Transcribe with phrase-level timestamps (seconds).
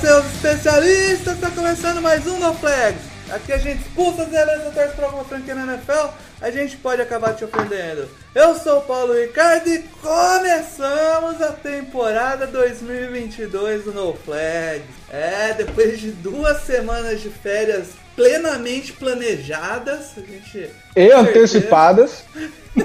[0.00, 1.38] Seus especialistas!
[1.40, 3.02] Tá começando mais um No Flags.
[3.30, 6.08] Aqui a gente expulsa as eleições torce pra alguma franquia na NFL,
[6.40, 8.08] a gente pode acabar te ofendendo.
[8.34, 14.86] Eu sou o Paulo Ricardo e começamos a temporada 2022 do No Flags.
[15.10, 20.70] É, depois de duas semanas de férias plenamente planejadas, a gente...
[20.96, 22.24] E antecipadas.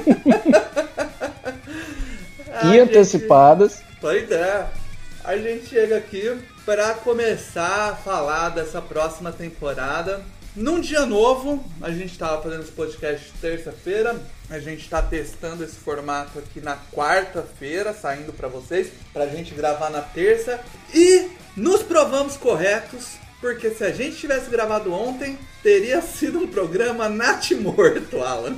[2.63, 3.81] e gente- antecipadas.
[4.01, 4.65] Pois é.
[5.23, 10.21] A gente chega aqui para começar a falar dessa próxima temporada.
[10.53, 14.21] Num dia novo, a gente estava fazendo esse podcast terça-feira.
[14.49, 19.55] A gente está testando esse formato aqui na quarta-feira, saindo para vocês, para a gente
[19.55, 20.59] gravar na terça.
[20.93, 27.07] E nos provamos corretos, porque se a gente tivesse gravado ontem, teria sido um programa
[27.09, 28.57] natimorto, Alan.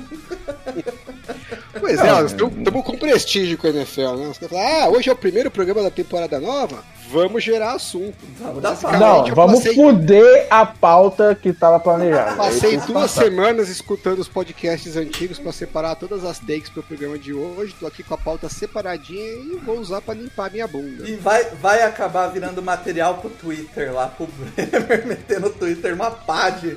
[1.78, 4.28] Pois é, nós estamos com prestígio com a NFL, né?
[4.28, 8.16] Os caras falam, ah, hoje é o primeiro programa da temporada nova, vamos gerar assunto.
[8.40, 12.36] Vamos dar Não, vamos passei- fuder a pauta que tava planejada.
[12.36, 17.32] Passei duas semanas escutando os podcasts antigos para separar todas as takes pro programa de
[17.32, 17.74] hoje.
[17.78, 21.08] Tô aqui com a pauta separadinha e vou usar para limpar minha bunda.
[21.08, 24.26] E vai, vai acabar virando material pro Twitter lá, pro
[24.56, 26.76] Bremer meter no Twitter uma pá de,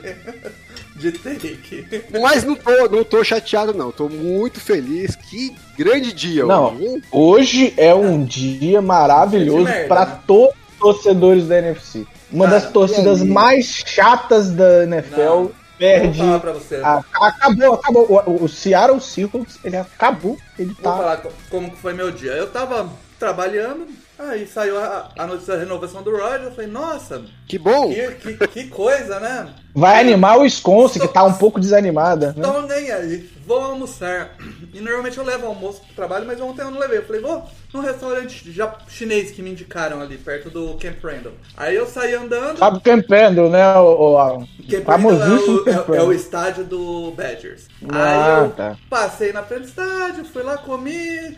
[0.95, 1.86] de take.
[2.22, 3.92] Mas não tô, não tô chateado, não.
[3.92, 5.16] Tô muito feliz.
[5.16, 6.76] Que grande dia Não,
[7.11, 12.06] hoje, é um dia maravilhoso para todos os torcedores da NFC.
[12.31, 16.20] Uma Cara, das torcidas mais chatas da NFL Não, perde.
[16.22, 16.76] Vou falar você.
[16.76, 18.23] a- acabou, acabou.
[18.27, 20.38] O, o Seattle Seahawks, ele acabou.
[20.58, 20.98] Ele Vou tá.
[20.98, 22.33] falar co- como que foi meu dia.
[22.33, 23.88] Eu tava trabalhando,
[24.20, 26.43] aí saiu a, a notícia da renovação do Roger.
[26.43, 27.89] Eu falei, nossa, Que bom!
[27.92, 29.49] que, que, que coisa, né?
[29.73, 32.27] Vai animar o Wisconsin, que tá um pouco desanimada.
[32.27, 32.33] Né?
[32.37, 34.35] Então nem aí, vou almoçar.
[34.73, 36.99] E normalmente eu levo almoço pro trabalho, mas ontem eu não levei.
[36.99, 37.43] Eu falei, vou
[37.73, 41.33] num restaurante já chinês que me indicaram ali, perto do Camp Randall.
[41.55, 42.57] Aí eu saí andando.
[42.57, 43.75] Sabe o Camp Randall, né?
[43.77, 47.67] O, o, Camp famosíssimo Randall é, o, é, é o estádio do Badgers.
[47.89, 48.77] Ah, Aí eu tá.
[48.89, 51.37] passei na frente do estádio, fui lá, comi.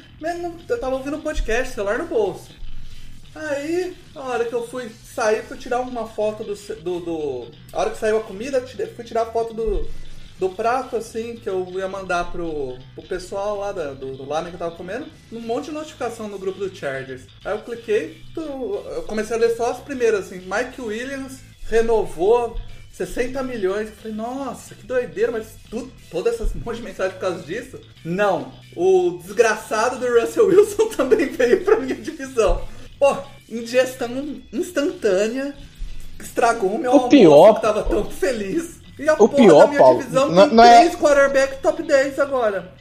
[0.69, 2.61] Eu tava ouvindo um podcast, celular no bolso.
[3.33, 6.53] Aí, a hora que eu fui sair, fui tirar uma foto do.
[6.81, 8.61] do, do- a hora que saiu a comida,
[8.95, 9.87] fui tirar a foto do,
[10.37, 14.49] do prato, assim, que eu ia mandar pro, pro pessoal lá da, do, do lamen
[14.51, 15.05] que eu tava comendo.
[15.31, 17.21] Um monte de notificação no grupo do Chargers.
[17.45, 18.41] Aí eu cliquei, tu-
[18.95, 20.39] eu comecei a ler só as primeiras, assim.
[20.41, 22.57] Mike Williams renovou
[22.91, 23.87] 60 milhões.
[23.87, 25.55] Eu falei, nossa, que doideira, mas
[26.09, 27.79] todas essas monte de mensagem por causa disso?
[28.03, 28.51] Não.
[28.75, 32.67] O desgraçado do Russell Wilson também veio pra minha divisão.
[33.01, 33.17] Pô,
[33.49, 34.09] ingestão
[34.53, 35.55] instantânea
[36.19, 38.79] estragou o meu O almoço pior- que tava tão feliz.
[38.99, 41.61] E a o porra pior, da minha Paulo, divisão não- tem não é- três quarterback
[41.63, 42.71] top 10 agora.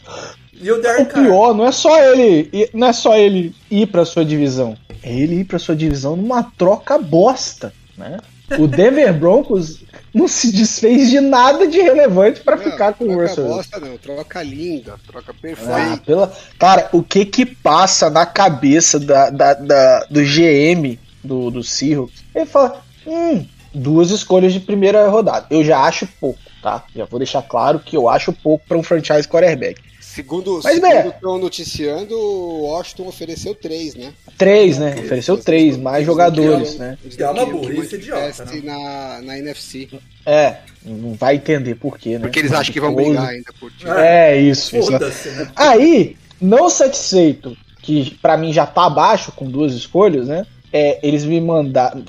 [0.53, 1.22] E o O Derek Carr.
[1.25, 5.36] pior não é só ele, não é só ele ir pra sua divisão, é ele
[5.36, 8.19] ir pra sua divisão numa troca bosta, né?
[8.58, 13.20] O Denver Broncos não se desfez de nada de relevante pra Não, ficar com o
[13.20, 13.44] Russell.
[13.44, 13.56] Wilson.
[13.56, 16.02] bosta não, troca linda, troca Ah, perfeita.
[16.04, 16.32] pela...
[16.58, 22.24] Cara, o que que passa na cabeça da, da- da- do GM do, do Seahawks?
[22.34, 25.46] Ele fala, hum, duas escolhas de primeira rodada.
[25.50, 26.84] Eu já acho pouco, tá?
[26.94, 29.80] Já vou deixar claro que eu acho pouco pra um franchise quarterback.
[30.15, 34.12] Segundo, Mas, segundo estão noticiando, o Washington ofereceu três, né?
[34.37, 34.97] Três, né?
[34.98, 36.98] Ofereceu três, mais jogadores, né?
[37.04, 39.88] Eles Que é não uma burrice idiota, mantivesse Na, na NFC.
[40.26, 42.21] É, não vai entender por quê, né?
[42.21, 43.87] Porque eles acham que vão brigar ainda por ti.
[43.88, 44.76] É, isso.
[44.76, 44.91] isso.
[44.91, 45.53] Foda-se, né?
[45.54, 50.44] Aí, não satisfeito, que pra mim já tá abaixo com duas escolhas, né?
[50.72, 52.04] É, eles me mandaram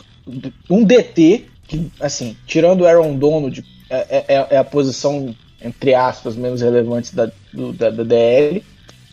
[0.67, 6.35] um DT, que, assim, tirando o Aaron Donald, é, é- é a posição, entre aspas,
[6.35, 8.63] menos relevante da, do- da, da DL.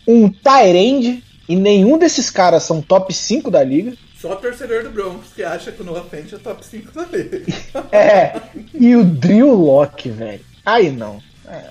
[0.07, 3.93] Um Tyrande, e nenhum desses caras são top 5 da liga.
[4.19, 7.41] Só torcedor do Broncos que acha que o Noah Fent é top 5 da liga.
[7.91, 8.33] É,
[8.73, 10.41] e o Drew Locke, velho.
[10.65, 11.21] Aí não.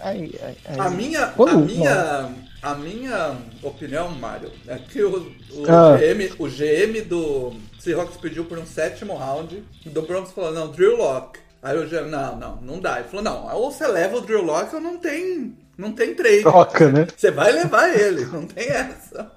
[0.02, 0.78] Aí, aí, aí.
[0.80, 2.28] A minha, a Quando- minha,
[2.62, 5.96] a minha opinião, Mário, é que o, o, Ah.
[5.98, 10.69] GM, o GM do Seahawks pediu por um sétimo round, e do Broncos falou, não,
[10.72, 11.38] Drew Locke.
[11.62, 12.99] Aí o GM, não, não, não dá.
[13.00, 16.43] Ele falou, não, ou você leva o Drew Locke ou não tem, não tem trade.
[16.43, 17.06] Troca, né?
[17.16, 19.31] Você vai levar ele, não tem essa.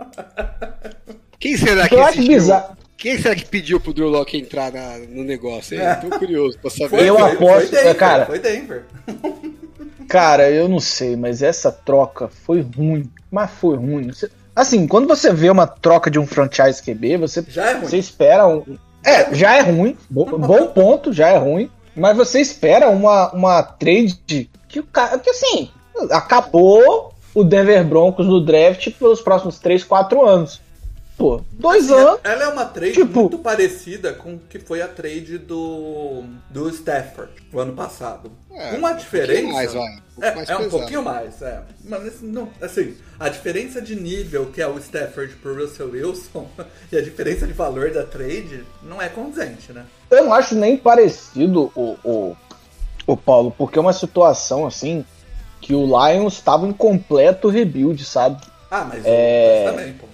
[1.39, 2.77] Quem será que Eu acho bizarro.
[2.97, 5.95] Quem será que pediu pro Drew Locke entrar na- no negócio aí?
[5.95, 6.89] Tô curioso pra saber.
[6.89, 8.25] Foi, Eu foi, aposto- foi Denver, cara.
[8.27, 8.83] Foi Denver.
[10.07, 13.09] Cara, eu não sei, mas essa troca foi ruim.
[13.31, 14.12] Mas foi ruim.
[14.56, 17.85] Assim, quando você vê uma troca de um franchise QB, você, Já é ruim.
[17.88, 18.77] você espera um.
[19.03, 19.97] É, já é ruim.
[20.09, 21.71] Bo- bom ponto, já é ruim.
[21.95, 25.19] Mas você espera uma, uma trade que o cara.
[25.19, 25.69] Que assim,
[26.11, 30.61] acabou o Denver Broncos no draft pelos próximos 3, 4 anos.
[31.21, 32.19] Pô, dois anos.
[32.23, 36.68] Ela é uma trade Tipo- muito parecida com o que foi a trade do, do
[36.69, 38.31] Stafford o ano passado.
[38.51, 39.31] É, uma um diferença.
[39.33, 39.83] pouquinho mais, vai.
[40.18, 41.62] Um é, é um pouquinho mais, é.
[41.85, 46.47] Mas esse não, assim, a diferença de nível que é o Stafford pro Russell Wilson
[46.91, 49.85] e a diferença de valor da trade não é condizente, né?
[50.09, 52.35] Eu não acho nem parecido o, o,
[53.06, 55.06] o Paulo, porque é uma situação assim
[55.62, 58.41] que o Lions estava em completo rebuild, sabe?
[58.71, 59.65] Ah, mas É.
[59.67, 60.06] o também, pô.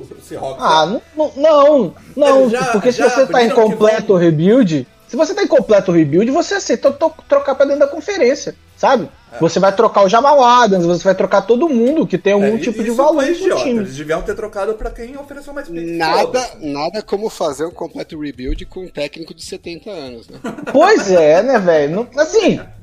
[0.00, 0.62] O Seahawks.
[0.64, 5.34] Ah, não, não, não, já- porque se já você tá em completo rebuild, se você
[5.34, 6.90] tá em completo rebuild, você aceita
[7.28, 9.08] trocar pra dentro da conferência, sabe?
[9.40, 12.58] Você vai trocar o Jamal Adams, você vai trocar todo mundo que tem algum É,
[12.58, 13.80] tipo de valor no time.
[13.80, 15.92] Eles deviam ter trocado pra quem ofereceu mais pique.
[15.92, 20.38] Nada, nada como fazer um completo rebuild com um técnico de 70 anos, né?
[20.72, 22.08] Pois é, né, velho?
[22.16, 22.58] Assim,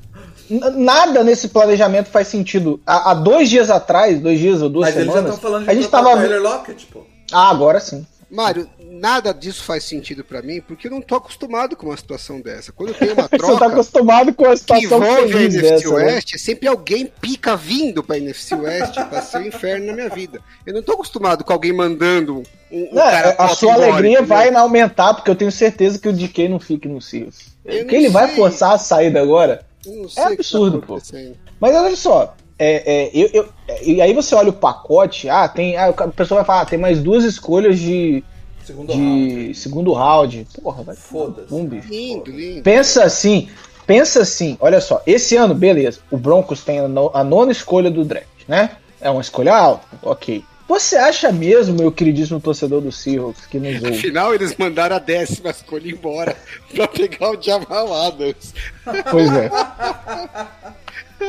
[0.50, 2.80] nada nesse planejamento faz sentido.
[2.86, 5.64] Há, há dois dias atrás, dois dias ou duas Mas eles já semanas, estão falando
[5.64, 6.10] de a gente tava.
[6.10, 7.02] o Tyler Lockett, pô.
[7.32, 8.06] Ah, agora sim.
[8.28, 12.40] Mário, nada disso faz sentido pra mim, porque eu não tô acostumado com uma situação
[12.40, 12.72] dessa.
[12.72, 15.70] Quando tem uma Você tá troca acostumado com a que situação envolve a feliz NFC
[15.70, 16.04] dessa, né?
[16.06, 20.08] West, é sempre alguém pica vindo pra NFC West pra ser o inferno na minha
[20.08, 20.40] vida.
[20.66, 24.10] Eu não tô acostumado com alguém mandando um, um Não, cara a sua embora, alegria
[24.18, 24.26] entendeu?
[24.26, 27.54] vai aumentar, porque eu tenho certeza que o DK não fique no Seahawks.
[27.64, 28.36] Não ele vai sei.
[28.36, 29.64] forçar a saída agora.
[30.16, 31.00] É que absurdo, tá pô.
[31.60, 35.46] Mas olha só, é, é, eu, eu- é, e aí você olha o pacote, ah,
[35.48, 35.76] tem.
[35.76, 38.22] Ah, o pessoal vai falar, ah, tem mais duas escolhas de,
[38.64, 39.48] Segundo round.
[39.48, 40.46] de segundo round.
[40.62, 41.54] Porra, vai Foda-se.
[41.54, 41.88] Um bicho.
[41.88, 42.62] Lindo, lindo.
[42.62, 43.48] Pensa assim,
[43.86, 47.90] pensa assim, olha só, esse ano, beleza, o Broncos tem a, no- a nona escolha
[47.90, 48.70] do draft, né?
[49.00, 50.42] É uma escolha alta, ok.
[50.68, 53.96] Você acha mesmo, meu queridíssimo torcedor do Seahawks, que nos ouve?
[53.96, 56.36] Afinal, eles mandaram a décima escolha embora
[56.74, 58.52] pra pegar o Jamal Adams.
[59.10, 59.50] Pois é.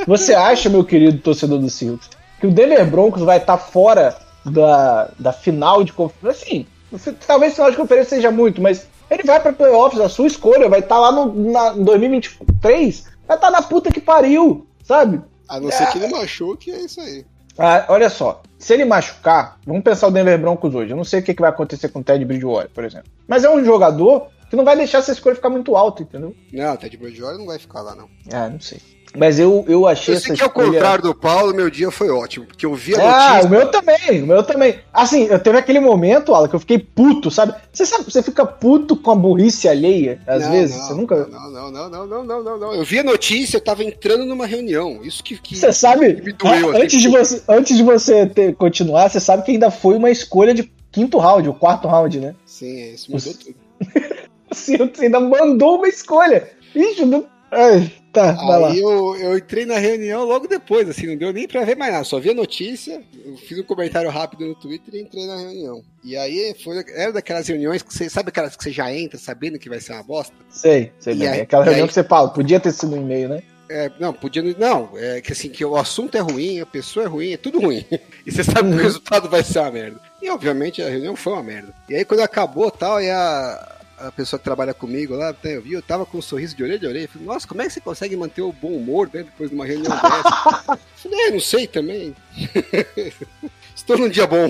[0.07, 5.11] Você acha, meu querido torcedor do Seahawks, que o Denver Broncos vai estar fora da,
[5.19, 6.65] da final de conferência?
[6.93, 10.67] Assim, talvez final de conferência seja muito, mas ele vai para playoffs, a sua escolha
[10.67, 15.21] vai estar lá no, na, em 2023, vai estar na puta que pariu, sabe?
[15.47, 17.25] A não ser que ele machuque, é isso aí.
[17.57, 20.91] Ah, olha só, se ele machucar, vamos pensar o Denver Broncos hoje.
[20.91, 23.09] Eu não sei o que, vai acontecer com o Ted Bridgewater, por exemplo.
[23.27, 26.35] Mas é um jogador que não vai deixar essa escolha ficar muito alta, entendeu?
[26.53, 28.09] Não, o Ted Bridgewater não vai ficar lá, não.
[28.31, 28.79] Ah, não sei.
[29.17, 30.67] Mas eu, eu achei Eu essa sei que ao escolha...
[30.71, 33.47] contrário do Paulo, meu dia foi ótimo, porque eu vi a Ah, notícia.
[33.47, 34.79] o meu também, o meu também.
[34.93, 37.53] Assim, eu teve aquele momento, Alan, que eu fiquei puto, sabe?
[37.73, 40.77] Você sabe, você fica puto com a burrice alheia, às Não, vezes.
[40.77, 41.27] não, você nunca.
[41.27, 42.73] Não, não, não, não, não, não, não.
[42.75, 44.99] Eu vi a notícia, eu tava entrando numa reunião.
[45.03, 45.37] Isso que.
[45.39, 46.81] que Você sabe, que me doeu, ah, assim.
[46.83, 50.53] antes, de você, antes de você ter- continuar, você sabe que ainda foi uma escolha
[50.53, 52.35] de quinto round, o quarto round, né?
[52.45, 53.55] Sim, é, isso mudou tudo.
[54.49, 56.49] Assim, você ainda mandou uma escolha.
[56.73, 57.25] Ixi, não...
[57.51, 58.67] Ai, tá, vai lá.
[58.71, 61.93] Aí eu, eu entrei na reunião logo depois, assim, não deu nem pra ver mais
[61.93, 62.03] nada.
[62.03, 65.81] Só vi a notícia, eu fiz um comentário rápido no Twitter e entrei na reunião.
[66.03, 69.57] E aí foi, era daquelas reuniões que você sabe aquelas que você já entra sabendo
[69.57, 70.33] que vai ser uma bosta?
[70.49, 71.27] Sei, sei E bem.
[71.29, 73.41] aí- Aquela reunião aí- que você fala, podia ter sido um e-mail, né?
[73.69, 74.41] É, não, podia.
[74.57, 77.59] Não, é que assim, que o assunto é ruim, a pessoa é ruim, é tudo
[77.59, 77.83] ruim.
[78.25, 78.75] E você sabe Uhum.
[78.75, 80.01] que o resultado vai ser uma merda.
[80.21, 81.73] E obviamente a reunião foi uma merda.
[81.89, 85.61] E aí quando acabou tal, e a, a pessoa que trabalha comigo lá, até eu
[85.61, 87.07] vi, eu tava com um sorriso de orelha a orelha.
[87.07, 89.65] Falei, nossa, como é que você consegue manter o bom humor né, depois de uma
[89.65, 90.79] reunião dessa?
[90.95, 92.15] Falei, é, não sei também.
[93.75, 94.47] Estou num dia bom.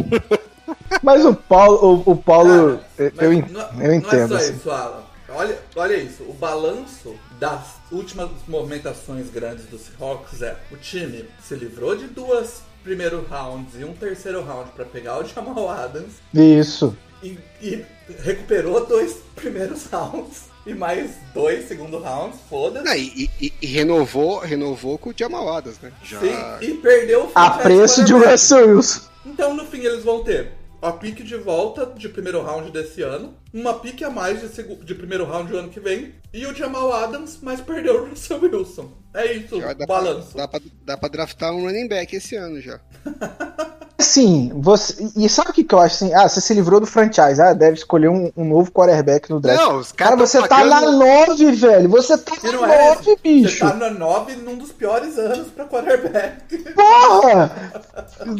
[1.01, 4.30] Mas o Paulo, o, o Paulo, Cara, eu, en- não, eu Não é entendo.
[4.30, 4.54] só assim.
[4.56, 5.04] isso, Alan.
[5.30, 6.24] Olha, olha isso.
[6.24, 12.62] O balanço das últimas movimentações grandes dos Seahawks é o time se livrou de duas
[12.84, 16.96] primeiro rounds e um terceiro round pra pegar o Jamal Adams Isso.
[17.22, 17.86] e, e
[18.24, 22.86] recuperou dois primeiros rounds e mais dois segundo rounds, foda-se.
[22.86, 25.92] Não, e, e- e renovou, renovou com o Jamal Adams, né?
[26.04, 26.20] Já.
[26.20, 28.14] Sim, e perdeu o A preço de.
[28.14, 29.02] Russell Wilson.
[29.26, 33.34] Então, no fim, eles vão ter a pique de volta de primeiro round desse ano,
[33.54, 36.94] uma pique a mais de, de primeiro round do ano que vem, e o Jamal
[36.94, 38.92] Adams, mas perdeu o Russell Wilson.
[39.14, 40.34] É isso, já o dá, balanço.
[40.34, 42.80] Pra, dá, pra, dá pra draftar um running back esse ano já.
[44.00, 45.10] Sim, você.
[45.18, 46.13] E sabe o que, que eu acho assim?
[46.13, 47.42] Ah, você se livrou do franchise.
[47.42, 49.60] Ah, deve escolher um, um novo quarterback no draft.
[49.60, 51.89] Não, os Cara, caras você tão tá na pagando- 9, velho.
[51.89, 53.60] Você tá na é 9, Você bicho.
[53.68, 56.58] tá na 9 num dos piores anos pra quarterback.
[56.75, 57.72] Porra!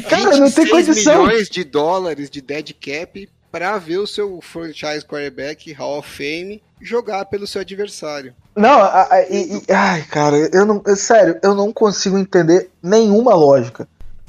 [0.10, 1.26] Cara, não tem 26 condição.
[1.26, 6.62] milhões de dólares de dead cap pra ver o seu franchise quarterback Hall of Fame
[6.80, 8.36] jogar pelo seu adversário.
[8.56, 10.82] Não, a- a- e- e- ai, cara, eu não.
[10.86, 13.88] eu- sério, eu não consigo entender nenhuma lógica.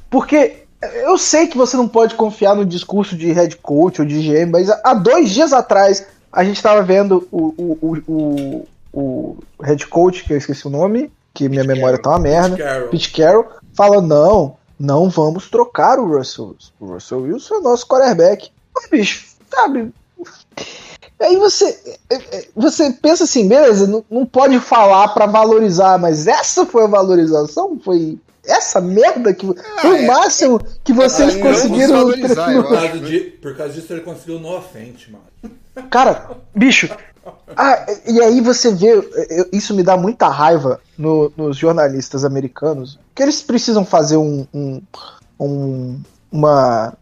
[0.08, 4.20] Porque eu sei que você não pode confiar no discurso de head coach ou de
[4.20, 9.36] GM, mas há dois dias atrás a gente tava vendo o, o, o, o, o
[9.62, 12.56] head coach, que eu esqueci o nome, que minha memória tá uma merda.
[12.56, 12.88] Carroll.
[12.88, 16.72] Pete Carroll fala: não, não vamos trocar o Russell Wilson.
[16.80, 18.50] O Russell Wilson é nosso quarterback.
[18.74, 19.92] Mas, bicho, sabe?
[21.20, 21.76] Aí você,
[22.10, 26.84] é, é, você pensa assim, beleza, não, não pode falar pra valorizar, mas essa foi
[26.84, 27.78] a valorização?
[27.84, 28.16] Foi
[28.48, 29.46] essa merda que
[29.80, 30.02] foi é.
[30.02, 32.10] o máximo que vocês Ah, conseguiram.
[32.10, 35.24] Por causa, de- por causa disso ele conseguiu no ofente, mano.
[35.90, 36.88] Cara, bicho.
[37.56, 43.22] ah, e aí você vê, isso me dá muita raiva no- nos jornalistas americanos, que
[43.22, 44.82] eles precisam fazer um, um-
[45.38, 46.00] um-
[46.32, 46.94] uma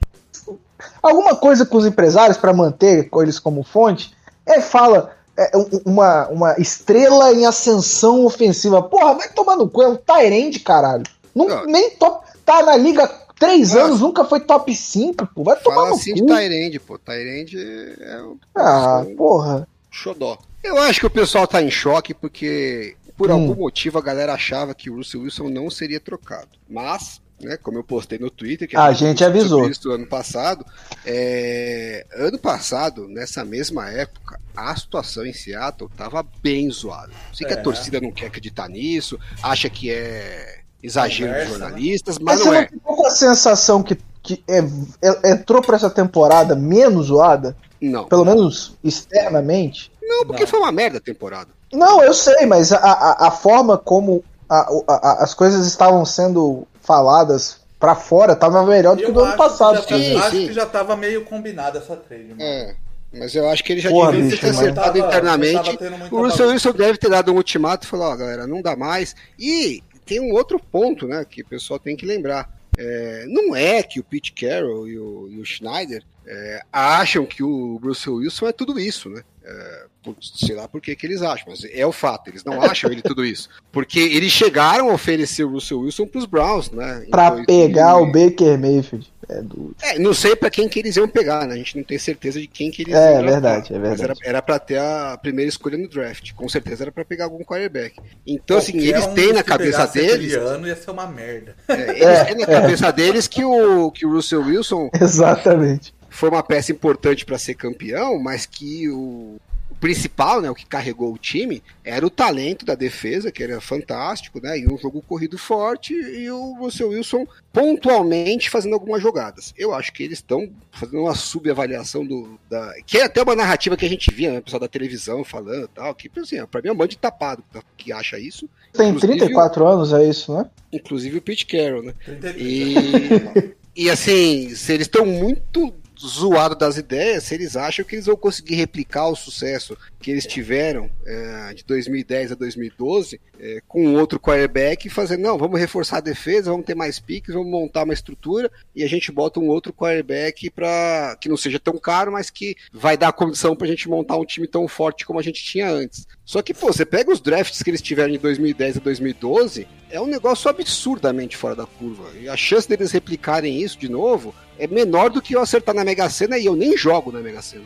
[1.03, 4.15] alguma coisa com os empresários para manter eles como fonte.
[4.45, 8.83] É fala é, um- uma, uma estrela em ascensão ofensiva.
[8.83, 11.05] Porra, vai tomar no cu, é um Tyrande, caralho.
[11.37, 11.67] Não, Não.
[11.67, 13.07] nem top, tá na liga
[13.39, 15.45] três anos, nunca foi top 5, pô.
[15.45, 16.21] Vai tomar Fala no assim cu.
[16.21, 16.99] de Tyrande, pô.
[16.99, 17.59] Tyrande
[18.01, 19.69] é o Ah, é o porra.
[19.91, 20.39] xodó.
[20.65, 23.35] Eu acho que o pessoal tá em choque porque, por Hum.
[23.35, 26.49] algum motivo, a galera achava que o Russell Wilson não seria trocado.
[26.69, 29.69] Mas, né, como eu postei no Twitter, que A gente discutiu avisou.
[29.69, 30.65] Isso ano passado,
[31.05, 37.13] é, ano passado, nessa mesma época, a situação em Seattle tava bem zoada.
[37.33, 37.57] Sei que É.
[37.59, 41.59] a torcida não quer acreditar nisso, acha que é exagero Conversa, né?
[41.59, 42.67] jornalistas, Mas mas você não não é.
[42.69, 44.65] ficou com a sensação que, que é-
[45.03, 47.57] é- entrou pra essa temporada menos zoada?
[47.81, 48.05] Não.
[48.07, 49.91] Pelo menos externamente?
[50.03, 50.49] Não, porque Não.
[50.49, 51.49] foi uma merda a temporada.
[51.73, 56.05] Não, eu sei, mas a, a, a forma como a- a- a- as coisas estavam
[56.05, 59.85] sendo faladas pra fora tava melhor do que Eu do ano passado.
[59.85, 60.47] Que já, sim, tá- acho sim.
[60.47, 62.41] que já tava meio combinada essa trade, mano.
[62.43, 62.75] É.
[63.13, 65.79] Mas eu acho que ele já Porra, devia bicho, ter acertado Tava- internamente.
[66.11, 66.49] O Russell.
[66.49, 69.15] Wilson deve ter dado um ultimato e falou, ó, galera, não dá mais.
[69.39, 72.55] E tem um outro ponto, né, que o pessoal tem que lembrar.
[72.79, 77.43] É, não é que o Pete Carroll e o, e o Schneider é, acham que
[77.43, 79.23] o Russell Wilson é tudo isso, né?
[79.43, 82.61] É, por- sei lá por que, que eles acham, mas é o fato, eles não
[82.61, 83.49] acham ele tudo isso.
[83.73, 87.07] Porque eles chegaram a oferecer o Russell Wilson pros Browns, né?
[87.11, 89.11] Pra 2000 pegar o Baker Mayfield.
[89.29, 89.75] É do...
[89.83, 91.55] é, não sei pra quem que eles iam pegar, né?
[91.55, 93.33] A gente não tem certeza de quem que eles É, iam draftar.
[93.33, 94.21] verdade, é Mas verdade.
[94.23, 96.33] era, era pra ter a primeira escolha no draft.
[96.35, 97.97] Com certeza era pra pegar algum quarterback.
[98.27, 100.35] Então, assim, Qualquer eles um têm na cabeça deles.
[100.35, 101.57] ano ia ser uma merda.
[101.69, 105.93] é, eles têm na cabeça deles que o, que o Russell Wilson Exatamente.
[106.09, 109.37] foi uma peça importante pra ser campeão, mas que o
[109.81, 114.41] principal, né, o que carregou o time, era o talento da defesa, que era fantástico,
[114.43, 119.55] né, e um jogo corrido forte, e o Russell Wilson pontualmente fazendo algumas jogadas.
[119.57, 122.39] Eu acho que eles estão fazendo uma subavaliação do.
[122.51, 125.25] Da, que é até uma narrativa que a gente via, né, o pessoal da televisão
[125.25, 127.43] falando e tal, que, assim, pra mim é um bando de tapado
[127.77, 128.49] que acha isso.
[128.73, 130.47] Tem Inclusive, 34 anos, é isso, né?
[130.73, 131.95] Inclusive o Pete Carroll, né?
[132.05, 132.37] 33.
[132.39, 138.07] E, e assim, se eles estão muito zoados das ideias, se eles acham que eles
[138.07, 143.95] vão conseguir replicar o sucesso que eles tiveram é, de 2010 a 2012 é, com
[143.95, 147.85] outro quarterback e fazer, não, vamos reforçar a defesa, vamos ter mais piques, vamos montar
[147.85, 152.13] uma estrutura e a gente bota um outro quarterback para que não seja tão caro,
[152.13, 155.43] mas que vai dar condição pra gente montar um time tão forte como a gente
[155.43, 156.07] tinha antes.
[156.25, 160.01] Só que, pô, você pega os drafts que eles tiveram de 2010 a 2012, é
[160.01, 162.11] um negócio absurdamente fora da curva.
[162.21, 165.85] E a chance deles replicarem isso de novo é menor do que eu acertar na
[165.85, 167.65] Mega Sena e eu nem jogo na Mega Sena.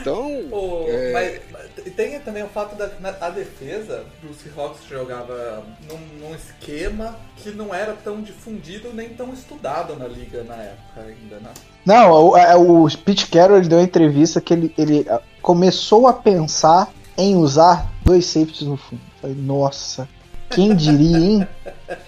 [0.00, 1.12] Então, Pô, É.
[1.12, 5.98] mas, mas tem também o fato da na- a defesa do Seahawks jogava num,
[6.28, 11.36] num esquema que não era tão difundido nem tão estudado na liga na época ainda,
[11.40, 11.50] né?
[11.84, 15.06] Não, o, o Pete Carroll ele deu uma entrevista que ele, ele
[15.42, 19.00] começou a pensar em usar dois safeties no fundo.
[19.20, 20.08] Falei, nossa,
[20.50, 21.48] quem diria, hein?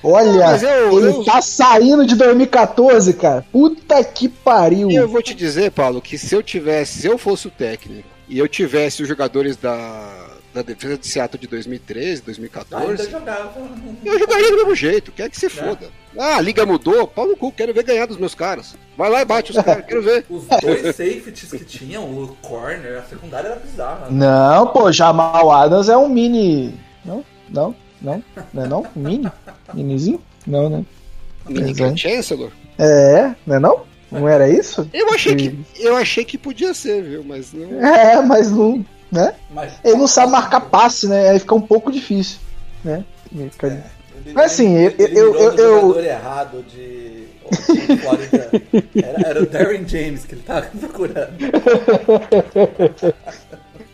[0.03, 3.45] Olha, eu- ele eu- tá saindo de 2014, cara.
[3.53, 4.91] Puta que pariu.
[4.91, 8.09] e eu vou te dizer, Paulo, que se eu tivesse, se eu fosse o técnico
[8.29, 13.53] e eu tivesse os jogadores da, da defesa de Seattle de 2013, Ainda 2014, jogava.
[14.05, 15.89] eu jogaria do mesmo jeito, quer que se foda.
[16.19, 18.75] Ah, a liga mudou, pau no cu, quero ver ganhar dos meus caras.
[18.97, 20.25] Vai lá e bate os caras, quero ver.
[20.29, 24.09] Os dois safeties que tinham, o corner, a secundária era bizarra.
[24.11, 24.27] né?
[24.27, 26.75] Não, pô, Jamal Adams é um mini.
[27.05, 28.87] Não, não, não, não é não?
[28.95, 29.31] Mini?
[29.75, 30.21] Minizinho?
[30.47, 30.85] Não, né?
[31.49, 31.97] Mini Exato.
[31.97, 32.51] Chancellor.
[32.79, 33.81] É, não é não?
[34.11, 34.89] Não era isso?
[34.93, 37.23] Eu achei que eu achei que podia ser, viu?
[37.25, 37.85] Mas não.
[37.87, 39.35] É, mas não, né?
[39.51, 41.31] Mas, Ele não sabe marcar passe, né?
[41.31, 42.39] Aí fica um pouco difícil,
[42.85, 43.05] né?
[43.51, 43.71] Fica- É,
[44.25, 47.29] ele- Mas assim, eu- ele eu- eu- eu- jogador errado de.
[49.03, 51.33] Era, era o Darren James que ele tava procurando.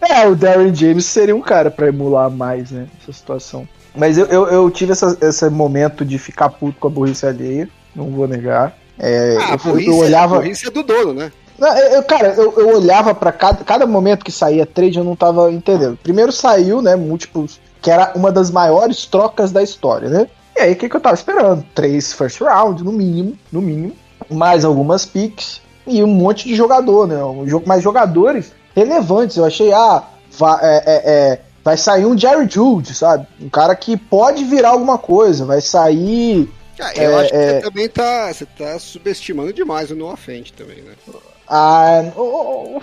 [0.07, 2.87] É, o Darren James seria um cara pra emular mais, né?
[3.03, 3.67] Essa situação.
[3.97, 7.69] Mas eu, eu, eu tive essa, esse momento de ficar puto com a burrice alheia,
[7.95, 8.77] não vou negar.
[8.99, 10.37] É, Ah, a eu, burrice, eu olhava.
[10.37, 11.33] a burrice é do dono, né?
[11.59, 15.15] Não, eu, cara, eu, eu olhava pra cada, cada momento que saía trade, eu não
[15.15, 15.97] tava entendendo.
[16.03, 20.27] Primeiro saiu, né, múltiplos, que era uma das maiores trocas da história, né?
[20.57, 21.65] E aí, o que, que eu tava esperando?
[21.75, 23.93] Três first round, no mínimo, no mínimo,
[24.31, 27.23] mais algumas picks e um monte de jogador, né?
[27.25, 29.37] Um jogo, mais jogadores relevantes.
[29.37, 30.03] Eu achei, ah,
[30.61, 33.27] é, é, é, vai sair um Jerry Jude, sabe?
[33.41, 37.47] Um cara que pode virar alguma coisa, vai sair Ah, eu É, acho que é.
[37.55, 40.93] você também tá, você tá subestimando demais o Noah Fent também, né?
[41.49, 42.81] Ah, o-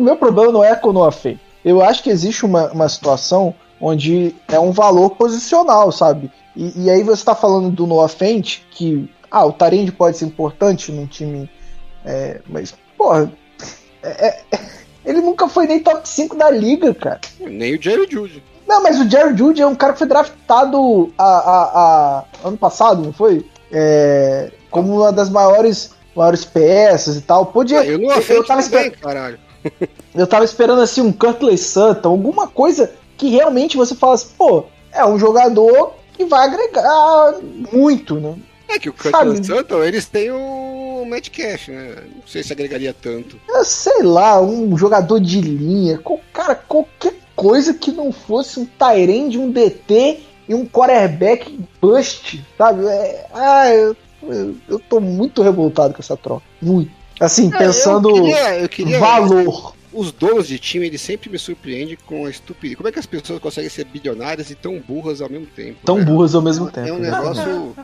[0.00, 1.38] meu problema não é com o Noah Fent.
[1.64, 6.30] Eu acho que existe uma, uma situação onde é um valor posicional, sabe?
[6.56, 10.24] E, e aí você tá falando do Noah Fent, que ah, o Tarend pode ser
[10.24, 11.48] importante num time,
[12.04, 13.30] é, mas, porra,
[14.02, 14.40] é- é-
[15.08, 17.20] ele nunca foi nem top 5 da liga, cara.
[17.40, 18.42] Nem o Jerry Judy.
[18.66, 21.70] Não, mas o Jerry Judy é um cara que foi draftado a, a-
[22.44, 23.44] a- ano passado, não foi?
[23.72, 27.46] É, como uma das maiores, maiores peças e tal.
[27.46, 27.80] Podia.
[27.80, 29.38] Ah, eu não eu, afeto tava também, esper- caralho.
[30.14, 35.04] eu tava esperando assim um Curtley Sutton, alguma coisa que realmente você falasse, pô, é
[35.04, 37.34] um jogador que vai agregar
[37.72, 38.34] muito, né?
[38.68, 38.92] É que o?
[38.92, 41.96] Curtis Sutton, eles têm o Metcalf, né?
[42.16, 43.40] Não sei se agregaria tanto.
[43.48, 45.98] Eu sei lá, um jogador de linha,
[46.32, 52.86] cara, qualquer coisa que não fosse um Tyrande, um DT e um quarterback bust, sabe?
[52.86, 56.42] É, ah, eu, eu, eu tô muito revoltado com essa troca.
[56.60, 56.90] Muito.
[57.20, 59.74] Assim, É, pensando eu queria, eu queria valor.
[59.98, 62.76] Os donos de time, eles sempre me surpreendem com a estupidez.
[62.76, 65.78] Como é que as pessoas conseguem ser bilionárias e tão burras ao mesmo tempo?
[65.84, 66.04] Tão né?
[66.04, 66.92] burras ao mesmo É tempo.
[66.94, 67.10] um né?
[67.10, 67.74] negócio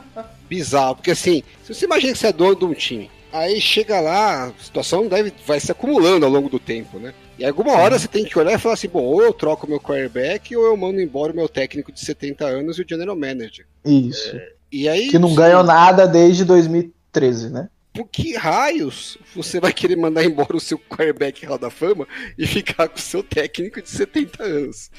[0.47, 3.99] bizarro, porque assim, se você imagina que você é dono de um time, aí chega
[3.99, 7.13] lá, a situação deve, vai se acumulando ao longo do tempo, né?
[7.37, 9.79] E alguma hora você tem que olhar e falar assim, bom, ou eu troco meu
[9.79, 13.65] quarterback ou eu mando embora o meu técnico de 70 anos e o general manager.
[13.83, 14.39] Isso.
[14.71, 17.67] E aí, Que não ganhou nada desde 2013, né?
[17.95, 22.05] Por que raios você vai querer mandar embora o seu quarterback Hall da Fama
[22.37, 24.91] e ficar com o seu técnico de 70 anos?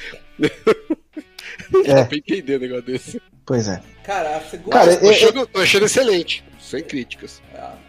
[1.73, 1.95] Não É.
[1.95, 3.23] dá pra entender um negócio desse.
[3.45, 3.81] Pois é.
[4.05, 4.71] Cara, a segunda.
[4.71, 7.41] Cara, Tô eu- achando, tô achando excelente, sem críticas.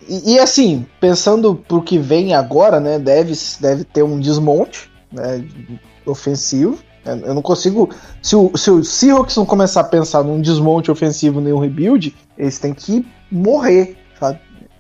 [0.08, 3.00] E, e, assim, pensando pro que vem agora, né?
[3.00, 5.43] Deve, deve ter um desmonte né,
[6.06, 6.80] ofensivo.
[7.06, 7.89] Eu não consigo.
[8.22, 12.13] Se o, se o Seahawks não começar a pensar num desmonte ofensivo nem um rebuild,
[12.38, 13.96] eles têm que morrer?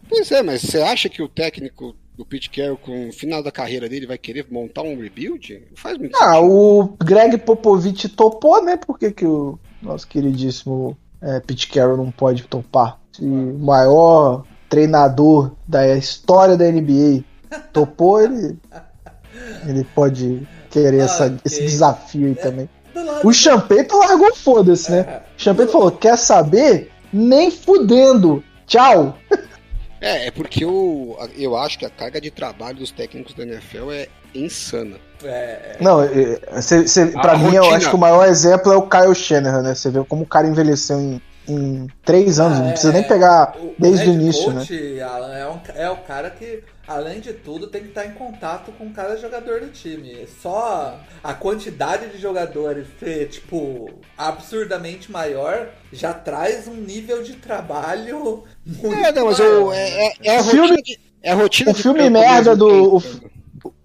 [0.09, 3.51] Pois é, mas você acha que o técnico do Pete Carroll, com o final da
[3.51, 5.61] carreira dele, vai querer montar um rebuild?
[5.69, 6.51] Não faz muito Ah, sentido.
[6.51, 8.77] o Greg Popovich topou, né?
[8.77, 12.99] Por que, que o nosso queridíssimo é, Pete Carroll não pode topar?
[13.11, 17.23] Se o maior treinador da história da NBA
[17.71, 18.57] topou, ele,
[19.67, 21.37] ele pode querer essa- Ok.
[21.45, 22.69] esse desafio aí também.
[22.93, 24.99] Do lado O Champeito largou foda-se, né?
[24.99, 25.17] É.
[25.37, 26.91] O Champeito falou: quer saber?
[27.13, 28.43] Nem fudendo.
[28.65, 29.17] Tchau.
[29.99, 33.91] É, é porque eu, eu acho que a carga de trabalho dos técnicos da NFL
[33.91, 34.97] é insana.
[35.23, 37.77] É, Não, é, é, cê, cê, A pra mim, eu rotina.
[37.77, 39.73] acho que o maior exemplo é o Kyle Shanahan, né?
[39.75, 42.57] Você vê como o cara envelheceu em, em três anos.
[42.57, 44.59] Ah, não é, precisa nem pegar o- desde o head início, né?
[44.59, 48.11] coach, Alan, é, um- é o cara que, além de tudo, tem que estar em
[48.13, 50.27] contato com cada jogador do time.
[50.41, 58.43] Só a quantidade de jogadores ser, tipo, absurdamente maior já traz um nível de trabalho
[58.65, 59.89] muito É, não, mas o, é, né?
[60.05, 62.97] é, é a O filme- rotina de, é a rotina o de filme merda do-.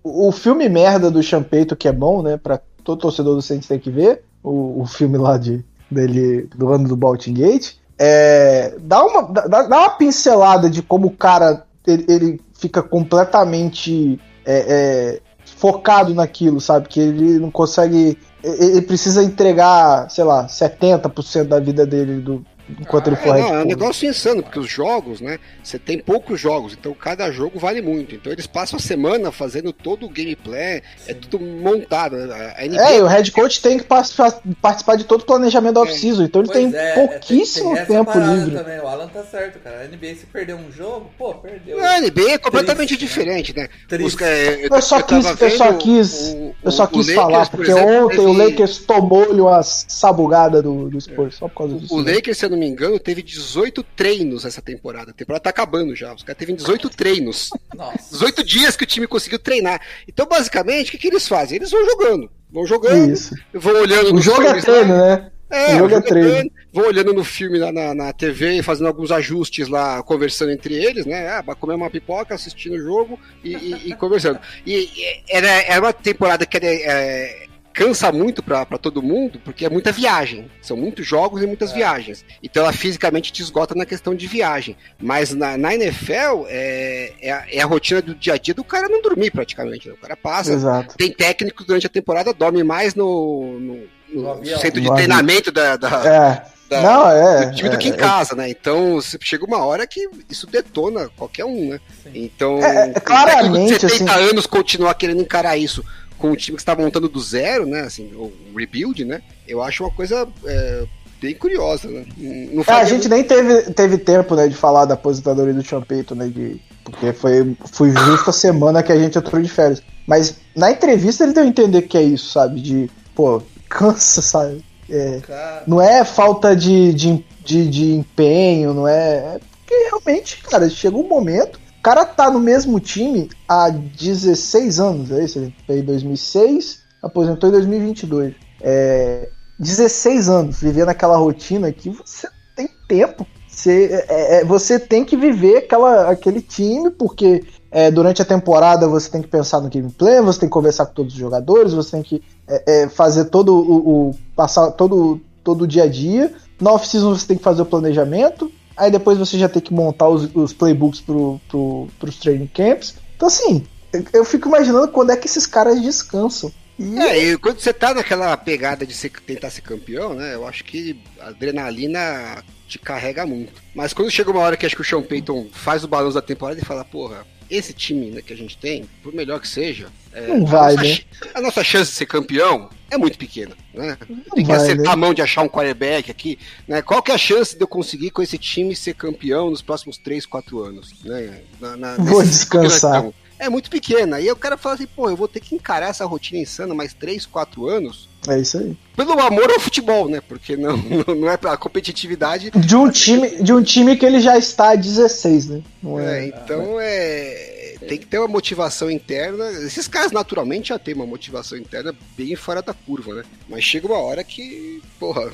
[0.05, 2.37] O, o filme merda do Champeito, que é bom, né?
[2.37, 4.25] Pra todo torcedor do Saints tem que ver.
[4.43, 7.75] O, o filme lá de, dele, do ano do Baltimore Gate.
[7.99, 14.21] É, dá, uma, dá, dá uma pincelada de como o cara ele, ele fica completamente
[14.45, 15.21] é, é,
[15.57, 16.89] focado naquilo, sabe?
[16.89, 18.19] Que ele não consegue.
[18.43, 22.45] Ele precisa entregar, sei lá, 70% da vida dele do,
[22.81, 25.39] enquanto ele É, for head não, é um negócio insano, porque os jogos, né?
[25.63, 28.15] Você tem poucos jogos, então cada jogo vale muito.
[28.15, 32.17] Então eles passam a semana fazendo todo o gameplay, é tudo montado.
[32.17, 32.55] né?
[32.57, 35.81] A NBA É, e o head coach tem que participar, de todo o planejamento da
[35.83, 38.57] off-season, então ele Pois tem é, pouquíssimo tem- tem tempo livre.
[38.57, 38.81] Também.
[38.81, 39.81] O Alan tá certo, cara.
[39.81, 41.83] A NBA, se perder um jogo, pô, perdeu.
[41.85, 43.09] A NBA é completamente Triste, né?
[43.43, 43.69] diferente, né?
[44.05, 47.07] Os, é, Eu só quis, tava eu só quis, o- eu só o- o quis
[47.09, 51.37] Lakers, falar, por porque exemplo, ontem o teve- Lakers tomou-lhe uma sabugada do, do Spurs,
[51.37, 51.95] só por causa disso.
[51.95, 52.15] O né?
[52.15, 55.11] Lakers, se eu não me engano, teve 18 treinos essa temporada.
[55.11, 56.15] A temporada tá acabando já.
[56.15, 57.51] Os caras teve 18 treinos.
[57.75, 58.11] Nossa.
[58.13, 59.81] 18 dias que o time conseguiu treinar.
[60.09, 61.57] Então, basicamente, o que, que eles fazem?
[61.57, 62.31] Eles vão jogando.
[62.51, 63.35] Vão jogando, Isso.
[63.55, 65.17] vão olhando O nos jogo é filmes treino, lá.
[65.17, 65.31] né?
[65.51, 66.51] É, O jogo é treino.
[66.73, 70.75] vão olhando no filme lá na, na TV e fazendo alguns ajustes lá, conversando entre
[70.75, 71.29] eles, né?
[71.29, 74.39] Ah, comer uma pipoca, assistindo o jogo e, e, e conversando.
[74.67, 79.65] E, e era, era uma temporada que era, é, cansa muito para todo mundo, porque
[79.65, 80.51] é muita viagem.
[80.61, 81.75] São muitos jogos e muitas é.
[81.75, 82.25] viagens.
[82.43, 84.77] Então ela fisicamente te esgota na questão de viagem.
[85.01, 88.65] Mas na, na NFL é, é, a, é, a, rotina do dia a dia do
[88.65, 89.89] cara não dormir praticamente.
[89.89, 89.95] Né?
[89.95, 90.53] O cara passa.
[90.53, 90.97] Exato.
[90.97, 95.77] Tem técnico durante a temporada, dorme mais no, no, no, no centro de treinamento da,
[95.77, 96.43] da, é.
[96.69, 97.99] da não, é, do time do que em é, é.
[97.99, 98.49] casa, né?
[98.51, 101.81] Então chega uma hora que isso detona qualquer um, né?
[102.03, 102.11] Sim.
[102.15, 104.31] Então, é, claramente, de 70 assim...
[104.31, 105.85] anos continuar querendo encarar isso
[106.23, 107.81] com o time que está montando do zero, né?
[107.81, 109.21] Assim, o rebuild, né?
[109.47, 110.85] Eu acho uma coisa é,
[111.21, 112.05] bem curiosa, né?
[112.17, 116.15] Não é, a gente nem teve, teve tempo, né, de falar da aposentadoria do Champeito,
[116.15, 116.29] né?
[116.29, 119.83] De, porque foi, foi justo a semana que a gente entrou de férias.
[120.07, 122.61] Mas na entrevista ele deu a entender que é isso, sabe?
[122.61, 124.65] De, pô, cansa, sabe?
[124.89, 125.21] É,
[125.67, 129.17] não é falta de, de, de, de empenho, não é.
[129.17, 134.79] É porque realmente, cara, chega um momento o cara tá no mesmo time há 16
[134.79, 135.41] anos, é isso?
[135.69, 138.37] Ele em 2006, aposentou em 2022.
[138.61, 143.27] É, 16 anos vivendo aquela rotina que você tem tempo.
[143.49, 148.87] Você, é, é, você tem que viver aquela, aquele time, porque é, durante a temporada
[148.87, 151.91] você tem que pensar no gameplay, você tem que conversar com todos os jogadores, você
[151.91, 156.33] tem que é, é fazer todo o, o, passar todo, todo o dia a dia.
[156.61, 160.09] Na off-season você tem que fazer o planejamento, Aí depois você já tem que montar
[160.09, 162.95] os, os playbooks pro, pro, pros training camps.
[163.17, 163.65] Então, assim,
[164.13, 166.53] eu fico imaginando quando é que esses caras descansam.
[166.79, 166.99] E...
[166.99, 170.35] É, e quando você tá naquela pegada de ser, tentar ser campeão, né?
[170.35, 173.53] Eu acho que a adrenalina te carrega muito.
[173.75, 176.23] Mas quando chega uma hora que acho que o Sean Payton faz o balanço da
[176.23, 179.89] temporada e fala, porra, esse time né, que a gente tem, por melhor que seja,
[180.13, 181.01] é, não vai, a, nossa, né?
[181.35, 183.55] a nossa chance de ser campeão é muito pequena.
[183.75, 183.97] Né?
[184.35, 184.93] Tem que vai, acertar né?
[184.93, 186.39] a mão de achar um quarterback aqui.
[186.67, 186.81] Né?
[186.81, 189.99] Qual que é a chance de eu conseguir com esse time ser campeão nos próximos
[189.99, 190.95] 3, 4 anos?
[191.05, 191.43] Né?
[191.61, 193.05] Na, na, Vou descansar.
[193.43, 194.21] É muito pequena.
[194.21, 196.95] E o cara fala assim, pô, eu vou ter que encarar essa rotina insana mais
[196.95, 198.09] 3, 4 anos.
[198.29, 198.77] É isso aí.
[198.97, 200.21] Pelo amor ao futebol, né?
[200.21, 200.77] Porque não,
[201.17, 202.53] não é pra competitividade.
[202.53, 205.63] De um time, de um time que ele já está a 16, né?
[205.99, 209.51] É, é então é tem que ter uma motivação interna.
[209.51, 213.23] Esses caras naturalmente já tem uma motivação interna bem fora da curva, né?
[213.49, 215.31] Mas chega uma hora que, porra.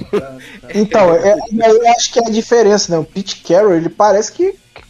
[0.74, 2.98] Então, é, eu acho que é a diferença, né?
[2.98, 4.82] O Pete Carroll, ele parece que, que,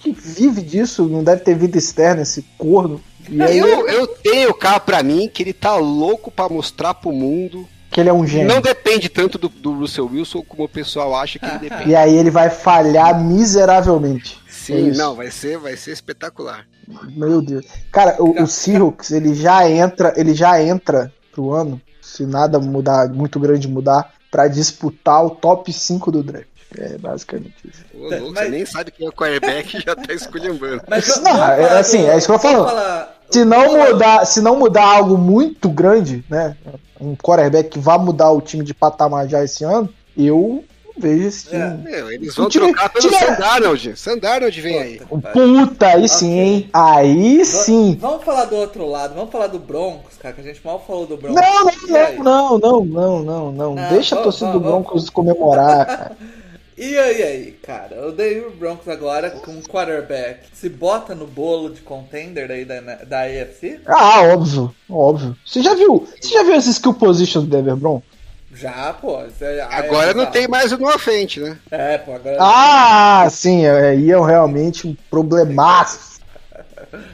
[0.00, 3.00] que vive disso, não deve ter vida externa, esse corno.
[3.28, 3.58] E aí...
[3.58, 8.00] eu, eu tenho cá pra mim que ele tá louco para mostrar pro mundo que
[8.00, 8.48] ele é um gênio.
[8.48, 11.90] Não depende tanto do, do Russell Wilson como o pessoal acha que ele depende.
[11.90, 14.38] E aí ele vai falhar miseravelmente.
[14.48, 16.66] Sim, é não, vai ser, vai ser espetacular.
[17.10, 17.64] Meu Deus.
[17.90, 23.08] Cara, o, o Seahawks, ele já entra, ele já entra pro ano, se nada mudar,
[23.08, 26.48] muito grande mudar, para disputar o top 5 do draft.
[26.76, 27.84] É basicamente isso.
[27.94, 28.44] Ô, louco, mas...
[28.44, 30.82] Você nem sabe quem é o quarterback e já tá escolhendo.
[30.88, 32.64] Mas, não, é, assim, é isso que eu falo.
[32.64, 33.18] Falar...
[33.30, 36.56] Se não, mudar, se não mudar algo muito grande, né?
[37.00, 40.64] Um quarterback que vá mudar o time de patamar já esse ano, eu
[40.98, 41.62] vejo esse time.
[41.62, 43.18] É, meu, eles vão time, trocar pelo time...
[43.18, 43.96] Sandarnold.
[43.96, 45.00] Sandarnold vem aí.
[45.32, 46.70] Puta, aí sim, hein?
[46.72, 47.96] Aí sim.
[48.00, 51.06] Vamos falar do outro lado, vamos falar do Broncos, cara, que a gente mal falou
[51.06, 51.40] do Broncos.
[51.40, 53.88] Não, não, não, não, não, não, não, não.
[53.90, 55.10] Deixa vamos, a torcida vamos, do Broncos vamos.
[55.10, 56.16] comemorar, cara.
[56.78, 61.70] E aí, aí, cara, o Denver Broncos agora com um quarterback se bota no bolo
[61.70, 63.80] de contender aí da, da AFC?
[63.84, 65.36] Ah, óbvio, óbvio.
[65.44, 66.06] Você já viu?
[66.20, 68.08] Você já viu as skill positions do Denver Broncos?
[68.54, 69.18] Já, pô.
[69.40, 71.58] É, agora não tem mais o no frente, né?
[71.68, 72.36] É, pô, agora.
[72.38, 76.20] Ah, sim, aí é realmente um problemaço.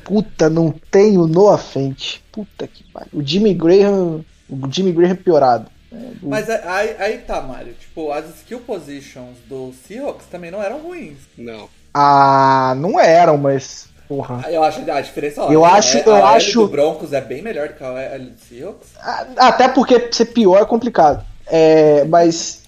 [0.05, 2.23] Puta, não tem o no frente.
[2.31, 3.09] Puta que pariu.
[3.15, 4.23] O Jimmy Graham.
[4.47, 5.74] O Jimmy Graham piorado.
[5.95, 7.75] É, Mas aí, aí tá, Mário.
[7.75, 11.19] Tipo, as skill positions do Seahawks também não eram ruins.
[11.39, 11.69] Não.
[11.93, 14.45] Ah, não eram, mas Porra.
[14.51, 15.41] Eu acho a diferença.
[15.43, 16.61] eu acho, eu a acho.
[16.61, 18.89] do Broncos é bem melhor do que a L do Seahawks.
[19.37, 21.25] Até porque ser pior é complicado.
[21.47, 22.63] É, mas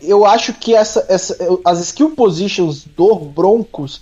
[0.00, 4.00] eu acho que essa, essa, as skill positions do Broncos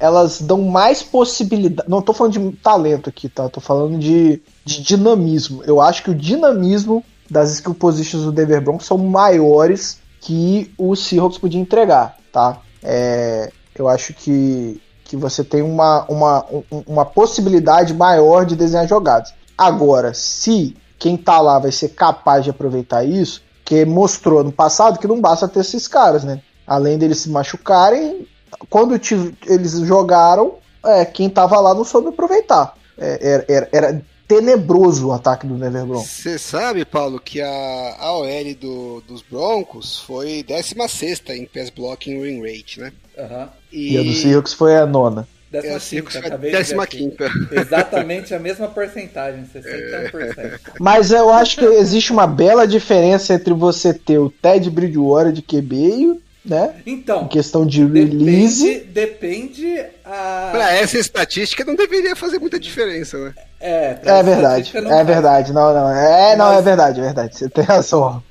[0.00, 1.88] elas dão mais possibilidade.
[1.88, 3.48] Não tô falando de talento aqui, tá?
[3.48, 5.64] Tô falando de, de dinamismo.
[5.64, 10.94] Eu acho que o dinamismo das skill positions do Denver Broncos são maiores que o
[10.96, 12.60] Seahawks podia entregar, tá?
[12.82, 16.44] É, eu acho que que você tem uma, uma,
[16.86, 19.32] uma possibilidade maior de desenhar jogadas.
[19.56, 24.98] Agora, se quem tá lá vai ser capaz de aproveitar isso, que mostrou no passado
[24.98, 26.42] que não basta ter esses caras, né?
[26.66, 28.28] Além deles se machucarem,
[28.68, 29.00] quando
[29.46, 32.74] eles jogaram, é, quem tava lá não soube aproveitar.
[32.98, 36.10] É, era, era, era, tenebroso o ataque do Denver Broncos.
[36.10, 42.42] Você sabe, Paulo, que a AOL do, dos Broncos foi 16 em pass blocking win
[42.42, 42.92] rate, né?
[43.18, 43.48] Aham.
[43.72, 45.26] E, a do Seahawks foi a nona.
[45.50, 47.30] É, Décima Seahawks quinta, acabei décima quinta.
[47.50, 50.60] Exatamente a mesma porcentagem, 61%.
[50.78, 55.40] Mas eu acho que existe uma bela diferença entre você ter o Ted Bridgewater de
[55.40, 56.76] QB e né?
[56.86, 58.64] Então, Em questão de release.
[58.64, 60.48] depende, depende a...
[60.50, 63.34] Pra essa estatística não deveria fazer muita diferença, né?
[63.60, 65.52] É, É verdade, não é verdade.
[65.52, 65.90] Não, não.
[65.90, 67.36] É, não, Mas- é verdade, é verdade.
[67.36, 68.22] Você tem razão.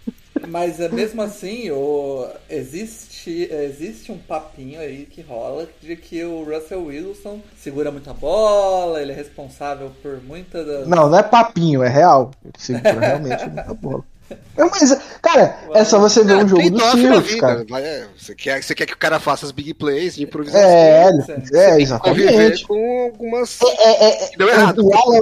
[0.48, 6.44] Mas é, mesmo assim, o, existe, existe um papinho aí que rola de que o
[6.44, 10.88] Russell Wilson segura muita bola, ele é responsável por muita das.
[10.88, 12.32] Não, não é papinho, é real.
[12.46, 14.04] Ele segura realmente muita bola.
[14.30, 16.92] É, Mas, cara, é só você ver um jogo do
[17.24, 17.40] vida.
[17.40, 17.66] cara.
[17.80, 20.68] É, você, quer, você quer que o cara faça as big plays de improvisação.
[20.68, 22.68] É, é, Conviver exatamente.
[22.68, 23.60] com algumas.
[23.62, 24.86] É, é, é, Deu errado.
[24.86, 25.22] O Alan,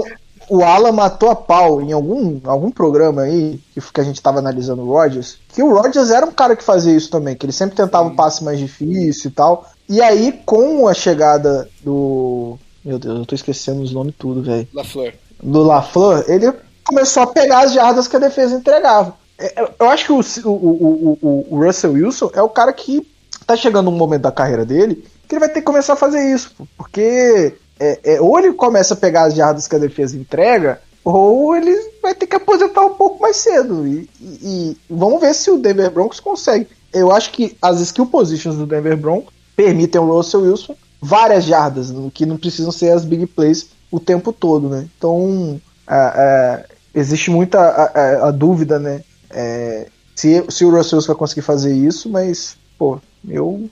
[0.50, 4.39] o Alan matou a pau em algum, algum programa aí que, que a gente tava
[4.39, 7.54] analisando o Rodgers, que o Rodgers era um cara que fazia isso também, que ele
[7.54, 9.70] sempre tentava um passe mais difícil e tal.
[9.88, 12.58] E aí, com a chegada do.
[12.84, 14.68] Meu Deus, eu tô esquecendo os nomes tudo, velho.
[14.74, 15.13] LaFleur.
[15.41, 16.52] do LaFleur, ele
[16.88, 19.15] começou a pegar as jardas que a defesa entregava.
[19.38, 23.06] É, Eu acho que o, o, o, o- Russell Wilson é o cara que
[23.45, 26.24] tá chegando um momento da carreira dele que ele vai ter que começar a fazer
[26.34, 30.80] isso, porque é, é, ou ele começa a pegar as jardas que a defesa entrega,
[31.04, 33.88] ou ele vai ter que aposentar um pouco mais cedo.
[33.88, 36.67] E, e- e vamos ver se o Denver Broncos consegue.
[36.93, 41.91] Eu acho que as skill positions do Denver Broncos permitem ao Russell Wilson várias jardas,
[42.13, 44.88] que não precisam ser as big plays o tempo todo, né?
[44.98, 46.63] Então, a- a-
[46.95, 49.03] existe muita a, a- a dúvida, né?
[49.31, 53.69] É, se, se o Russell vai conseguir fazer isso, mas, pô, eu.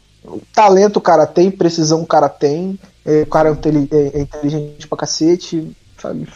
[0.53, 3.51] Talento o cara tem, precisão o cara tem, é, o cara é,
[3.97, 6.27] é- é inteligente pra cacete, sabe?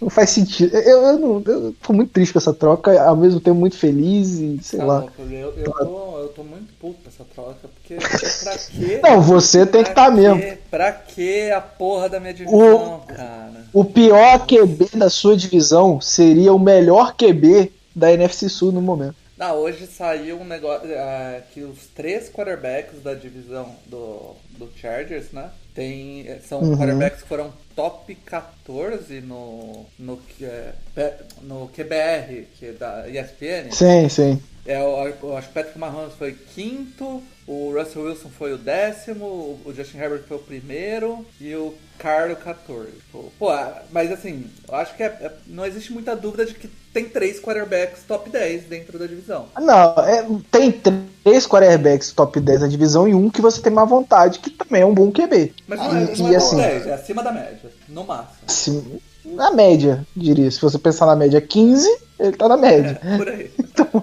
[0.00, 0.76] Não faz sentido.
[0.76, 4.32] Eu, eu, não, eu tô muito triste com essa troca, ao mesmo tempo muito feliz
[4.38, 4.98] e sei Tá lá.
[5.00, 9.00] louco, eu, eu, tô, eu tô muito puto com essa troca, porque pra quê?
[9.04, 10.38] Não, você tem que Pra estar mesmo.
[10.40, 10.58] quê?
[10.70, 13.64] Pra que a porra da minha divisão, cara?
[13.72, 19.14] O pior QB da sua divisão seria o melhor QB da NFC Sul no momento.
[19.38, 25.30] Ah, hoje saiu um negócio ah, que os três quarterbacks da divisão do, do Chargers,
[25.32, 25.50] né?
[25.74, 26.76] Tem, eh, são Uhum.
[26.76, 33.70] quarterbacks que foram top 14 no, no, P- no QBR, que é da ESPN.
[33.72, 34.42] Sim, sim.
[34.66, 34.98] É, eu,
[35.36, 39.24] acho que o Patrick Mahomes foi quinto, o Russell Wilson foi o décimo,
[39.64, 42.88] o Justin Herbert foi o primeiro e o Carlo 14.
[43.12, 46.54] Pô, pô, ah, mas assim, eu acho que é- é- não existe muita dúvida de
[46.54, 49.46] que tem três quarterbacks top 10 dentro da divisão.
[49.60, 53.84] Não, é, tem três quarterbacks top 10 na divisão e um que você tem má
[53.84, 55.54] vontade, que também é um bom QB.
[55.68, 58.02] Mas não é, E- não e é assim- top 10, é acima da média, no
[58.04, 58.38] máximo.
[58.48, 60.50] Assim, na média, diria.
[60.50, 62.98] Se você pensar na média 15, ele tá na média.
[63.04, 63.50] É, por aí.
[63.76, 64.02] Então,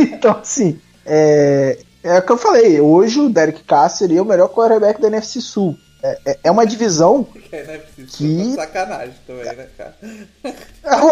[0.40, 2.80] assim, é, é o que eu falei.
[2.80, 5.76] Hoje o Derek Carr seria o melhor quarterback da NFC Sul.
[6.02, 7.26] É, é- é uma divisão.
[7.52, 9.96] É preciso Que- sacanagem também, né, cara?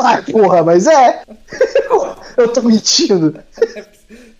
[0.04, 1.22] Ai, porra, mas é.
[2.36, 3.34] Eu tô mentindo.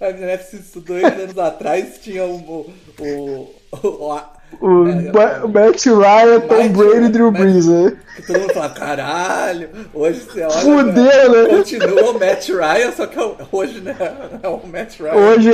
[0.00, 2.36] A NFC dois anos atrás tinha o.
[3.00, 4.22] o, o, o-
[4.60, 7.96] O, É, Matt Ryan, Tom Brady Drew Brees, né?
[8.26, 10.52] todo mundo fala, caralho, hoje você olha.
[10.52, 11.56] Fudeu, né?
[11.56, 13.96] Continua o Matt Ryan, só que é hoje né,
[14.42, 15.14] é o Matt Ryan.
[15.14, 15.50] Hoje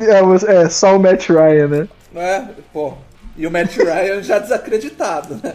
[0.00, 1.88] é, é só o Matt Ryan, né?
[2.12, 2.48] Não é?
[2.72, 2.94] Pô.
[3.36, 5.54] E o Matt Ryan já desacreditado, né?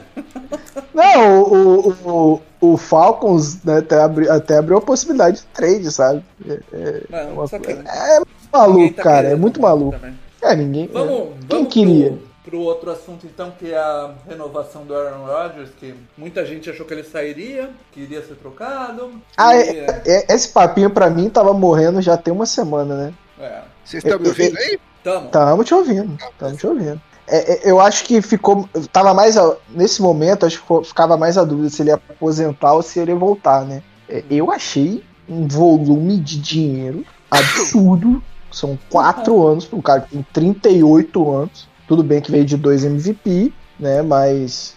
[0.93, 5.91] Não, o, o, o, o Falcons né, até, abri, até abriu a possibilidade de trade,
[5.91, 6.23] sabe?
[6.47, 8.19] É, é, Não, uma é
[8.51, 9.17] maluco, tá cara.
[9.17, 9.91] É querendo muito muito maluco.
[9.91, 10.17] também.
[10.41, 10.89] É, ninguém.
[10.91, 11.15] Vamos, é.
[11.15, 12.09] vamos Quem queria?
[12.09, 16.69] Pro, pro outro assunto então, que é a renovação do Aaron Rodgers, que muita gente
[16.69, 19.11] achou que ele sairia, que iria ser trocado.
[19.35, 23.13] Ah, e, é- é- esse papinho pra mim tava morrendo já tem uma semana, né?
[23.39, 24.79] é, Vocês estão me ouvindo aí?
[25.03, 25.27] tamo.
[25.29, 27.01] Tamo te ouvindo, tamo te ouvindo.
[27.27, 28.67] É, é, eu acho que ficou.
[28.93, 29.37] Tava mais.
[29.37, 32.97] a- Nesse momento, acho que ficava mais a dúvida se ele ia aposentar ou se
[32.99, 33.83] ele ia voltar, né?
[34.07, 38.23] É, eu achei um volume de dinheiro absurdo.
[38.49, 41.67] São quatro anos para um cara que tem 38 anos.
[41.87, 44.01] Tudo bem que veio de dois MVP, né?
[44.01, 44.75] Mas.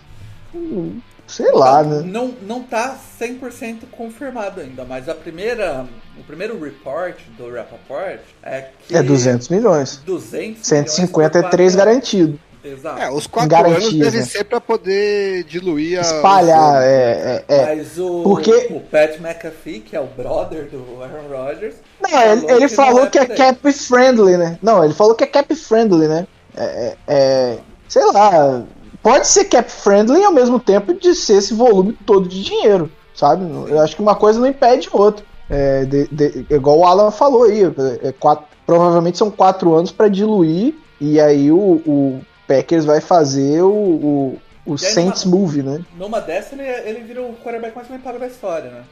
[1.27, 2.11] Sei lá, não, né?
[2.11, 5.87] Não, não tá 100% confirmado ainda, mas a primeira,
[6.19, 8.97] o primeiro report do Rappaport é que...
[8.97, 10.03] É 200 milhões.
[10.05, 11.75] 200 150 é milhões por 3 quatro anos.
[11.77, 12.41] garantido.
[12.63, 13.01] Exato.
[13.01, 14.25] É, os quatro anos deve né?
[14.25, 16.03] ser pra poder diluir a.
[16.03, 17.77] Espalhar, é, é, é.
[17.77, 22.51] Mas o, Porque- o Pat McAfee, que é o brother do Aaron Rodgers, Não, ele,
[22.51, 24.59] ele que falou é que é cap friendly, né?
[24.61, 26.27] Não, ele falou que é cap friendly, né?
[26.57, 27.59] É, é- é-
[27.89, 28.63] sei lá,
[29.03, 33.45] pode ser cap friendly ao mesmo tempo de ser esse volume todo de dinheiro, sabe?
[33.69, 35.25] Eu acho que uma coisa não impede outra.
[35.49, 37.63] É, de, de, igual o Alan falou aí,
[38.05, 43.63] é quatro, provavelmente são quatro anos para diluir e aí o, o, Packers vai fazer
[43.63, 45.85] o, o, o Saints numa, Move, né?
[45.97, 48.83] Numa dessa ele, ele vira o quarterback mais bem pago da história, né?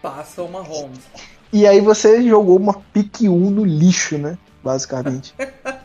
[0.00, 1.00] Passa uma Holmes.
[1.52, 4.38] E aí você jogou uma pick 1 no lixo, né?
[4.64, 5.34] Basicamente.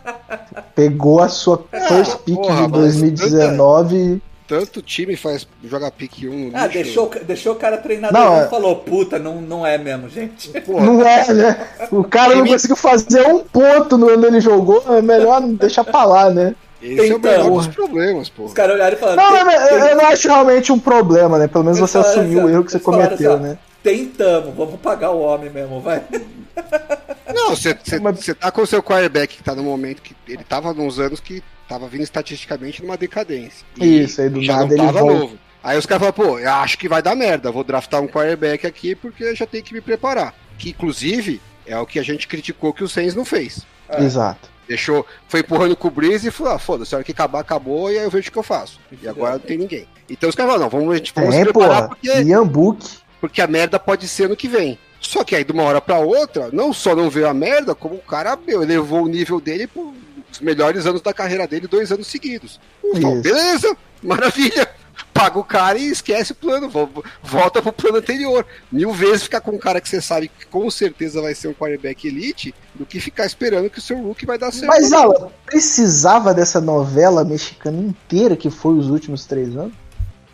[0.75, 6.51] Pegou a sua é, first pick porra, de 2019 tanto time faz jogar pick 1
[6.53, 8.47] Ah, deixou, deixou o cara treinador não, e é...
[8.47, 10.49] falou, puta, não, não é mesmo, gente.
[10.61, 10.85] Porra.
[10.85, 11.67] Não é, né?
[11.91, 16.05] O cara não conseguiu fazer um ponto no ano ele jogou, é melhor deixar pra
[16.05, 16.55] lá, né?
[16.81, 18.43] Esse é o menor dos problemas, pô.
[18.43, 19.21] Os caras olharam e falaram.
[19.21, 19.89] Não, tem, eu, tem...
[19.89, 21.47] eu não acho realmente um problema, né?
[21.47, 23.57] Pelo menos você assumiu assim, o erro que você cometeu, assim, né?
[23.83, 26.03] Tentamos, vamos pagar o homem mesmo, vai.
[27.33, 27.73] Não, você
[28.33, 31.43] tá com o seu quarterback que tá no momento que ele tava nos anos que
[31.67, 33.65] tava vindo estatisticamente numa decadência.
[33.79, 35.37] Isso, aí do já nada não tava ele novo.
[35.63, 38.65] Aí os caras falaram, pô, eu acho que vai dar merda, vou draftar um quarterback
[38.65, 40.33] aqui porque já tem que me preparar.
[40.57, 43.65] Que inclusive é o que a gente criticou que o Sainz não fez.
[43.89, 44.03] É.
[44.03, 44.49] Exato.
[44.67, 47.91] Deixou, foi empurrando com o Breeze e falou: ah, foda-se, a hora que acabar, acabou,
[47.91, 48.79] e aí eu vejo o que eu faço.
[49.01, 49.87] E agora não tem ninguém.
[50.09, 51.87] Então os caras falaram: não, vamos, a gente, vamos é, se preparar porra.
[51.87, 52.21] porque.
[52.21, 52.85] Ian Book.
[53.19, 54.77] Porque a merda pode ser no que vem.
[54.99, 57.95] Só que aí, de uma hora pra outra, não só não veio a merda, como
[57.95, 59.93] o cara, meu, elevou o nível dele pros
[60.41, 62.60] melhores anos da carreira dele, dois anos seguidos.
[62.83, 64.67] Então, beleza, maravilha
[65.17, 66.69] paga o cara e esquece o plano,
[67.23, 68.45] volta pro plano anterior.
[68.71, 71.53] Mil vezes ficar com um cara que você sabe que com certeza vai ser um
[71.53, 74.67] quarterback elite, do que ficar esperando que o seu look vai dar certo.
[74.67, 79.73] Mas, Alan, precisava dessa novela mexicana inteira que foi os últimos três anos?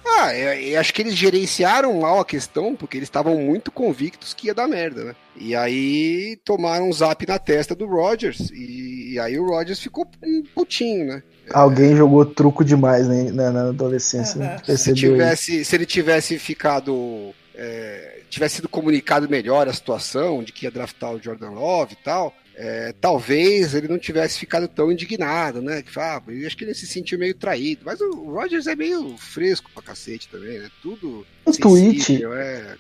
[0.05, 4.33] Ah, eu, eu, acho que eles gerenciaram mal a questão, porque eles estavam muito convictos
[4.33, 5.15] que ia dar merda, né?
[5.35, 10.05] E aí tomaram um zap na testa do Rogers, e, e aí o Rogers ficou
[10.23, 11.23] um putinho, né?
[11.51, 11.95] Alguém é...
[11.95, 14.39] jogou truco demais né, na, na adolescência.
[14.39, 14.77] Uhum.
[14.77, 17.33] Se, tivesse, se ele tivesse ficado.
[17.55, 22.03] É, tivesse sido comunicado melhor a situação de que ia draftar o Jordan Love e
[22.03, 25.81] tal, é, talvez ele não tivesse ficado tão indignado, né?
[25.81, 27.81] Que, ah, eu acho que ele se sentiu meio traído.
[27.85, 30.69] Mas o Rogers é meio fresco pra cacete também, né?
[30.81, 31.25] Tudo.
[31.45, 32.23] Um tweet.
[32.23, 32.75] É...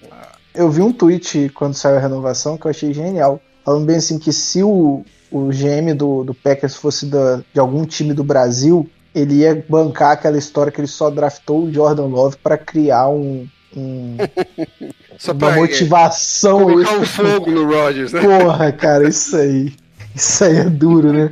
[0.53, 3.41] Eu vi um tweet quando saiu a renovação que eu achei genial.
[3.65, 7.85] Falando bem assim que se o, o GM do, do Packers fosse da, de algum
[7.85, 12.37] time do Brasil, ele ia bancar aquela história que ele só draftou o Jordan Love
[12.37, 14.17] para criar um, um
[15.31, 16.63] uma motivação.
[16.63, 18.21] Colocar um fogo no Rogers, né?
[18.21, 19.73] Porra, cara, isso aí.
[20.15, 21.29] Isso aí é duro, né?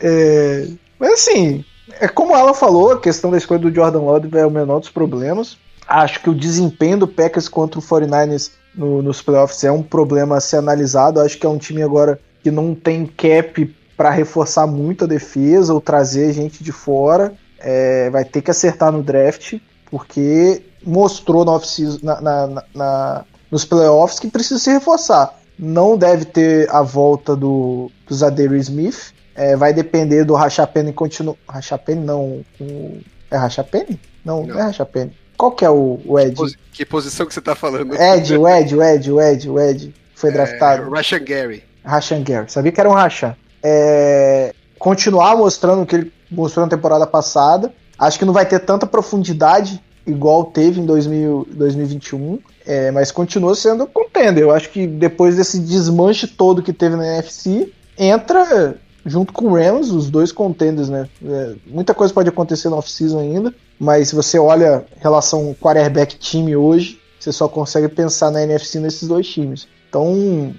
[0.00, 0.66] É,
[0.98, 1.64] mas assim,
[2.00, 4.90] é como ela falou, a questão da escolha do Jordan Love é o menor dos
[4.90, 5.56] problemas.
[5.86, 10.36] Acho que o desempenho do Packers contra o 49ers no, nos playoffs é um problema
[10.36, 11.20] a ser analisado.
[11.20, 15.72] Acho que é um time agora que não tem cap para reforçar muito a defesa
[15.74, 17.34] ou trazer gente de fora.
[17.58, 19.58] É, vai ter que acertar no draft,
[19.90, 21.60] porque mostrou no
[22.02, 25.38] na, na, na, nos playoffs que precisa se reforçar.
[25.58, 29.12] Não deve ter a volta do, do Zadary Smith.
[29.34, 31.36] É, vai depender do Rachapene continuar.
[31.48, 32.44] Rachapene não.
[32.60, 33.00] O...
[33.30, 34.00] É Rachapene?
[34.24, 35.12] Não, não, não é Rachapene.
[35.36, 36.30] Qual que é o, o Ed?
[36.30, 37.94] Que, posi que, posição que você tá falando?
[37.94, 39.94] Ed, o Ed, o Ed, o Ed, o Ed.
[40.14, 40.90] Foi é, draftado.
[40.90, 41.64] Rashan Gary.
[41.84, 42.50] Rashan Gary.
[42.50, 43.34] Sabia que era um Rashan.
[43.62, 47.72] É, continuar mostrando o que ele mostrou na temporada passada.
[47.98, 53.54] Acho que não vai ter tanta profundidade igual teve em 2000, 2021, é, mas continua
[53.54, 54.42] sendo contender.
[54.42, 59.54] Eu acho que depois desse desmanche todo que teve na NFC, entra junto com o
[59.54, 61.08] Rams, os dois contenders, né?
[61.24, 66.54] É, muita coisa pode acontecer no off-season ainda, mas se você olha relação quarterback time
[66.56, 69.68] hoje, você só consegue pensar na NFC nesses dois times.
[69.88, 70.54] Então,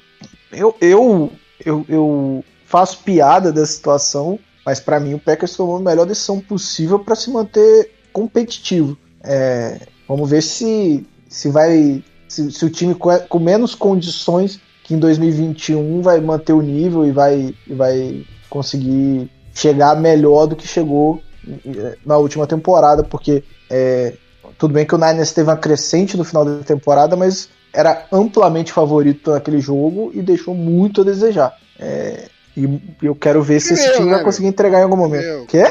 [0.51, 1.31] eu, eu,
[1.65, 6.39] eu, eu faço piada da situação, mas para mim o Packers tomou a melhor decisão
[6.39, 8.97] possível para se manter competitivo.
[9.23, 12.03] É, vamos ver se, se vai.
[12.27, 17.05] Se, se o time com, com, menos condições que em 2021 vai manter o nível
[17.05, 24.13] e vai, vai conseguir chegar melhor do que chegou é, na última temporada, porque é,
[24.57, 28.71] tudo bem que o Niners teve uma crescente no final da temporada, mas era amplamente
[28.71, 31.57] favorito naquele jogo e deixou muito a desejar.
[31.79, 35.23] É, e eu quero ver se esse time vai né, conseguir entregar em algum momento.
[35.23, 35.63] Meu, Quê?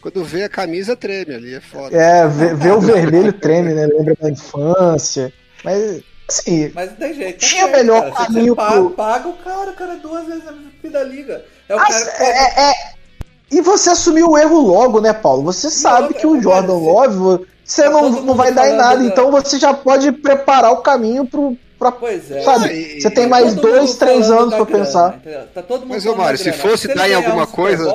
[0.00, 1.96] Quando vê a camisa treme ali, é foda.
[1.96, 3.86] É, vê, vê o vermelho treme, né?
[3.86, 5.32] Lembra da infância.
[5.62, 6.72] Mas, assim.
[6.74, 7.38] Mas tem jeito.
[7.38, 8.26] Tinha o melhor cara.
[8.26, 8.90] caminho paga, pro...
[8.90, 11.44] paga o cara, o cara, duas vezes a MVP da liga.
[11.68, 12.22] É o As, cara que...
[12.22, 12.74] é, é,
[13.50, 15.42] E você assumiu o erro logo, né, Paulo?
[15.42, 19.04] Você sabe que o Jordan Love, você tá não, não vai dar em nada, da...
[19.04, 22.42] então você já pode preparar o caminho pro, Pra, pois é.
[22.42, 25.20] Sabe, você tem tá mais dois, três anos pra grana, pensar.
[25.54, 27.90] Tá todo mundo Mas, ô Mário, se fosse se dar em alguma um coisa.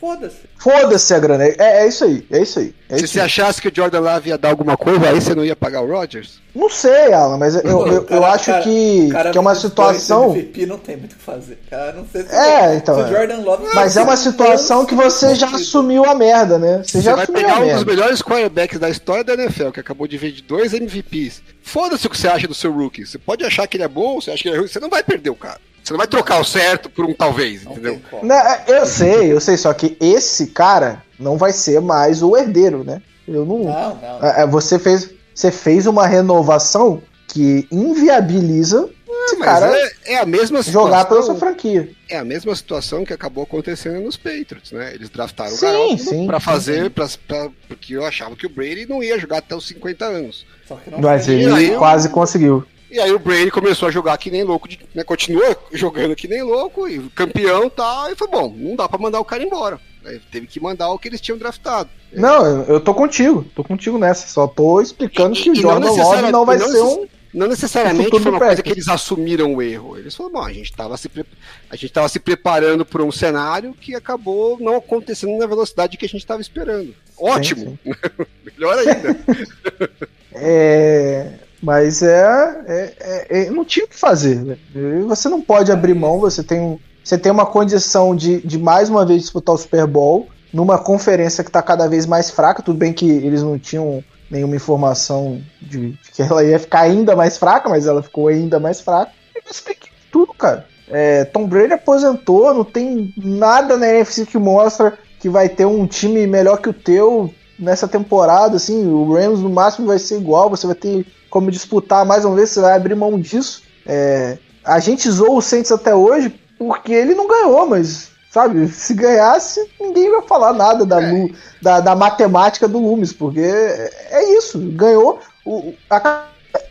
[0.00, 0.36] Foda-se.
[0.56, 1.44] Foda-se a grana.
[1.44, 2.72] É, é isso aí, é isso aí.
[2.88, 3.26] É Se isso você aí.
[3.26, 5.88] achasse que o Jordan Love ia dar alguma coisa, aí você não ia pagar o
[5.88, 6.40] Rodgers?
[6.54, 9.54] Não sei, Alan, mas eu, eu, eu Cara, acho cara, que, cara, que é uma
[9.54, 10.30] situação.
[10.30, 11.58] MVP não tem muito o que fazer.
[11.68, 13.10] Cara, não sei se, É, então, se o é.
[13.10, 13.64] Jordan Love.
[13.74, 16.82] Mas é uma situação que você já assumiu a merda, né?
[16.84, 20.06] Você Você já vai pegar um dos melhores quarterbacks da história da NFL, que acabou
[20.06, 21.42] de ver de dois MVPs.
[21.62, 23.04] Foda-se o que você acha do seu rookie.
[23.04, 24.88] Você pode achar que ele é bom, você acha que ele é ruim, você não
[24.88, 25.60] vai perder o cara.
[25.88, 27.98] Você não vai trocar o certo por um talvez, Não entendeu?
[28.10, 28.26] como.
[28.26, 32.84] Né, eu sei, eu sei, só que esse cara não vai ser mais o herdeiro,
[32.84, 33.00] né?
[33.26, 33.60] Eu não.
[33.64, 34.22] Não, não.
[34.22, 38.86] É, é, Você fez, você fez uma renovação que inviabiliza
[39.24, 40.82] esse Mas cara é, é a mesma situação.
[40.90, 41.88] jogar pela sua franquia.
[42.06, 44.92] É a mesma situação que acabou acontecendo nos Patriots, né?
[44.94, 46.90] Eles draftaram Sim, o pra sim, fazer, sim.
[46.90, 50.44] pra- pra- porque eu achava que o Brady não ia jogar até os 50 anos.
[50.66, 52.62] Só que não Mas ele quase conseguiu.
[52.90, 55.04] E aí o Brady começou a jogar que nem louco, de- né?
[55.04, 58.98] continua jogando que nem louco, e campeão e tal, e foi bom, não dá pra
[58.98, 59.78] mandar o cara embora.
[60.06, 61.90] Aí teve que mandar o que eles tinham draftado.
[62.12, 64.26] Não, eu, tô contigo, tô contigo nessa.
[64.28, 67.06] Só tô explicando E- que o e Jordan Love não vai não ser um.
[67.34, 69.98] Não necessariamente foi uma coisa que eles assumiram o erro.
[69.98, 71.26] Eles falaram, bom, a gente estava se, pre...
[71.68, 76.06] a gente tava se preparando para um cenário que acabou não acontecendo na velocidade que
[76.06, 76.94] a gente estava esperando.
[77.18, 77.78] Ótimo!
[78.44, 79.18] Melhor ainda.
[80.40, 81.32] É.
[81.62, 84.58] Mas é, é, é- é- Não tinha o que fazer.
[84.72, 85.08] velho.
[85.08, 89.04] Você não pode abrir mão, você tem, você tem uma condição de, de mais uma
[89.04, 92.62] vez disputar o Super Bowl numa conferência que tá cada vez mais fraca.
[92.62, 97.16] Tudo bem que eles não tinham nenhuma informação de, de que ela ia ficar ainda
[97.16, 99.10] mais fraca, mas ela ficou ainda mais fraca.
[99.34, 100.66] E você tem que tudo, cara.
[100.90, 105.86] É, Tom Brady aposentou, não tem nada na NFC que mostra que vai ter um
[105.86, 110.48] time melhor que o teu nessa temporada, assim, o Rams no máximo vai ser igual,
[110.50, 113.62] você vai ter como disputar mais uma vez, você vai abrir mão disso.
[113.86, 118.94] É, a gente zoou o Saints até hoje porque ele não ganhou, mas, sabe, se
[118.94, 121.30] ganhasse, ninguém vai falar nada da, Lu-
[121.62, 125.20] da, da matemática do Loomis, porque é, é isso, ganhou.
[125.44, 126.24] O, a-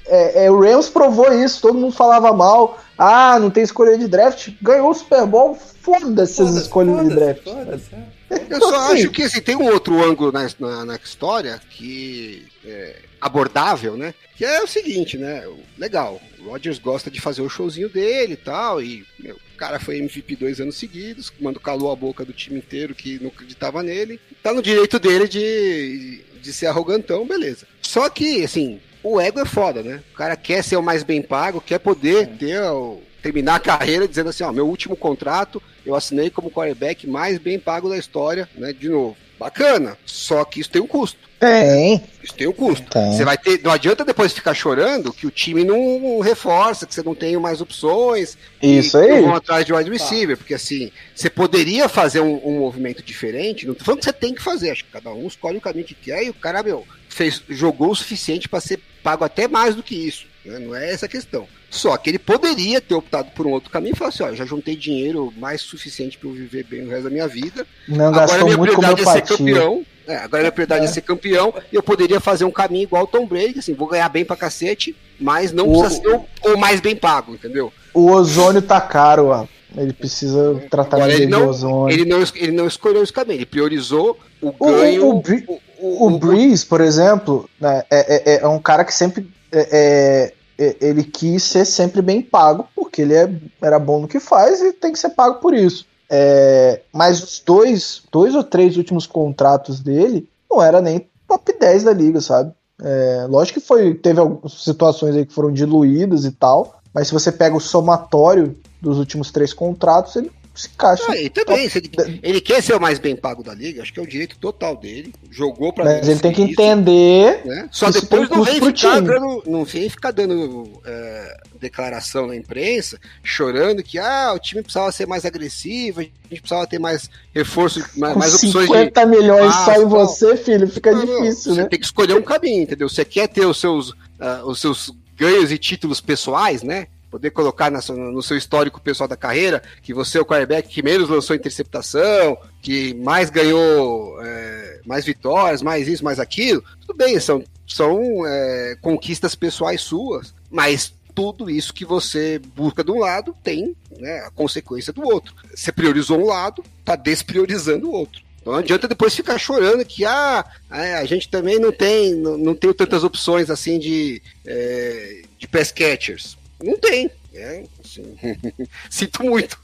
[0.08, 2.78] é, é, o Rams provou isso, todo mundo falava mal.
[2.98, 4.50] Ah, não tem escolha de draft.
[4.62, 7.44] Ganhou o Super Bowl, foda-se as escolhas de foda-se, draft.
[7.44, 8.17] foda-se, é.
[8.50, 12.96] Eu só acho que assim, tem um outro ângulo na, na, na história que é
[13.22, 14.14] abordável, né?
[14.36, 15.44] Que é o seguinte, né?
[15.78, 19.80] Legal, o Rodgers gosta de fazer o showzinho dele e tal, e meu, o cara
[19.80, 23.82] foi MVP dois anos seguidos, quando calou a boca do time inteiro que não acreditava
[23.82, 24.20] nele.
[24.44, 27.66] Tá no direito dele de, de ser arrogantão, beleza.
[27.82, 30.04] Só que, assim, o ego é foda, né?
[30.14, 34.08] O cara quer ser o mais bem pago, quer poder ter o- terminar a carreira
[34.08, 38.50] dizendo assim, ó, meu último contrato eu assinei como quarterback mais bem pago da história,
[38.56, 38.74] né?
[38.74, 39.16] De novo.
[39.40, 39.98] Bacana.
[40.06, 41.28] Só que isso tem um custo.
[41.40, 42.04] Tem.
[42.24, 42.90] Isso tem um custo.
[42.90, 43.14] Tem.
[43.14, 43.62] Você vai ter.
[43.64, 47.62] Não adianta depois ficar chorando que o time não reforça, que você não tem mais
[47.62, 48.38] opções.
[48.62, 49.22] Isso aí.
[49.22, 53.68] Vão atrás de wide receiver, porque assim, você poderia fazer um, um movimento diferente.
[53.68, 55.86] Não tô falando que você tem que fazer, acho que cada um escolhe o caminho
[55.86, 59.76] que quer e o cara, meu, fez, jogou o suficiente para ser pago até mais
[59.76, 60.26] do que isso.
[60.48, 60.60] Né?
[60.60, 61.48] Não é essa a questão.
[61.70, 64.46] Só que ele poderia ter optado por um outro caminho e falar assim: ó, já
[64.46, 67.66] juntei dinheiro mais suficiente para eu viver bem o resto da minha vida.
[67.88, 69.86] Não Agora minha prioridade é ser campeão.
[70.08, 70.88] É, agora minha prioridade é.
[70.88, 74.08] ser campeão e eu poderia fazer um caminho igual o Tom Brady, assim, vou ganhar
[74.08, 77.74] bem pra cacete, mas não O- precisa ser o, o mais bem pago, entendeu?
[77.94, 79.46] O ozônio tá caro, ó.
[79.76, 81.90] Ele precisa tratar Agora, ele de não, ozônio.
[81.94, 85.10] ele, não, ele não escolheu esse caminho, ele priorizou o O- ganho.
[85.10, 85.46] o Bri-
[85.80, 89.28] O Breeze, por exemplo, né, é, é- é um cara que sempre.
[89.52, 93.32] é- é- é- ele quis ser sempre bem pago, porque ele é-
[93.62, 95.86] era bom no que faz e tem que ser pago por isso.
[96.10, 101.84] É, mas os dois, dois ou três últimos contratos dele não era nem top 10
[101.84, 102.52] da liga, sabe?
[102.82, 107.14] É, lógico que foi, teve algumas situações aí que foram diluídas e tal, mas se
[107.14, 111.06] você pega o somatório dos últimos três contratos, ele se encaixa.
[111.10, 111.92] Ah, e também, se ele,
[112.24, 114.76] ele quer ser o mais bem pago da liga, acho que é o direito total
[114.76, 115.14] dele.
[115.32, 117.68] Jogou pra mas ele tem que isso, entender né?
[117.72, 123.84] Só depois não vem, ficar dando, não vem ficar dando é, declaração na imprensa, chorando
[123.84, 128.14] que ah, o time precisava ser mais agressivo, a gente precisava ter mais reforço, mais,
[128.14, 128.74] com mais opções de.
[128.74, 131.68] 50 milhões Ah, só em você, filho, fica Não, não, difícil, você né?
[131.70, 132.90] tem que escolher um caminho, entendeu?
[132.90, 136.88] Você quer ter os seus, ah, os seus ganhos e títulos pessoais, né?
[137.10, 140.84] Poder colocar na no seu histórico pessoal da carreira que você é o quarterback que
[140.84, 146.64] menos lançou interceptação, que mais ganhou é, mais vitórias, mais isso, mais aquilo.
[146.82, 152.92] Tudo bem, são, são é, conquistas pessoais suas, mas tudo isso que você busca de
[152.92, 155.34] um lado tem né, a consequência do outro.
[155.56, 158.22] Você priorizou um lado, tá despriorizando o outro.
[158.40, 162.38] Então não adianta depois ficar chorando que ah, é, a gente também não tem, não,
[162.38, 166.37] não tem tantas opções assim de, é, de pass catchers.
[166.64, 167.10] Não tem.
[167.34, 168.16] É, assim,
[168.90, 169.58] sinto muito.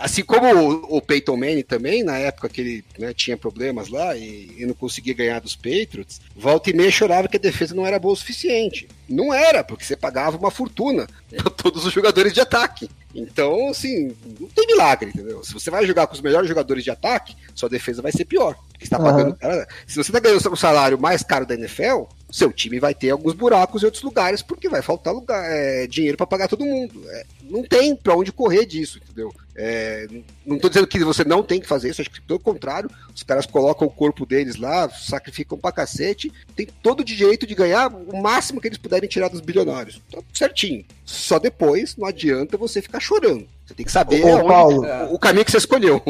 [0.00, 4.16] Assim como o, o Peyton Manning também, na época que ele né, tinha problemas lá
[4.16, 7.86] e, e, não conseguia ganhar dos Patriots, volta e meia chorava que a defesa não
[7.86, 8.88] era boa o suficiente.
[9.08, 11.06] Não era, porque você pagava uma fortuna
[11.36, 12.88] para todos os jogadores de ataque.
[13.14, 15.44] Então, assim, não tem milagre, entendeu?
[15.44, 18.56] Se você vai jogar com os melhores jogadores de ataque, sua defesa vai ser pior.
[18.72, 19.30] Porque você tá pagando.
[19.30, 19.64] Uhum.
[19.86, 23.34] Se você está ganhando o salário mais caro da NFL, seu time vai ter alguns
[23.34, 27.02] buracos em outros lugares, porque vai faltar lugar, é, dinheiro para pagar todo mundo.
[27.10, 29.32] É, não tem para onde correr disso, entendeu?
[29.54, 30.08] É,
[30.46, 33.22] não estou dizendo que você não tem que fazer isso, acho que pelo contrário, os
[33.22, 37.92] caras colocam o corpo deles lá, sacrificam pra cacete, tem todo o direito de ganhar
[37.92, 40.00] o máximo que eles puderem tirar dos bilionários.
[40.10, 40.82] Tá certinho.
[41.04, 43.46] Só depois não adianta você ficar chorando.
[43.66, 46.02] Você tem que saber ô, Paulo, o, o, caminho que você escolheu.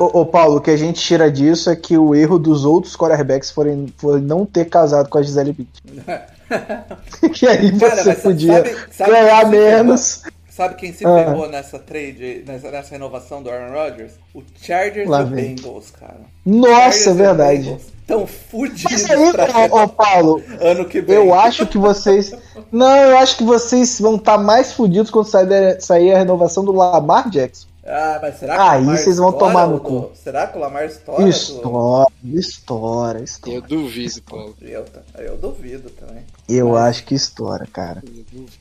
[0.00, 2.96] Ô, ô, Paulo, o que a gente tira disso é que o erro dos outros
[2.96, 6.02] quarterbacks foi, foi não ter casado com a Gisele Bündchen.
[7.32, 10.22] que aí você Cara, podia sabe, sabe ganhar menos.
[10.50, 11.14] Sabe quem se ah.
[11.14, 14.12] ferrou nessa trade, nessa, nessa, renovação do Aaron Rodgers?
[14.34, 16.20] O Chargers Lá e o Bengals, cara.
[16.44, 17.78] Nossa, é verdade.
[18.06, 19.06] Tão fudidos.
[19.08, 21.14] Mas aí, ô, Paulo, ano que vem.
[21.14, 22.34] Eu acho que vocês.
[22.72, 26.64] Não, eu acho que vocês vão estar tá mais fudidos quando sair, sair a renovação
[26.64, 27.68] do Lamar Jackson.
[27.86, 30.10] Ah, mas será que Aí vocês vão tomar no cu.
[30.14, 31.28] Será que o Lamar estoura?
[31.28, 33.56] Estoura, estoura, estoura.
[33.56, 34.56] Eu duvido, Paulo.
[34.60, 34.84] Eu,
[35.18, 36.24] eu duvido também.
[36.50, 36.88] Eu mas...
[36.88, 38.02] acho que estoura, cara.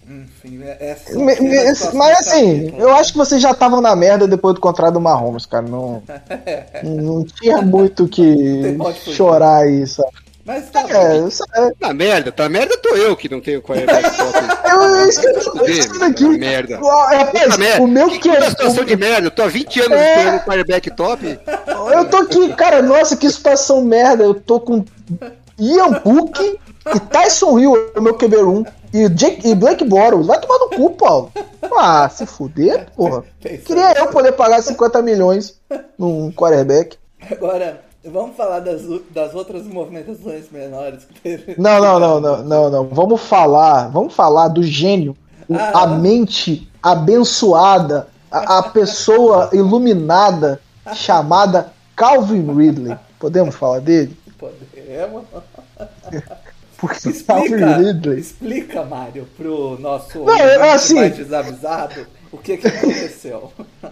[0.08, 1.58] Enfim, é, é me, me,
[1.94, 5.46] Mas assim, eu acho que vocês já estavam na merda depois do contrato do Mahomes,
[5.46, 5.68] cara.
[5.68, 6.04] Não,
[6.84, 8.78] não tinha muito que
[9.14, 10.10] chorar aí, sabe?
[10.50, 11.72] Mas tá é, isso é...
[11.80, 14.38] Tá merda, tá merda tô eu que não tenho quarterback top.
[14.68, 16.28] eu esqueci aqui.
[16.40, 16.80] Merda.
[16.80, 17.84] Rapaz, merda.
[17.84, 20.18] O meu que, que é situação de merda, eu tô há 20 anos é...
[20.18, 21.40] esperando quarterback top.
[21.94, 24.24] Eu tô aqui, cara, nossa, que situação merda.
[24.24, 24.84] Eu tô com
[25.60, 26.60] Ian Book
[26.96, 28.72] e Tyson Hill, o meu QB1.
[28.94, 30.26] E, Jake, e Blake Bortles.
[30.26, 31.32] Vai tomar no cu, Paulo.
[31.78, 33.24] Ah, se fuder, porra.
[33.40, 35.60] Queria eu poder pagar 50 milhões
[35.98, 36.98] num quarterback.
[37.32, 38.82] Agora, Vamos falar das,
[39.12, 41.56] das outras movimentações menores que teve.
[41.58, 42.88] Não, não, não, não, não, não.
[42.88, 45.18] Vamos falar, vamos falar do gênio,
[45.52, 50.62] ah, a mente abençoada, a, a pessoa iluminada
[50.96, 52.98] chamada Calvin Ridley.
[53.20, 54.18] Podemos falar dele?
[54.40, 55.26] Podemos.
[56.78, 58.20] Porque explica, Ridley...
[58.20, 63.52] explica, Mário, pro nosso não, assim, mais desavisado o que, que aconteceu.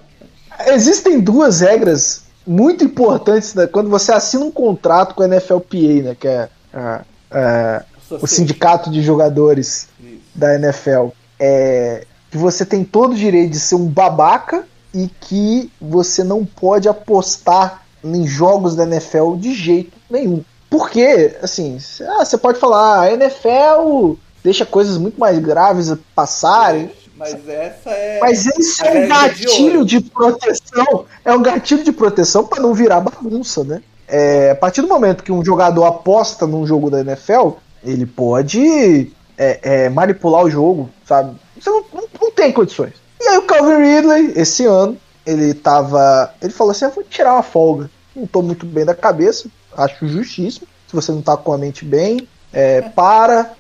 [0.68, 6.16] Existem duas regras muito importantes né, quando você assina um contrato com a NFLPA, né,
[6.18, 10.22] que é, é, é o sindicato de jogadores Isso.
[10.34, 11.10] da NFL.
[11.38, 16.46] É, que você tem todo o direito de ser um babaca e que você não
[16.46, 20.44] pode apostar em jogos da NFL de jeito nenhum.
[20.70, 21.78] Porque, assim,
[22.08, 26.92] ah, você pode falar, ah, a NFL deixa coisas muito mais graves passarem.
[27.16, 28.20] Mas essa é.
[28.20, 31.06] Mas isso é um gatilho de, de, proteção.
[31.26, 33.82] É um gatilho de proteção para não virar bagunça, né?
[34.08, 37.52] É, a partir do momento que um jogador aposta num jogo da NFL,
[37.84, 41.36] ele pode é, é, manipular o jogo, sabe?
[41.60, 42.94] Você não, não, não, tem condições.
[43.20, 46.34] E aí o Calvin Ridley, esse ano, ele tava.
[46.42, 47.92] Ele falou assim: eu vou tirar uma folga.
[48.16, 50.66] Não tô muito bem da cabeça, acho justíssimo.
[50.88, 53.52] Se você não tá com a mente bem, é, para,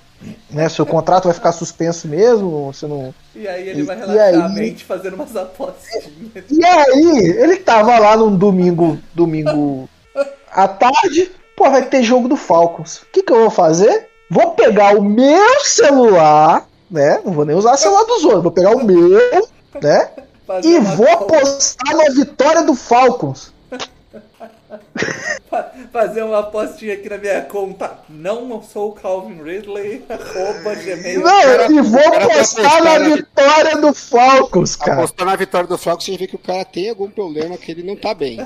[0.49, 0.69] né?
[0.69, 3.13] Seu contrato vai ficar suspenso mesmo, você não.
[3.35, 6.09] E aí ele vai relaxar a mente fazendo umas apostas.
[6.49, 9.89] E aí, ele tava lá num domingo, domingo
[10.51, 13.01] à tarde, pô, vai ter jogo do Falcons.
[13.01, 14.07] O que, que eu vou fazer?
[14.29, 17.21] Vou pegar o meu celular, né?
[17.23, 19.47] Não vou nem usar o celular dos outros, vou pegar o meu,
[19.81, 20.09] né?
[20.47, 23.53] Fazer e vou apostar na vitória do Falcons.
[25.91, 27.99] fazer uma apostinha aqui na minha conta.
[28.07, 31.19] Não sou o Calvin Ridley, arroba gmail.
[31.19, 34.99] Não, e vou apostar na vitória do Falcons, cara.
[34.99, 37.97] Apostar na vitória do Falcons significa que o cara tem algum problema que ele não
[37.97, 38.37] tá bem.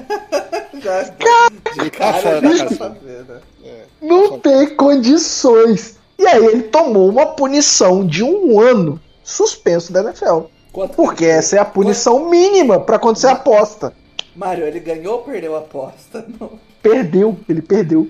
[0.81, 1.51] já, cara,
[1.97, 2.49] tá fora da
[3.63, 5.99] é, Não tá tem condições.
[6.17, 10.47] E aí ele tomou uma punição de um ano suspenso da NFL.
[10.71, 12.29] Quanto porque essa é a punição Quanto?
[12.29, 13.93] mínima para quando você aposta.
[14.35, 16.25] Mário, ele ganhou ou perdeu a aposta?
[16.39, 16.51] Não.
[16.81, 18.09] Perdeu, ele perdeu.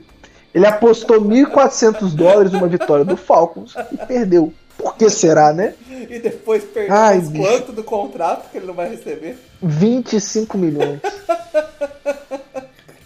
[0.53, 4.53] Ele apostou 1.400 dólares numa vitória do Falcons e perdeu.
[4.77, 5.73] Por que será, né?
[5.89, 9.37] E depois perdeu Ai, quanto do contrato que ele não vai receber?
[9.61, 10.99] 25 milhões.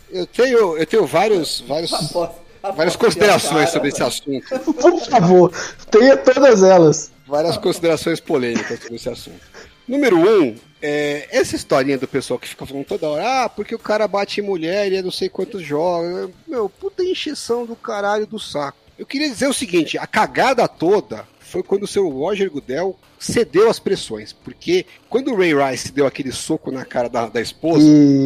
[0.10, 2.42] Eu tenho, eu tenho vários, vários, aposta, aposta
[2.78, 4.74] várias considerações cara, sobre esse assunto.
[4.74, 5.52] Por favor,
[5.92, 7.12] tenha todas elas.
[7.28, 9.42] Várias considerações polêmicas sobre esse assunto.
[9.88, 13.80] Número um, é, essa historinha do pessoal que fica falando toda hora, ah, porque o
[13.80, 16.32] cara bate em mulher e é não sei quantos jogos.
[16.48, 18.78] Meu, puta encheção do caralho do saco.
[18.98, 23.70] Eu queria dizer o seguinte, a cagada toda foi quando o seu Roger Goodell cedeu
[23.70, 24.34] às pressões.
[24.34, 27.86] Porque quando o Ray Rice deu aquele soco na cara da, da esposa.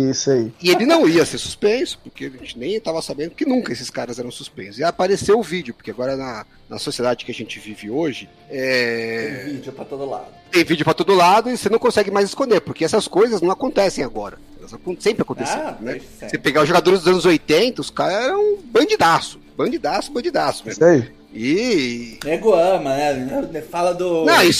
[0.10, 0.52] Isso aí.
[0.60, 3.92] E ele não ia ser suspenso, porque a gente nem estava sabendo que nunca esses
[3.92, 4.80] caras eram suspensos.
[4.80, 8.28] E apareceu o vídeo, porque agora na, na sociedade que a gente vive hoje.
[8.50, 9.44] É...
[9.44, 10.28] Tem vídeo pra todo lado.
[10.50, 13.52] Tem vídeo pra todo lado e você não consegue mais esconder, porque essas coisas não
[13.52, 14.40] acontecem agora.
[14.58, 15.68] Elas sempre aconteceram.
[15.68, 16.02] Ah, né?
[16.20, 19.40] Você pegar os jogadores dos anos 80, os caras eram bandidaço.
[19.56, 20.84] Bandidaço, bandidaço mesmo.
[20.84, 21.19] Isso aí.
[21.34, 22.18] E.
[22.24, 23.62] Nego ama, né?
[23.70, 24.26] Fala do.
[24.26, 24.52] Não, e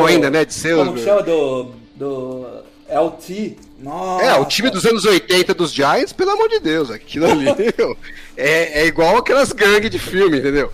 [0.00, 0.44] do- ainda, né?
[0.44, 0.76] De ser.
[0.76, 1.22] Como que chama?
[1.22, 1.72] Do.
[1.94, 2.46] Do.
[2.88, 3.56] LT.
[3.78, 4.24] Nossa.
[4.24, 7.46] É, o time dos anos 80 dos Giants, pelo amor de Deus, aquilo ali
[8.36, 10.72] é, é igual aquelas gangues de filme, entendeu?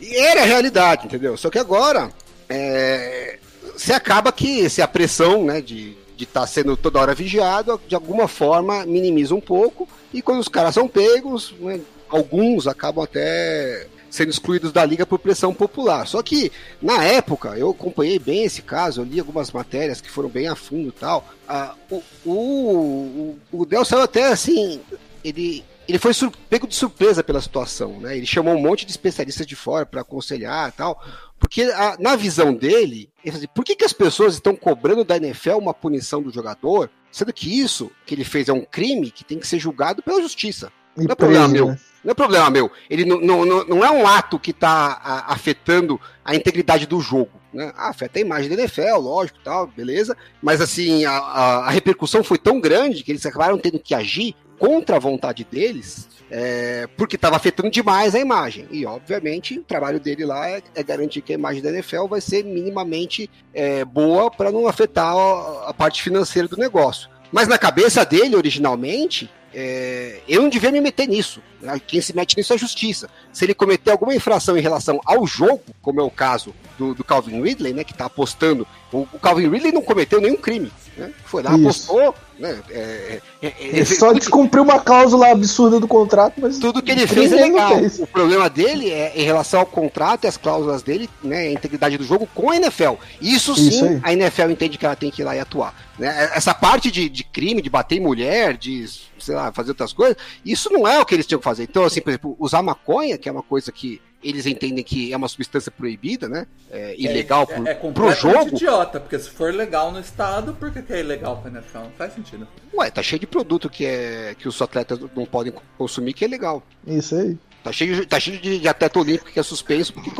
[0.00, 1.36] E era a realidade, entendeu?
[1.36, 2.10] Só que agora,
[2.48, 3.38] é,
[3.76, 8.28] você acaba que se a pressão né, de estar sendo toda hora vigiado, de alguma
[8.28, 14.28] forma minimiza um pouco, e quando os caras são pegos, né, alguns acabam até sendo
[14.28, 16.06] excluídos da liga por pressão popular.
[16.06, 16.52] Só que,
[16.82, 20.54] na época, eu acompanhei bem esse caso, eu li algumas matérias que foram bem a
[20.54, 21.26] fundo e tal.
[21.48, 24.82] Ah, o, o, o, Del saiu até assim,
[25.24, 26.12] ele, ele foi
[26.50, 28.14] pego de surpresa pela situação, né?
[28.14, 31.02] Ele chamou um monte de especialistas de fora para aconselhar e tal.
[31.38, 35.16] Porque a- na visão dele, ele assim, por que, que as pessoas estão cobrando da
[35.16, 39.24] NFL uma punição do jogador, sendo que isso que ele fez é um crime que
[39.24, 40.70] tem que ser julgado pela justiça?
[40.96, 41.72] E Não é problema preso, meu.
[41.72, 41.80] né?
[42.04, 42.70] Não é problema meu.
[42.90, 47.30] Ele não, não, não, é um ato que está afetando a integridade do jogo.
[47.52, 47.72] Né?
[47.76, 50.16] Ah, afeta a imagem da NFL, lógico, tal, beleza.
[50.42, 54.34] Mas assim, a, a, a repercussão foi tão grande que eles acabaram tendo que agir
[54.58, 58.68] contra a vontade deles, é, porque estava afetando demais a imagem.
[58.70, 62.20] E, obviamente, o trabalho dele lá é, é garantir que a imagem da NFL vai
[62.20, 67.10] ser minimamente é, boa para não afetar a, a parte financeira do negócio.
[67.32, 71.42] Mas na cabeça dele, originalmente, é, eu não devia me meter nisso.
[71.60, 71.80] né?
[71.86, 73.08] Quem se mete nisso é a justiça.
[73.32, 77.04] Se ele cometer alguma infração em relação ao jogo, como é o caso do, do
[77.04, 78.66] Calvin Ridley, né, que está apostando.
[78.92, 80.72] O, o Calvin Ridley não cometeu nenhum crime.
[80.96, 81.10] Né?
[81.24, 81.62] Foi lá, Isso.
[81.90, 82.14] apostou.
[82.38, 82.58] Né?
[82.70, 86.58] É, é, é, Ele só descumpriu uma cláusula absurda do contrato, mas.
[86.58, 87.78] tudo que ele fez é legal.
[87.78, 87.98] fez.
[88.00, 91.96] O problema dele é em relação ao contrato e as cláusulas dele, né, a integridade
[91.96, 92.94] do jogo com a NFL.
[93.20, 95.74] Isso sim, Isso a NFL entende que ela tem que ir lá e atuar.
[95.98, 96.30] né?
[96.34, 98.86] Essa parte de, de crime, de bater em mulher, de,
[99.18, 101.62] sei lá, fazer outras coisas, isso não é o que eles tinham que fazer.
[101.62, 105.16] Então, assim, por exemplo, usar maconha, que é uma coisa que eles entendem que é
[105.16, 109.52] uma substância proibida, né, é, ilegal pro, é, é pro jogo, idiota, porque se for
[109.52, 111.78] legal no estado, por que, que é ilegal pra NFL?
[111.78, 112.46] Não faz sentido.
[112.74, 116.28] ué, tá cheio de produto que, é, que os atletas não podem consumir que é
[116.28, 116.62] legal.
[116.86, 117.36] Isso aí.
[117.62, 120.10] Tá cheio, de- tá cheio de, de atleta olímpico que é suspenso porque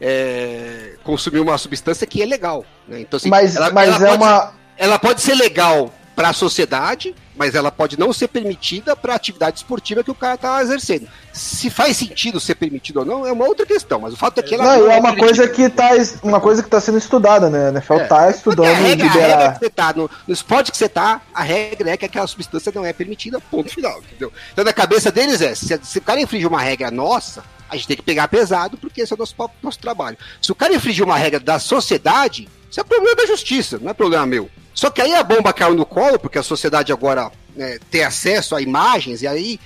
[0.00, 2.64] é, consumiu uma substância que é legal.
[2.88, 3.00] Né?
[3.00, 4.54] Então, assim, Mas, ela, mas ela é pode, uma.
[4.76, 9.16] ela pode ser legal para a sociedade, mas ela pode não ser permitida para a
[9.16, 11.08] atividade esportiva que o cara tá exercendo.
[11.32, 14.42] Se faz sentido ser permitido ou não é uma outra questão, mas o fato é
[14.42, 15.26] que ela Não, e é uma permitida.
[15.26, 15.88] coisa que tá.
[16.22, 17.68] Uma coisa que tá sendo estudada, né?
[17.68, 18.04] A NFL É.
[18.04, 19.52] tá estudando a regra, a regra liberar.
[19.54, 22.70] que você tá, no, no esporte que você tá, a regra é que aquela substância
[22.74, 24.30] não é permitida, ponto final, entendeu?
[24.52, 27.88] Então na cabeça deles é, se, se o cara infringe uma regra nossa, a gente
[27.88, 30.18] tem que pegar pesado, porque esse é o nosso, nosso trabalho.
[30.42, 33.94] Se o cara infringir uma regra da sociedade, isso é problema da justiça, não é
[33.94, 34.50] problema meu.
[34.74, 38.54] Só que aí a bomba caiu no colo, porque a sociedade agora né, tem acesso
[38.54, 39.60] a imagens, e aí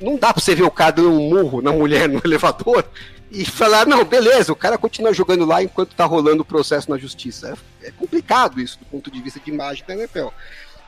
[0.00, 2.84] não dá pra você ver o cara dando um murro na mulher no elevador
[3.30, 6.96] e falar, não, beleza, o cara continua jogando lá enquanto tá rolando o processo na
[6.96, 7.56] justiça.
[7.82, 10.28] É, é complicado isso do ponto de vista de imagem da NFL.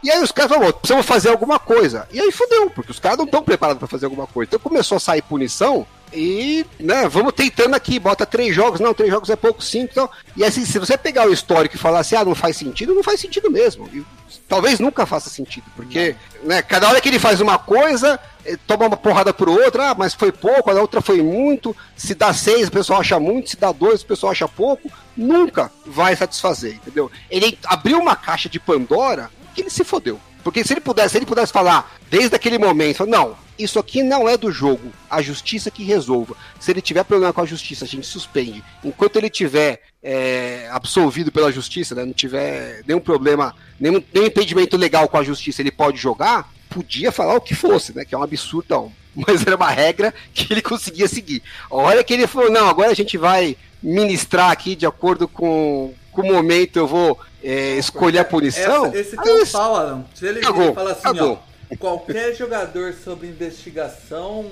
[0.02, 2.06] E aí os caras falaram, precisamos fazer alguma coisa.
[2.12, 4.50] E aí fodeu, porque os caras não estão preparados para fazer alguma coisa.
[4.50, 9.10] Então começou a sair punição e, né, vamos tentando aqui, bota três jogos, não, três
[9.10, 10.10] jogos é pouco, cinco, então.
[10.36, 13.02] E assim, se você pegar o histórico e falar assim, ah, não faz sentido, não
[13.02, 13.88] faz sentido mesmo.
[13.92, 14.04] E
[14.48, 18.86] talvez nunca faça sentido, porque, né, cada hora que ele faz uma coisa, eh, toma
[18.86, 22.68] uma porrada por outra, ah, mas foi pouco, a outra foi muito, se dá seis,
[22.68, 27.10] o pessoal acha muito, se dá dois, o pessoal acha pouco, nunca vai satisfazer, entendeu?
[27.30, 30.20] Ele abriu uma caixa de Pandora que ele se fodeu.
[30.46, 34.28] Porque se ele pudesse, se ele pudesse falar desde aquele momento, não, isso aqui não
[34.28, 36.36] é do jogo, a justiça que resolva.
[36.60, 38.62] Se ele tiver problema com a justiça, a gente suspende.
[38.84, 44.76] Enquanto ele tiver é, absolvido pela justiça, né, não tiver nenhum problema, nenhum, nenhum impedimento
[44.76, 48.04] legal com a justiça, ele pode jogar, podia falar o que fosse, né?
[48.04, 48.92] Que é um absurdo.
[49.26, 51.42] Mas era uma regra que ele conseguia seguir.
[51.68, 55.92] A hora que ele falou, não, agora a gente vai ministrar aqui de acordo com,
[56.12, 57.18] com o momento, eu vou
[57.48, 58.86] é, escolher a punição.
[58.86, 60.04] Essa, esse aí teu pau, Alan.
[60.14, 61.42] Se ele Cagou, fala assim, cagou.
[61.72, 64.44] ó, qualquer jogador sob investigação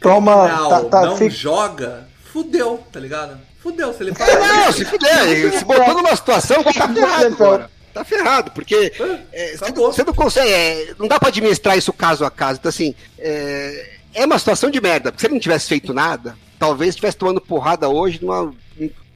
[0.00, 3.38] Toma, criminal tá- tá, não fica- joga, fudeu, tá ligado?
[3.62, 6.88] Fudeu, se ele fala É, não, se puder, ele se botou numa situação que tá
[6.88, 7.70] ferrado agora.
[7.92, 8.92] Tá ferrado, porque
[9.32, 12.58] é, você, não, você não consegue, é, não dá pra administrar isso caso a caso.
[12.60, 15.10] Então, assim, é, é uma situação de merda.
[15.10, 18.54] Porque se ele não tivesse feito nada, talvez estivesse tomando porrada hoje numa,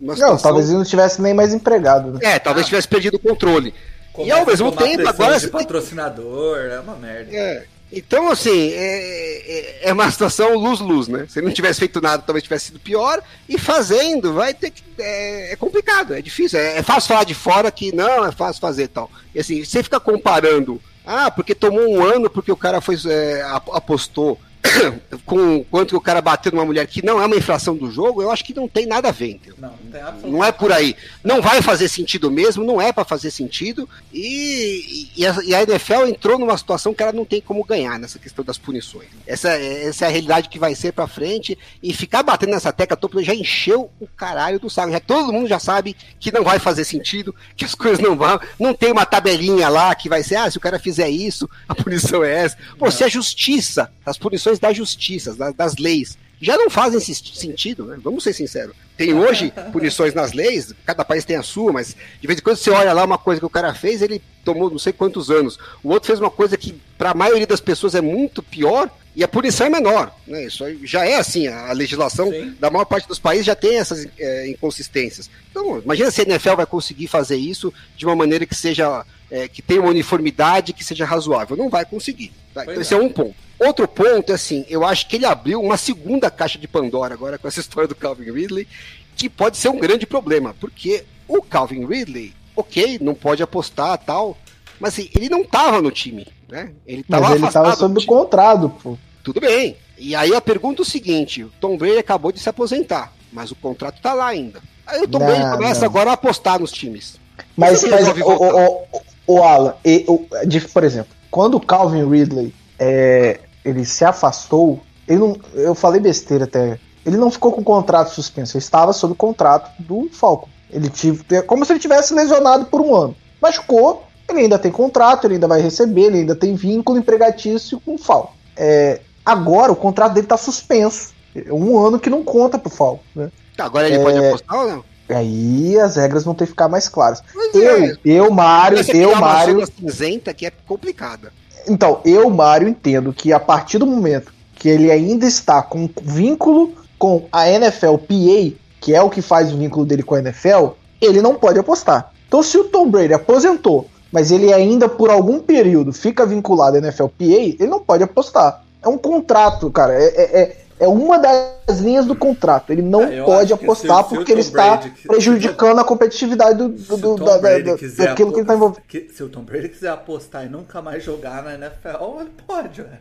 [0.00, 2.12] Não, talvez ele não tivesse nem mais empregado.
[2.12, 2.20] Né?
[2.22, 3.74] É, talvez tivesse perdido o controle.
[4.12, 5.40] Começa e ao mesmo tempo, agora.
[5.40, 7.34] de patrocinador, é uma merda.
[7.34, 7.64] É.
[7.92, 11.26] Então, assim, é, é, é uma situação luz-luz, né?
[11.28, 13.22] Se ele não tivesse feito nada, talvez tivesse sido pior.
[13.48, 14.82] E fazendo, vai ter que.
[14.98, 16.58] É, é complicado, é difícil.
[16.58, 19.10] É, é, fácil falar de fora que não, é fácil fazer tal.
[19.34, 20.80] E assim, você fica comparando.
[21.06, 23.42] Ah, porque tomou um ano porque o cara foi, é,
[23.72, 24.40] apostou
[25.24, 28.30] com quanto o cara bateu numa mulher que não é uma infração do jogo, eu
[28.30, 29.56] acho que não tem nada a ver, entendeu?
[29.58, 29.74] Não,
[30.22, 30.96] não Não é por aí.
[31.22, 33.88] Não vai fazer sentido mesmo, não é para fazer sentido.
[34.12, 37.98] E, e, a, e, a, NFL entrou numa situação que ela não tem como ganhar
[37.98, 39.08] nessa questão das punições.
[39.26, 41.58] Essa, essa é a realidade que vai ser para frente.
[41.82, 44.92] E ficar batendo nessa tecla toda já encheu o caralho do saco.
[44.92, 48.40] Já, todo mundo já sabe que não vai fazer sentido, que as coisas não vão.
[48.58, 51.74] Não tem uma tabelinha lá que vai ser, ah, se o cara fizer isso, a
[51.74, 52.56] punição é essa.
[52.78, 57.86] Pô, se a justiça, as punições da justiça, das, das leis, já não fazem sentido,
[57.86, 57.98] né?
[58.02, 58.76] Vamos ser sinceros.
[58.96, 62.56] Tem hoje punições nas leis, cada país tem a sua, mas de vez em quando
[62.56, 65.58] você olha lá uma coisa que o cara fez, ele tomou não sei quantos anos.
[65.82, 69.22] O outro fez uma coisa que, para a maioria das pessoas, é muito pior e
[69.22, 70.14] a punição é menor.
[70.26, 70.44] Né?
[70.44, 72.54] Isso já é assim, a legislação Sim.
[72.58, 75.30] da maior parte dos países já tem essas é, inconsistências.
[75.50, 79.04] Então, imagina se a NFL vai conseguir fazer isso de uma maneira que seja.
[79.30, 81.56] É, que tenha uma uniformidade que seja razoável.
[81.56, 82.30] Não vai conseguir.
[82.52, 82.62] Tá?
[82.62, 83.34] Então, esse é um ponto.
[83.64, 87.48] Outro ponto, assim, eu acho que ele abriu uma segunda caixa de Pandora agora com
[87.48, 88.68] essa história do Calvin Ridley,
[89.16, 94.36] que pode ser um grande problema, porque o Calvin Ridley, ok, não pode apostar tal,
[94.78, 96.72] mas assim, ele não estava no time, né?
[96.86, 98.98] Ele tava mas ele estava sob o contrato, pô.
[99.22, 99.76] Tudo bem.
[99.96, 103.50] E aí a pergunta é o seguinte: o Tom Brady acabou de se aposentar, mas
[103.50, 104.60] o contrato está lá ainda.
[104.86, 105.86] Aí o Tom não, Brady começa não.
[105.86, 107.18] agora a apostar nos times.
[107.56, 112.08] Mas, mas o, o, o, o Alan, e, o, de, por exemplo, quando o Calvin
[112.08, 116.78] Ridley é, ele se afastou, ele não, eu falei besteira até.
[117.04, 120.48] Ele não ficou com o contrato suspenso, ele estava sob contrato do Falcon.
[120.70, 123.16] Ele tive, é como se ele tivesse lesionado por um ano.
[123.40, 127.94] Machucou, ele ainda tem contrato, ele ainda vai receber, ele ainda tem vínculo empregatício com
[127.94, 128.32] o Falcon.
[128.56, 131.12] É, agora o contrato dele está suspenso.
[131.34, 133.02] É um ano que não conta pro Falcon.
[133.14, 133.30] Né?
[133.58, 134.84] Agora ele é, pode apostar ou não?
[135.08, 137.22] Aí as regras vão ter que ficar mais claras.
[137.34, 137.96] Mas eu, é.
[138.04, 139.66] eu, Mário, eu, Mário.
[139.66, 141.32] Cinzenta que é complicada.
[141.68, 146.72] Então, eu, Mário, entendo que a partir do momento que ele ainda está com vínculo
[146.98, 150.68] com a NFL PA, que é o que faz o vínculo dele com a NFL,
[151.00, 152.12] ele não pode apostar.
[152.26, 156.78] Então, se o Tom Brady aposentou, mas ele ainda por algum período fica vinculado à
[156.78, 158.62] NFL PA, ele não pode apostar.
[158.82, 159.94] É um contrato, cara.
[159.94, 162.70] É, é, é é uma das linhas do contrato.
[162.70, 166.96] Ele não é, pode apostar se, porque ele está Brady, prejudicando a competitividade do, do,
[166.96, 168.82] do da, da, daquilo que ele está envolvido.
[169.12, 172.82] se o Tom Brady quiser apostar e nunca mais jogar na NFL, ele pode.
[172.82, 172.98] Né?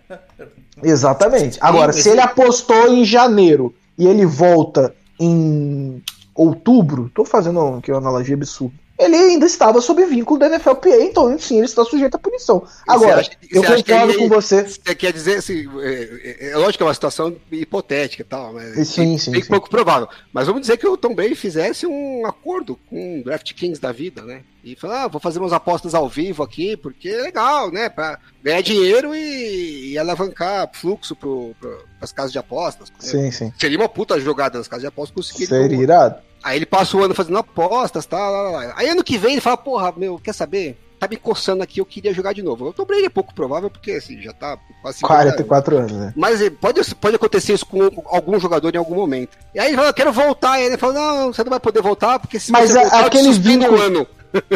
[0.84, 1.58] Exatamente.
[1.62, 6.02] Agora, Sim, se ele apostou em janeiro e ele volta em
[6.36, 11.38] outubro, estou fazendo aqui uma analogia absurda ele ainda estava sob vínculo da NFLPA, então
[11.38, 12.66] sim, ele está sujeito à punição.
[12.88, 14.64] Agora, acha, eu concordo com você.
[14.64, 18.54] Você quer dizer assim, é, é, é, lógico que é uma situação hipotética e tal,
[18.54, 19.48] mas sim, sim, bem sim.
[19.48, 20.08] pouco provável.
[20.32, 23.92] Mas vamos dizer que o Tom Brady fizesse um acordo com o Draft Kings da
[23.92, 24.42] vida, né?
[24.64, 27.90] E falar, ah, vou fazer umas apostas ao vivo aqui, porque é legal, né?
[27.90, 32.90] Para ganhar dinheiro e, e alavancar fluxo para as casas de apostas.
[32.98, 33.52] Sim, sim.
[33.60, 35.48] Seria uma puta jogada nas casas de apostas conseguir.
[35.48, 36.16] Seria irado.
[36.44, 38.18] Aí ele passa o ano fazendo apostas, tá?
[38.18, 38.74] Lá, lá.
[38.76, 40.78] Aí ano que vem ele fala, porra, meu, quer saber?
[41.00, 42.68] Tá me coçando aqui, eu queria jogar de novo.
[42.68, 46.14] Eu tomei é pouco provável, porque assim, já tá quase 44 anos, né?
[46.16, 49.38] Mas eh, pode, pode acontecer isso com algum jogador em algum momento.
[49.54, 50.60] E aí ele fala, eu quero voltar.
[50.60, 53.32] E ele fala, não, você não vai poder voltar, porque se Mas você voltar, aquele
[53.34, 53.78] vínculo...
[53.78, 54.08] Um ano.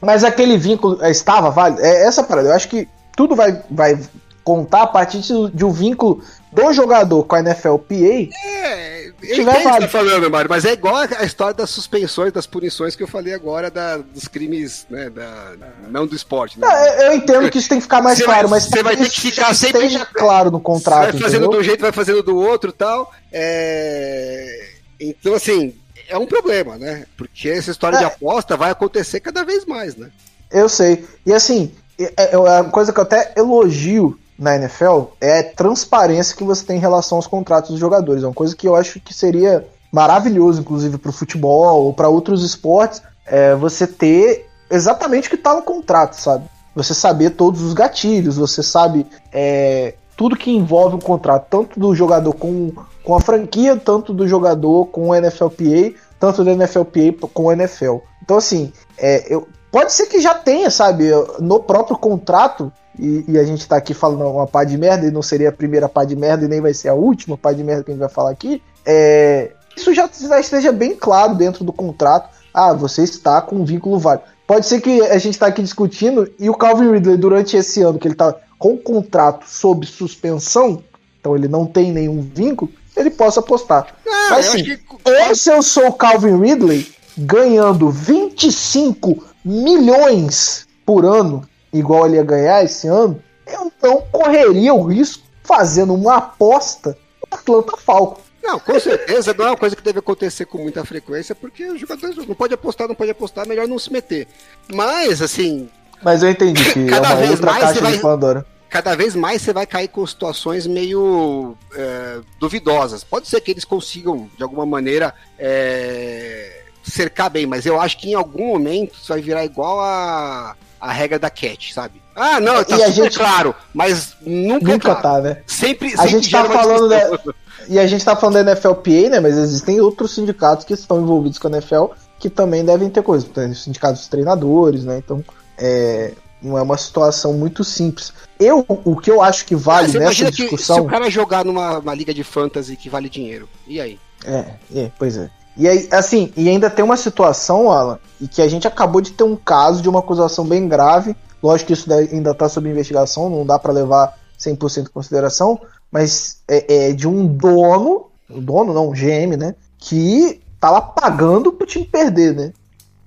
[0.00, 1.82] Mas aquele vínculo estava válido?
[1.82, 2.48] É essa parada.
[2.48, 3.98] Eu acho que tudo vai, vai
[4.44, 6.22] contar a partir de um vínculo
[6.52, 8.28] do jogador com a NFLPA.
[8.44, 12.46] É, eu tiver que tá falando, Mário, mas é igual a história das suspensões, das
[12.46, 15.52] punições que eu falei agora da, dos crimes, né, da,
[15.88, 16.58] não do esporte.
[16.58, 16.66] Né?
[16.66, 19.08] Não, eu entendo que isso tem que ficar mais você claro, mas você vai ter
[19.08, 21.12] que ficar sempre esteja claro no contrato.
[21.12, 21.50] Vai fazendo entendeu?
[21.50, 23.12] de um jeito, vai fazendo do outro, tal.
[23.32, 24.70] É...
[25.00, 25.74] Então assim,
[26.08, 27.06] é um problema, né?
[27.16, 27.98] Porque essa história é.
[28.00, 30.10] de aposta vai acontecer cada vez mais, né?
[30.50, 31.04] Eu sei.
[31.24, 36.36] E assim, é, é uma coisa que eu até elogio na NFL é a transparência
[36.36, 38.22] que você tem em relação aos contratos dos jogadores.
[38.22, 42.08] É uma coisa que eu acho que seria maravilhoso, inclusive, para o futebol ou para
[42.08, 46.44] outros esportes, é você ter exatamente o que está no contrato, sabe?
[46.74, 51.94] Você saber todos os gatilhos, você sabe é, tudo que envolve o contrato, tanto do
[51.94, 52.72] jogador com,
[53.04, 57.96] com a franquia, tanto do jogador com o NFLPA, tanto do NFLPA com o NFL.
[58.22, 63.38] Então, assim, é, eu, pode ser que já tenha, sabe, no próprio contrato e, e,
[63.38, 66.04] a gente tá aqui falando uma pá de merda, e não seria a primeira pá
[66.04, 68.08] de merda e nem vai ser a última pá de merda que a gente vai
[68.10, 72.28] falar aqui, é, isso já, já esteja bem claro dentro do contrato.
[72.52, 74.24] Ah, você está com um vínculo válido.
[74.46, 77.98] Pode ser que a gente está aqui discutindo e o Calvin Ridley, durante esse ano
[77.98, 80.82] que ele está com o contrato sob suspensão,
[81.18, 83.86] então ele não tem nenhum vínculo, ele possa apostar.
[84.06, 84.80] Ah, Mas assim, que-
[85.28, 86.86] ou se eu sou o Calvin Ridley,
[87.16, 94.84] ganhando 25 milhões por ano, igual ele ia ganhar esse ano, eu não correria o
[94.84, 96.96] risco fazendo uma aposta
[97.30, 98.24] no Atlanta Falcons.
[98.42, 101.80] Não, com certeza não é uma coisa que deve acontecer com muita frequência, porque os
[101.80, 104.26] jogadores não pode apostar, não pode apostar, melhor não se meter.
[104.72, 105.68] Mas, assim,
[106.02, 108.46] Mas eu entendi que é Cada uma vez outra mais caixa você vai- de Pandora.
[108.68, 113.04] cada vez mais você vai cair com situações meio é, duvidosas.
[113.04, 118.10] Pode ser que eles consigam, de alguma maneira, é, cercar bem, mas eu acho que
[118.10, 122.02] em algum momento isso vai virar igual a, a regra da Cat, sabe?
[122.14, 125.02] Ah, não, tá E a gente- claro, mas nunca, é Nunca claro.
[125.02, 125.38] tá, né?
[125.46, 127.34] Sempre, A sempre gente tá falando discussão.
[127.68, 129.20] E a gente tá falando da NFLPA, né?
[129.20, 131.86] Mas existem outros sindicatos que estão envolvidos com a NFL
[132.18, 133.28] que também devem ter coisas.
[133.28, 134.98] Tem os sindicatos dos treinadores, né?
[134.98, 135.24] Então,
[135.56, 136.12] é,
[136.42, 138.12] não é uma situação muito simples.
[138.40, 140.80] Eu, o que eu acho que vale Ah, nessa que se discussão.
[140.80, 143.98] o cara jogar numa uma liga de fantasy que vale dinheiro, e aí?
[144.24, 145.30] É, é, pois é.
[145.56, 149.12] E aí, assim, e ainda tem uma situação, Alan, e que a gente acabou de
[149.12, 151.14] ter um caso de uma acusação bem grave.
[151.42, 156.38] Lógico que isso ainda tá sob investigação, não dá pra levar 100% em consideração, mas
[156.48, 161.52] é, é de um dono, o dono não, um GM, né, que tá lá pagando
[161.52, 162.52] pro time perder, né?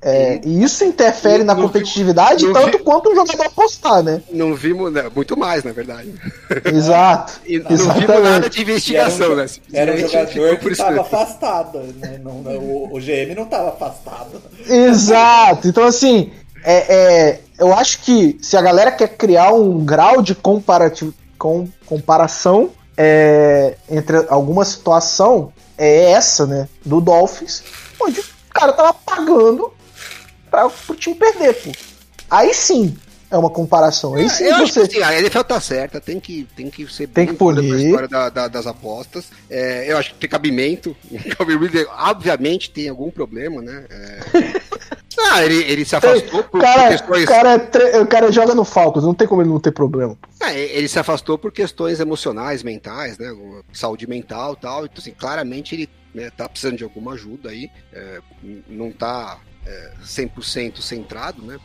[0.07, 4.21] É, e isso interfere Não- na competitividade não tanto vi- quanto o jogador apostar, né?
[4.31, 6.13] Não vimos, né, muito mais, na verdade.
[6.63, 7.41] Exato.
[7.47, 8.05] E não Exatamente.
[8.07, 9.45] vimos nada de E era investigação, um, né?
[9.73, 11.79] era um jogador que estava afastado.
[11.99, 12.19] Né?
[12.23, 14.39] Não, não, o, o GM não estava afastado.
[14.69, 15.67] Exato.
[15.67, 16.31] Então, assim,
[16.63, 21.67] é, é, eu acho que se a galera quer criar um grau de comparativo, com,
[21.85, 26.67] comparação é, entre alguma situação, é essa, né?
[26.85, 27.63] Do Dolphins,
[27.99, 29.73] onde o cara tava pagando
[30.49, 31.71] pra, pro time perder, pô.
[32.29, 32.95] Aí sim
[33.31, 34.15] é uma comparação.
[34.15, 34.87] Aí sim eu acho você.
[34.87, 38.07] que assim, a NFL tá certa, tem que, tem que ser Tem bem que história
[38.07, 39.25] da- da- das apostas.
[39.49, 40.95] É, eu acho que tem cabimento.
[41.11, 43.85] O Calvin Ridley, obviamente, tem algum problema, né?
[43.89, 44.65] É...
[45.17, 47.23] Ah, ele, ele se afastou por, O cara, por questões.
[47.23, 49.71] o, cara é tre- o cara joga no Falcons, não tem como ele não ter
[49.71, 50.17] problema.
[50.41, 53.33] É, ele se afastou por questões emocionais, mentais, né?
[53.71, 54.79] Saúde mental e tal.
[54.85, 57.71] Então, assim, claramente ele né, tá precisando de alguma ajuda aí.
[57.93, 58.19] é,
[58.67, 61.59] não tá é, 100% centrado, né?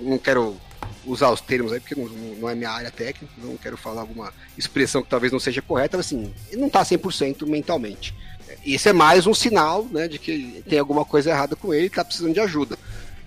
[0.00, 0.56] Não- quero
[1.04, 4.32] usar os termos aí, porque não, não é minha área técnica, não quero falar alguma
[4.56, 8.14] expressão que talvez não seja correta, mas assim, ele não tá 100% mentalmente.
[8.64, 12.04] Isso é mais um sinal, né, de que tem alguma coisa errada com ele tá
[12.04, 12.78] precisando de ajuda.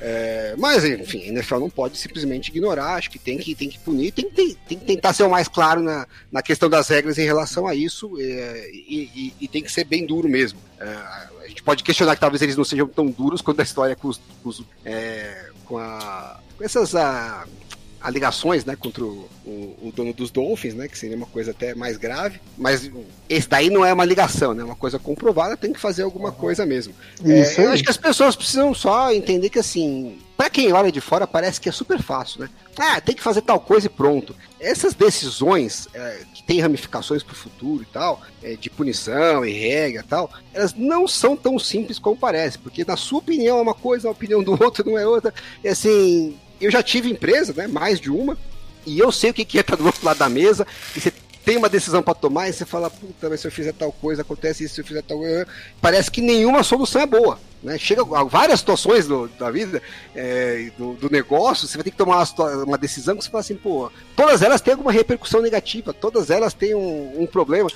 [0.03, 3.77] É, mas, enfim, a NFL não pode simplesmente ignorar, acho que tem que, tem que
[3.77, 7.19] punir, tem, que- tem que tentar ser o mais claro na, na questão das regras
[7.19, 10.59] em relação a isso, é, e, e- e tem que ser bem duro mesmo.
[10.79, 13.95] É, a gente pode questionar que talvez eles não sejam tão duros quanto a história
[13.95, 17.45] com, os, com, os, é, com, a- com essas ah,
[18.01, 21.75] alegações né, contra o, o- o dono dos Dolphins, né, que seria uma coisa até
[21.75, 22.89] mais grave, mas
[23.29, 26.65] esse daí não é uma ligação, né, uma coisa comprovada, tem que fazer alguma coisa
[26.65, 26.93] mesmo.
[27.23, 30.99] É, eu acho que as pessoas precisam só entender que, assim, pra quem olha de
[31.01, 32.49] fora, parece que é super fácil, né?
[32.77, 34.35] Ah, tem que fazer tal coisa e pronto.
[34.59, 40.01] Essas decisões é, que têm ramificações pro futuro e tal, é, de punição e regra
[40.01, 43.73] e tal, elas não são tão simples como parece, porque na sua opinião é uma
[43.75, 45.33] coisa, a opinião do outro não é outra.
[45.63, 47.67] E assim, eu já tive empresa, né?
[47.67, 48.37] Mais de uma,
[48.85, 51.11] e eu sei o que que é estar do outro lado da mesa, e você
[51.43, 54.21] tem uma decisão pra tomar e você fala, puta, mas se eu fizer tal coisa,
[54.21, 55.47] acontece isso, se eu fizer tal coisa.
[55.81, 57.39] Parece que nenhuma solução é boa.
[57.63, 57.77] Né?
[57.77, 59.81] Chega a várias situações do- da vida,
[60.15, 63.41] é, do, do negócio, você vai ter que tomar uma, uma decisão que você fala
[63.41, 67.69] assim, pô, todas elas têm alguma repercussão negativa, todas elas têm um, um problema,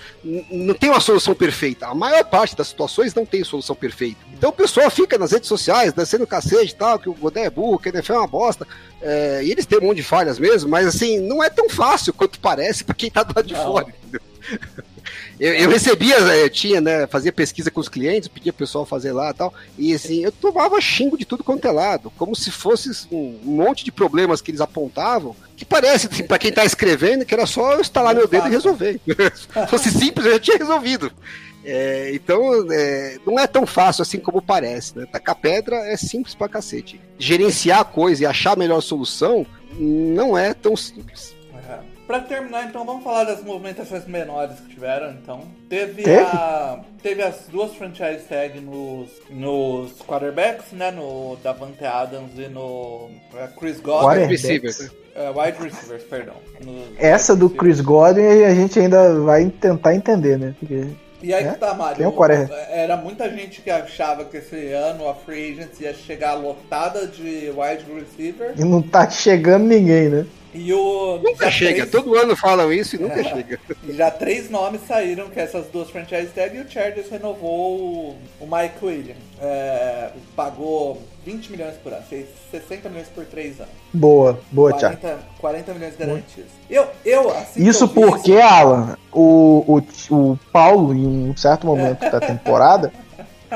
[0.49, 1.85] não tem uma solução perfeita.
[1.85, 4.19] A maior parte das situações não tem solução perfeita.
[4.33, 7.49] Então o pessoal fica nas redes sociais, descendo cacete e tal, que o Godé é
[7.51, 8.67] burro, que a NFL é uma bosta.
[9.01, 12.11] É, e eles têm um monte de falhas mesmo, mas assim, não é tão fácil
[12.11, 13.63] quanto parece pra quem tá do lado de Não.
[13.63, 14.21] fora, entendeu?
[15.39, 19.11] Eu, eu recebia, eu tinha, né, fazia pesquisa com os clientes, pedia pro pessoal fazer
[19.11, 22.51] lá e tal, e assim, eu tomava xingo de tudo quanto é lado, como se
[22.51, 27.25] fosse um, monte de problemas que eles apontavam, que parece, assim, pra quem tá escrevendo,
[27.25, 28.99] que era só eu instalar meu dedo e resolver.
[29.05, 31.11] Se fosse simples, eu já tinha resolvido.
[31.65, 35.07] É, então, é, não é tão fácil assim como parece, né?
[35.11, 37.01] Tacar pedra é simples pra cacete.
[37.17, 39.47] Gerenciar a coisa e achar a melhor solução
[39.79, 41.34] não é tão simples.
[42.05, 45.41] Pra terminar, então, vamos falar das movimentações menores que tiveram, então.
[45.67, 46.19] Teve, Teve?
[46.19, 50.91] A, teve as duas franchise tag nos, nos quarterbacks, né?
[50.91, 54.05] No Davante Adams e no é, Chris Godwin.
[54.05, 54.41] Quarterbacks.
[54.43, 54.91] Receivers?
[55.15, 56.35] É, wide receivers, perdão.
[56.97, 57.49] Essa wide do.
[57.49, 60.53] Chris Godwin a gente ainda vai tentar entender, né?
[60.59, 60.87] Porque
[61.25, 61.97] E aí É, que tá, Mário.
[61.97, 62.55] tem o Quaresma.
[62.69, 67.51] Era muita gente que achava que esse ano a Free Agents ia chegar lotada de
[67.55, 68.53] wide receiver.
[68.55, 70.25] E não tá chegando ninguém, né?
[70.53, 71.19] E o.
[71.21, 71.85] Nunca chega.
[71.85, 73.59] três- Todo ano falam isso e nunca chega.
[73.83, 78.15] E já três nomes saíram, que é essas duas franchise tag, e o Chargers renovou
[78.39, 79.17] o, Mike Williams.
[79.41, 83.73] É, pagou 20 milhões por ano, fez 60 milhões por três anos.
[83.91, 84.95] Boa, boa, Thiago.
[84.97, 86.51] 40, 40 milhões garantidos.
[86.69, 89.63] Eu, eu assim Isso porque, Alan, o,
[90.09, 92.91] o, o Paulo, em um certo momento da temporada,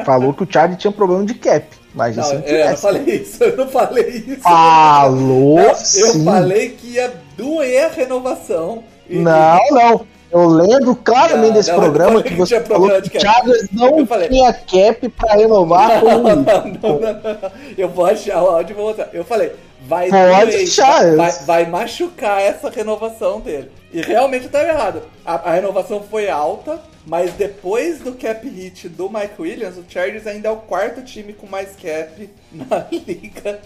[0.05, 1.65] falou que o Charlie tinha problema de cap.
[1.93, 4.41] Mas Não, isso não eu não falei isso, eu não falei isso.
[4.41, 5.75] Falou Eu,
[6.07, 8.83] eu falei que ia doer a renovação.
[9.09, 10.05] E- Não, não.
[10.31, 13.19] Eu lembro claramente Não, desse não, programa que que você tinha falou problema que o
[13.19, 13.25] cap.
[13.25, 17.51] Chargers não tinha cap pra renovar com Não, o não, não, não.
[17.75, 19.09] Eu vou achar o áudio e vou mostrar.
[19.11, 19.53] Eu falei,
[19.87, 23.71] vai Pode doer, vai, vai machucar essa renovação dele.
[23.91, 25.01] E realmente eu tava errado.
[25.25, 30.27] A, a renovação foi alta, mas depois do cap hit do Mike Williams, o Chargers
[30.27, 33.59] ainda é o quarto time com mais cap na liga.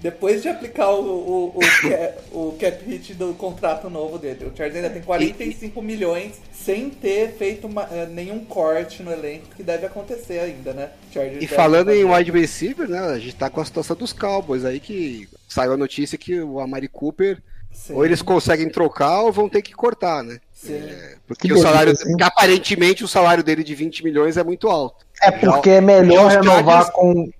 [0.00, 4.44] Depois de aplicar o, o, o, cap, o cap hit do contrato novo dele.
[4.44, 9.46] O Chargers ainda tem 45 milhões sem ter feito uma- eh, nenhum corte no elenco,
[9.56, 10.90] que deve acontecer ainda, né?
[11.10, 12.98] Chargers E falando em wide receiver, né?
[12.98, 16.60] A gente tá com a situação dos Cowboys aí que saiu a notícia que o
[16.60, 17.38] Amari Cooper
[17.74, 17.92] Sim.
[17.94, 20.38] ou eles conseguem trocar ou vão ter que cortar, né?
[20.52, 20.80] Sim.
[21.26, 24.68] Porque Que o salário, beleza, porque aparentemente o salário dele de 20 milhões é muito
[24.70, 25.04] alto.
[25.20, 27.30] É porque é melhor renovar Chargers- com,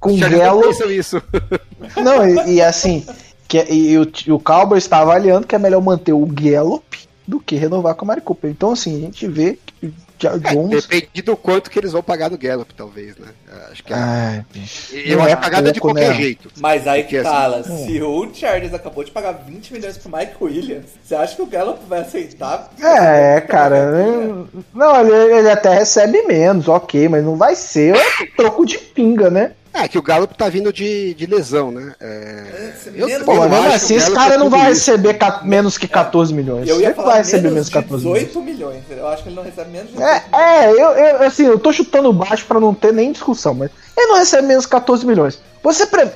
[0.00, 1.22] com pensam isso.
[2.02, 3.06] Não, e, e assim,
[3.46, 7.38] que, e, o, e o Cowboys está avaliando que é melhor manter o Gallup do
[7.38, 8.50] que renovar com o Mari Cooper.
[8.50, 9.71] Então, assim, a gente vê que o
[10.22, 10.86] Jar Jones.
[10.86, 13.28] Depende do quanto que eles vão pagar no Gallup, talvez, né?
[13.70, 14.94] Acho que a- Ai, bicho.
[14.94, 16.16] eu não acho é que pagada de pouco, qualquer né?
[16.22, 16.48] jeito.
[16.58, 19.98] Mas aí que Porque, tá, assim, Alan, se o Chargers acabou de pagar 20 milhões
[19.98, 22.70] pro Mike Williams, você acha que o Gallup vai aceitar?
[22.80, 23.92] É, cara.
[24.74, 29.30] Não, ele, ele até recebe menos, ok, mas não vai ser um troco de pinga,
[29.30, 29.52] né?
[29.74, 31.94] É, que o Gallup tá vindo de, de lesão, né?
[31.98, 34.90] É, eu, Menos- Pô, eu mas mesmo assim, que esse cara é não vai isso.
[34.90, 36.68] receber ca- menos que 14 milhões.
[36.68, 38.26] Eu ia Ele falar vai receber menos de 14 milhões.
[38.26, 38.82] 18 milhões.
[38.90, 41.58] Eu acho que ele não recebe menos de 18 É, é eu, eu, assim, eu
[41.58, 45.38] tô chutando baixo pra não ter nem discussão, mas ele não recebe menos 14 milhões.
[45.62, 46.10] Você pre-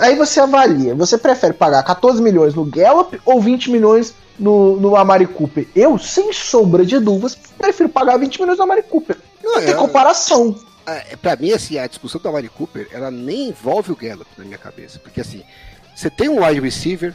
[0.00, 4.94] Aí você avalia, você prefere pagar 14 milhões no Gallup ou 20 milhões no, no
[4.94, 5.66] Amari Cooper?
[5.74, 9.16] Eu, sem sombra de dúvidas, prefiro pagar 20 milhões no Amari Cooper.
[9.42, 10.54] Não, Não tem é- comparação.
[10.86, 14.44] É, pra mim, assim, a discussão do Amari Cooper, ela nem envolve o Gallup na
[14.44, 14.98] minha cabeça.
[14.98, 15.42] Porque, assim,
[15.94, 17.14] você tem um wide receiver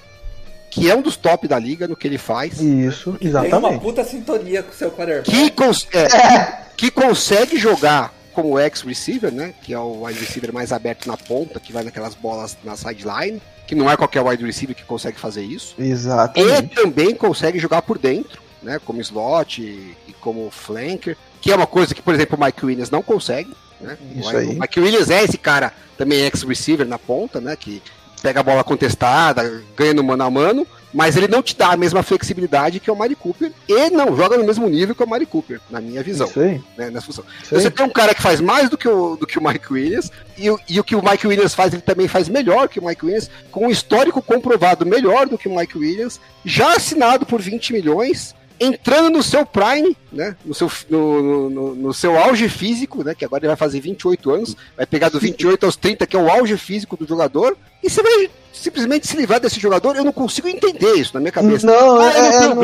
[0.72, 3.82] que é um dos top da liga no que ele faz, Isso, Tem uma exatamente.
[3.82, 5.30] puta sintonia com o seu quarterback.
[5.32, 9.54] que, cons- é, que consegue jogar como ex-receiver, né?
[9.64, 13.42] Que é o wide receiver mais aberto na ponta, que vai naquelas bolas na sideline,
[13.66, 15.74] que não é qualquer wide receiver que consegue fazer isso.
[15.80, 16.76] E Exatamente.
[16.76, 18.80] também consegue jogar por dentro, né?
[18.86, 22.66] Como slot e, e como flanker, que é uma coisa que, por exemplo, o Mike
[22.66, 23.54] Williams não consegue.
[23.80, 23.98] Né?
[24.16, 24.48] Isso o, aí.
[24.48, 27.56] o Mike Williams é esse cara também ex-receiver na ponta, né?
[27.56, 27.82] Que
[28.22, 31.78] pega a bola contestada, ganha no mano a mano, mas ele não te dá a
[31.78, 35.26] mesma flexibilidade que o Mari Cooper e não joga no mesmo nível que o Mari
[35.26, 36.62] Cooper, na minha visão, aí.
[36.78, 36.90] né?
[36.90, 37.24] Nessa função.
[37.42, 37.62] Isso aí.
[37.62, 40.12] Você tem um cara que faz mais do que o, do que o Mike Williams,
[40.38, 42.86] e, o- e o que o Mike Williams faz, ele também faz melhor que o
[42.86, 47.40] Mike Williams, com um histórico comprovado melhor do que o Mike Williams, já assinado por
[47.42, 50.36] 20 milhões, entrando no seu prime, né?
[50.46, 53.16] No seu, no, no- no- seu auge físico, né?
[53.16, 56.20] Que agora ele vai fazer 28 anos, vai pegar do 28 aos 30, que é
[56.20, 59.96] o auge físico do jogador, e você vai simplesmente se livrar desse jogador.
[59.96, 61.66] Eu não consigo entender isso na minha cabeça.
[61.66, 62.56] Não, ah, eu é- não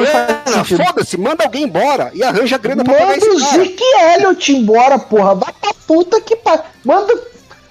[0.58, 3.64] não foda-se, manda alguém embora e arranja grana pra pagar Manda esse o cara.
[3.64, 3.84] Zeke
[4.16, 5.36] Elliott embora, porra.
[5.36, 6.64] Vai pra puta que pariu.
[6.84, 7.14] Manda.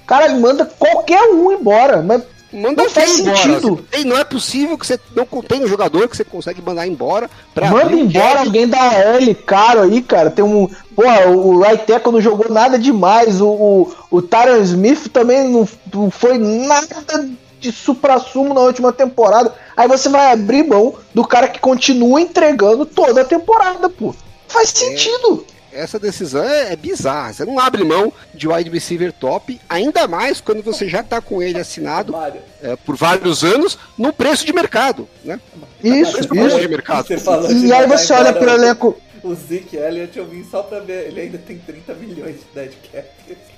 [0.07, 2.03] Cara, manda qualquer um embora.
[2.03, 2.23] Mas
[2.55, 3.37] Manda Não faz embora.
[3.37, 3.85] sentido.
[3.91, 7.29] Tem- não é possível que você não tenha um jogador que você consegue mandar embora
[7.57, 10.31] manda embora alguém da L caro aí, cara.
[10.31, 10.69] Tem um.
[10.95, 13.41] Porra, o right tackle não jogou nada demais.
[13.41, 17.29] O, o, o Tyron Smith também não, não foi nada
[17.59, 19.53] de supra-sumo na última temporada.
[19.77, 24.15] Aí você vai abrir mão do cara que continua entregando toda a temporada, pô.
[24.47, 25.45] Faz sentido.
[25.75, 27.33] Essa decisão é, é bizarra.
[27.33, 31.43] Você não abre mão de wide receiver top, ainda mais quando você já tá com
[31.43, 32.15] ele assinado
[32.63, 35.41] é, por vários anos no preço de mercado, né?
[35.83, 36.61] Isso, Preço isso.
[36.61, 37.07] de mercado.
[37.53, 38.97] E aí você olha pro o- elenco.
[39.23, 41.07] O Zeke Elliott eu vim só pra ver.
[41.09, 43.09] Ele ainda tem 30 milhões de dead cap.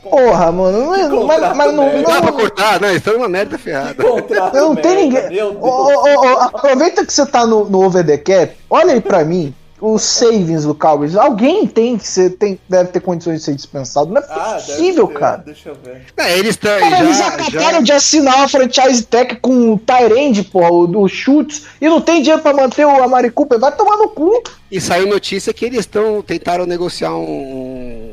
[0.01, 1.93] Porra, mano, não é, mas, mas não.
[1.93, 2.95] Não dá pra cortar, né?
[2.95, 4.01] Isso é uma merda ferrada.
[4.01, 5.37] Contrato não tem merda, ninguém.
[5.39, 5.97] Meu Ô, Deus.
[5.99, 9.25] ô, ô, ô, aproveita que você tá no, no over the cap, olha aí pra
[9.25, 11.15] mim os savings do Cowboys.
[11.17, 14.11] Alguém tem que ser, tem, deve ter condições de ser dispensado.
[14.13, 15.39] Não é Ah, possível, cara.
[15.45, 16.03] Deixa eu ver.
[16.17, 16.79] É, eles estão.
[16.79, 20.87] Cara, eles Já, acabaram já, de assinar uma franchise tag com o Tyrande, porra, o
[20.87, 23.59] do Schultz, e não tem dinheiro pra manter o Amari Cooper.
[23.59, 24.43] Vai tomar no cu.
[24.71, 28.13] e saiu notícia que eles estão tentaram negociar um,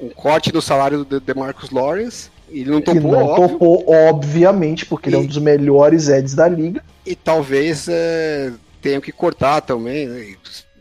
[0.00, 2.30] um corte do salário do DeMarcus Lawrence.
[2.50, 6.08] Ele não Que topou, não óbvio, topou, obviamente, porque ele é um E- dos melhores
[6.08, 6.82] Eds da liga.
[7.06, 8.52] e talvez é,
[8.82, 10.06] tenham que cortar também.
[10.06, 10.34] né?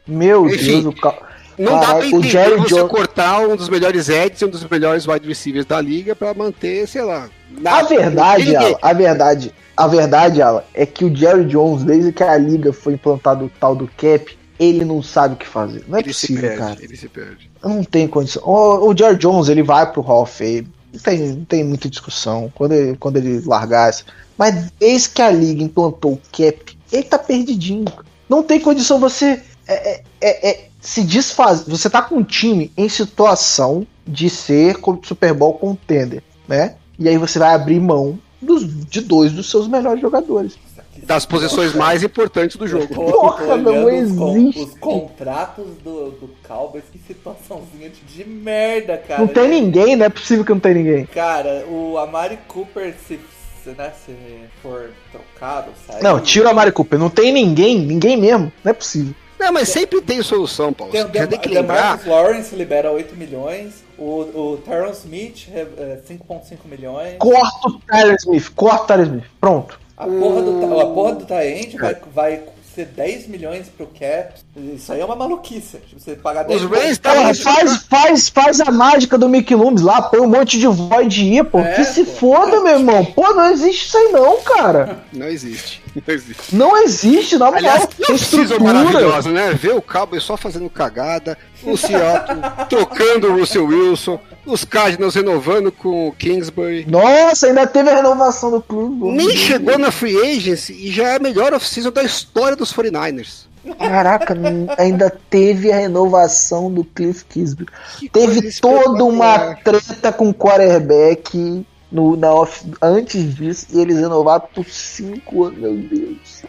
[0.08, 1.18] Meu Enfim, Deus, o Cal...
[1.58, 4.46] Não dá pra Caralho, o entender Jerry você Jones- cortar um dos melhores Eds e
[4.46, 7.30] um dos melhores wide receivers da liga pra manter, sei lá.
[7.58, 7.88] A nada.
[7.88, 12.38] verdade, Alan, a verdade, a verdade, Alan, é que o Jerry Jones, desde que a
[12.38, 15.84] liga foi implantado o tal do cap, ele não sabe o que fazer.
[15.88, 16.78] Não é ele possível, perde, cara.
[16.82, 17.52] ele se perde.
[17.64, 18.42] Não tem condição.
[18.44, 20.68] O, o Jerry Jones, ele vai pro Hall of Fame.
[20.94, 24.04] Não tem, não tem muita discussão quando ele, quando ele largasse.
[24.38, 27.86] Mas desde que a liga implantou o cap, ele tá perdidinho.
[28.28, 31.70] Não tem condição você é, é, é, é, se desfazer.
[31.70, 36.76] Você tá com um time em situação de ser Super Bowl contender, né?
[36.98, 40.58] E aí você vai abrir mão dos, de dois dos seus melhores jogadores.
[41.04, 42.94] Das posições mais importantes do jogo.
[42.94, 44.62] Porra, não existe.
[44.62, 49.22] Os contratos do, do Cowboys, que situaçãozinha de, de merda, cara.
[49.22, 51.06] Não tem ninguém, não é possível que não tem ninguém.
[51.08, 53.20] Cara, o Amari Cooper, se,
[53.64, 54.14] se, né, se
[54.62, 56.04] for trocado, sair...
[56.04, 57.00] Não, tira a Mari Cooper.
[57.00, 58.52] Não tem ninguém, ninguém mesmo.
[58.64, 59.16] Não é possível.
[59.42, 60.94] Não, mas sempre tem solução, Paulo.
[60.94, 61.98] Tem, já tem que o lembrar.
[61.98, 67.80] Demarcus Lawrence libera 8 milhões, o, o Tyron Smith é, é, 5.5 milhões, Corta o
[67.80, 69.24] Tyler Smith, corta o Tyler Smith.
[69.40, 69.80] Pronto.
[69.98, 72.44] a porra do, a porra do Taend vai, vai
[72.74, 74.34] ser 10 milhões pro cap.
[74.56, 75.78] Isso aí é uma maluquice.
[75.78, 76.86] Tipo, você pagar 10 Os milhões...
[76.86, 80.58] Rams Porra, Tá, faz, faz, faz a mágica do Mickey Loomis lá, põe um monte
[80.58, 81.60] de void aí, pô.
[81.60, 82.12] É, que se pô.
[82.12, 83.06] foda, meu irmão.
[83.06, 85.02] Pô, não existe isso aí não, cara.
[85.12, 85.82] Não existe.
[85.94, 86.56] Não existe.
[86.56, 87.88] Não existe, na moral.
[87.88, 88.60] Que estrutura.
[88.60, 89.54] maravilhosa, né?
[89.54, 92.38] Ver o Cowboys só fazendo cagada, o Seattle
[92.70, 96.86] trocando o Russell Wilson, os Cardinals renovando com o Kingsbury.
[96.88, 99.12] Nossa, ainda teve a renovação do clube.
[99.12, 103.46] Nem chegou na free agency e já é a melhor off-season da história dos 49ers.
[103.78, 104.36] Caraca,
[104.78, 107.66] ainda teve a renovação do Cliff Kisby.
[108.00, 113.98] Que Teve toda uma treta com o quarterback no, na off, antes disso e eles
[113.98, 116.44] renovaram por 5 anos, meu Deus.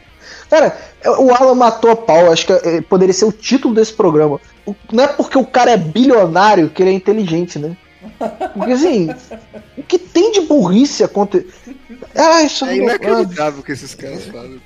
[0.53, 0.76] Cara,
[1.18, 4.38] o Alan matou a pau, acho que eh, poderia ser o título desse programa.
[4.92, 7.74] Não é porque o cara é bilionário que ele é inteligente, né?
[8.53, 9.09] Porque assim,
[9.78, 11.46] o que tem de burrice acontecer.
[12.14, 14.61] Ah, isso É não- inacreditável o que esses caras fazem.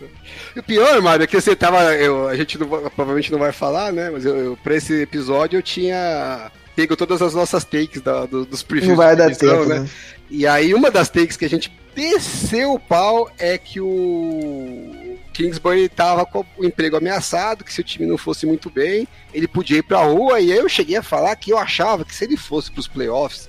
[0.56, 1.94] E o pior, Mário, é que você tava.
[1.94, 4.10] eu- a gente não provavelmente não vai falar, né?
[4.10, 8.44] Mas eu, eu, pra esse episódio eu tinha pego todas as nossas takes da- do-
[8.44, 8.90] dos previews.
[8.90, 9.78] Não vai de dar tempo, né?
[9.80, 9.88] né?
[10.28, 14.92] E aí uma das takes que a gente desceu o pau é que o
[15.36, 19.46] Kingsbury tava com o emprego ameaçado, que se o time não fosse muito bem, ele
[19.46, 22.38] podia ir pra rua, e eu cheguei a falar que eu achava que se ele
[22.38, 23.46] fosse pros playoffs,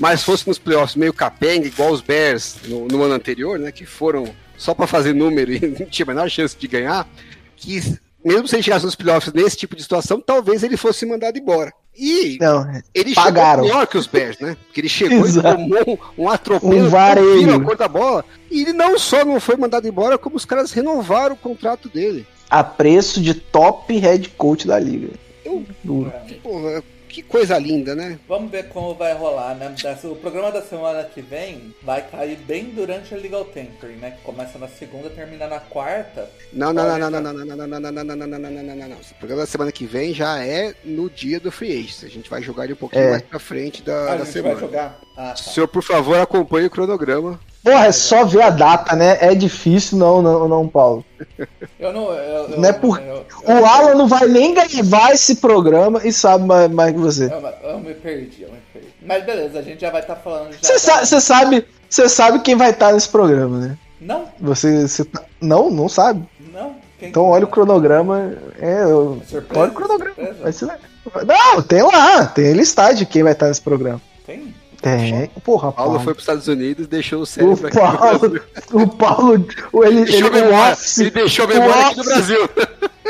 [0.00, 3.86] mas fosse nos playoffs meio capenga, igual os Bears no, no ano anterior, né, que
[3.86, 7.08] foram só pra fazer número e não tinha a menor chance de ganhar,
[7.56, 7.80] que
[8.24, 11.72] mesmo se ele chegasse nos playoffs nesse tipo de situação, talvez ele fosse mandado embora.
[11.96, 12.64] E Não,
[12.94, 13.64] ele Pagaram.
[13.64, 14.56] chegou pior que os Bears, né?
[14.66, 17.54] Porque ele chegou e tomou um, atropelo, Um vareio.
[17.56, 18.24] a cor da bola.
[18.50, 22.24] E ele não só não foi mandado embora, como os caras renovaram o contrato dele.
[22.48, 25.08] a preço de top head coach da liga.
[25.44, 25.64] Eu-.
[26.42, 28.18] Porra, que coisa linda, né?
[28.28, 29.74] Vamos ver como vai rolar, né?
[30.04, 34.12] O programa da semana que vem vai cair bem durante a Legal Tampering, né?
[34.12, 36.28] Que começa na segunda, termina na quarta.
[36.52, 38.38] Não, não, não, não, não, não, não, não, não, não, não, não, não, não, não,
[38.38, 38.96] não, não, não, não.
[38.96, 42.04] O programa da semana que vem já é no dia do Free Agents.
[42.04, 43.10] A gente vai jogar ele um pouquinho É.
[43.10, 44.54] mais pra frente da, Ah, a gente semana.
[44.54, 45.00] vai jogar?
[45.16, 45.36] Ah, tá.
[45.36, 47.40] Senhor, por favor, acompanhe o cronograma.
[47.62, 49.18] Porra, é só ver a data, né?
[49.20, 51.04] É difícil, não, não, não, Paulo.
[51.78, 52.12] Eu não.
[52.12, 56.12] Eu, Não é por- eu- O eu- Alan não vai nem gravar esse programa e
[56.12, 57.24] sabe mais, mais que você.
[57.62, 58.88] Eu, me perdi, eu me perdi.
[59.02, 60.58] Mas beleza, a gente já vai estar falando já.
[60.62, 63.78] Você da- sa- você sabe, você sabe quem vai estar nesse programa, né?
[64.00, 66.22] Não, Você, você tá- não, não sabe.
[66.52, 66.76] não.
[66.98, 68.32] Quem Então olha o cronograma.
[68.60, 70.14] É, eu- Surpresa, olha o cronograma.
[70.14, 70.42] surpresa.
[70.42, 70.66] Vai ser-
[71.26, 74.00] Não, tem lá, tem listagem de quem vai estar nesse programa.
[74.26, 74.54] Tem?
[74.80, 75.28] Tem.
[75.44, 76.04] Porra, Paulo Paulo.
[76.04, 78.42] foi para os Estados Unidos e deixou o O cérebro aqui no Paulo, Brasil.
[78.72, 82.04] o Paulo, o- ele, Deixou ele, o memória, office- ele deixou o memória aqui no
[82.04, 82.50] Brasil.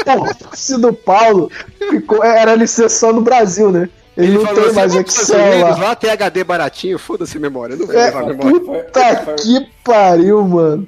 [0.07, 1.51] O office do Paulo
[1.91, 3.89] ficou, era licença só no Brasil, né?
[4.19, 5.77] Ele, não falou tem assim, mais "Vamos pros Excel lá.
[5.79, 8.61] Lá tem HD baratinho, foda-se memória, não vou É, levar memória.
[8.61, 10.87] puta que pariu, mano.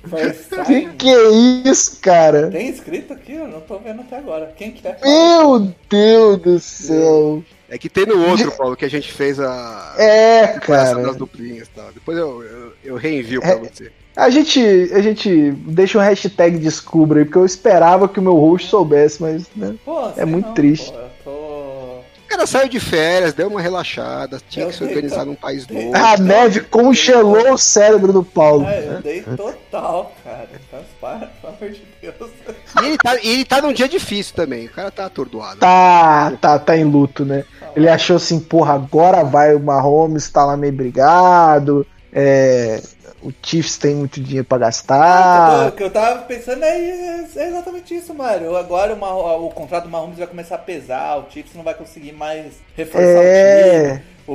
[0.66, 1.28] Que que é
[1.64, 2.50] isso, cara?
[2.50, 3.34] Tem escrito aqui?
[3.34, 4.52] Eu não tô vendo até agora.
[4.56, 4.96] Quem que é?
[5.04, 7.42] Meu Deus do céu.
[7.68, 11.18] É que tem no outro, Paulo, que a gente fez a É, comparação das cara.
[11.18, 11.86] duplinhas e tal.
[11.94, 13.54] Depois eu, eu, eu reenvio É.
[13.56, 13.92] pra você.
[14.16, 14.60] A gente,
[14.92, 19.22] a gente deixa um hashtag descubra aí, porque eu esperava que o meu host soubesse,
[19.22, 20.92] mas né, Pô, É muito não, triste.
[22.30, 25.94] Cara saiu de férias, deu uma relaxada, tinha que se organizar num país novo.
[25.94, 28.64] A neve congelou o cérebro do Paulo.
[28.66, 30.48] É, eu dei total, cara.
[31.00, 32.30] Pelo amor de Deus.
[32.80, 35.58] E ele, tá, ele tá num dia difícil também, o cara tá atordoado.
[35.58, 37.44] Tá, tá, tá em luto, né?
[37.74, 41.86] Ele achou assim, porra, agora vai o Mahomes, tá lá meio brigado.
[42.12, 42.80] É,
[43.22, 45.72] o Chiefs tem muito dinheiro pra O gastar.
[45.72, 48.56] que eu tava pensando é, é exatamente isso, Mário.
[48.56, 51.74] Agora o, Mah- o contrato do Mahomes vai começar a pesar, o Chiefs não vai
[51.74, 53.82] conseguir mais reforçar É.
[53.82, 54.02] o time.
[54.26, 54.32] O,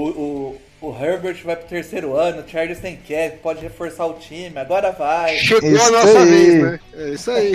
[0.81, 4.57] o, o Herbert vai pro terceiro ano, o Chargers tem cap, pode reforçar o time,
[4.57, 5.37] agora vai.
[5.37, 6.25] Chegou Isso a nossa aí.
[6.25, 6.79] vez, né?
[6.95, 7.53] É isso aí.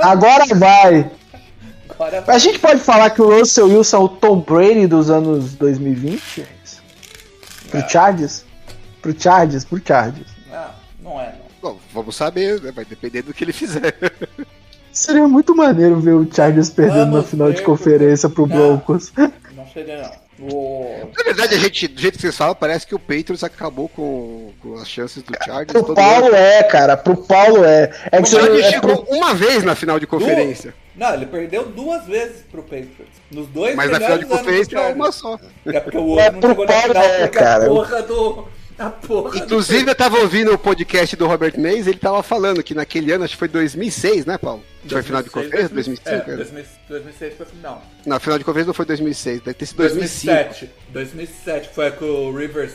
[0.00, 1.10] Agora vai.
[1.88, 2.36] Agora vai.
[2.36, 6.40] A gente pode falar que o Russell Wilson é o Tom Brady dos anos 2020?
[6.42, 6.82] É isso.
[7.70, 8.44] Pro Chargers?
[9.00, 10.31] Pro Chargers, pro Chargers.
[11.02, 11.52] Não, não é, não.
[11.72, 12.72] Bom, vamos saber, né?
[12.72, 13.94] Vai depender do que ele fizer.
[14.92, 18.56] Seria muito maneiro ver o Chargers perdendo na final de conferência pro Não.
[18.56, 19.12] Broncos.
[19.56, 20.22] Não seria, não.
[20.50, 21.08] O...
[21.16, 24.50] Na verdade, a gente, do jeito que vocês falam, parece que o Patriots acabou com,
[24.60, 25.72] com as chances do Chargers.
[25.72, 26.34] Pro todo Paulo ano.
[26.34, 26.96] é, cara.
[26.96, 27.92] Pro Paulo é.
[28.10, 30.74] É que O Chargers é chegou pro, uma vez na final de conferência.
[30.96, 33.12] Não, ele perdeu duas vezes pro Patriots.
[33.30, 35.38] Nos dois Mas na final de conferência é uma só.
[35.66, 37.66] É porque o É outro não pro chegou na Paulo, final é, cara.
[37.66, 38.48] porra do...
[38.78, 42.74] A porra Inclusive, eu tava ouvindo o podcast do Robert Mays, ele tava falando que
[42.74, 44.62] naquele ano, acho que foi 2006, né, Paulo?
[44.84, 44.90] do...
[44.90, 45.68] Foi final de conferência?
[45.68, 46.08] 2005?
[46.08, 46.36] É, né?
[46.36, 47.82] 2000 2006 foi final.
[48.04, 50.34] Não, final de conferência não foi 2006, deve ter sido 2005.
[50.34, 50.70] 2007.
[50.88, 52.74] 2007 foi que o Rivers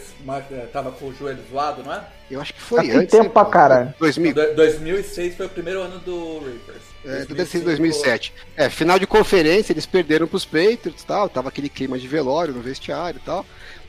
[0.51, 2.03] eh, tava com o joelho zoado, não é?
[2.29, 3.11] Eu acho que foi Tem antes.
[3.11, 3.93] tempo né, pra caralho.
[3.99, 6.87] 2000, Do- 2006 foi o primeiro ano do Rivers.
[7.05, 8.33] É, deve ter sido 2005 2007.
[8.55, 12.53] É, final de conferência, eles perderam pros Patriots e tal, tava aquele clima de velório
[12.53, 13.45] no vestiário e tal.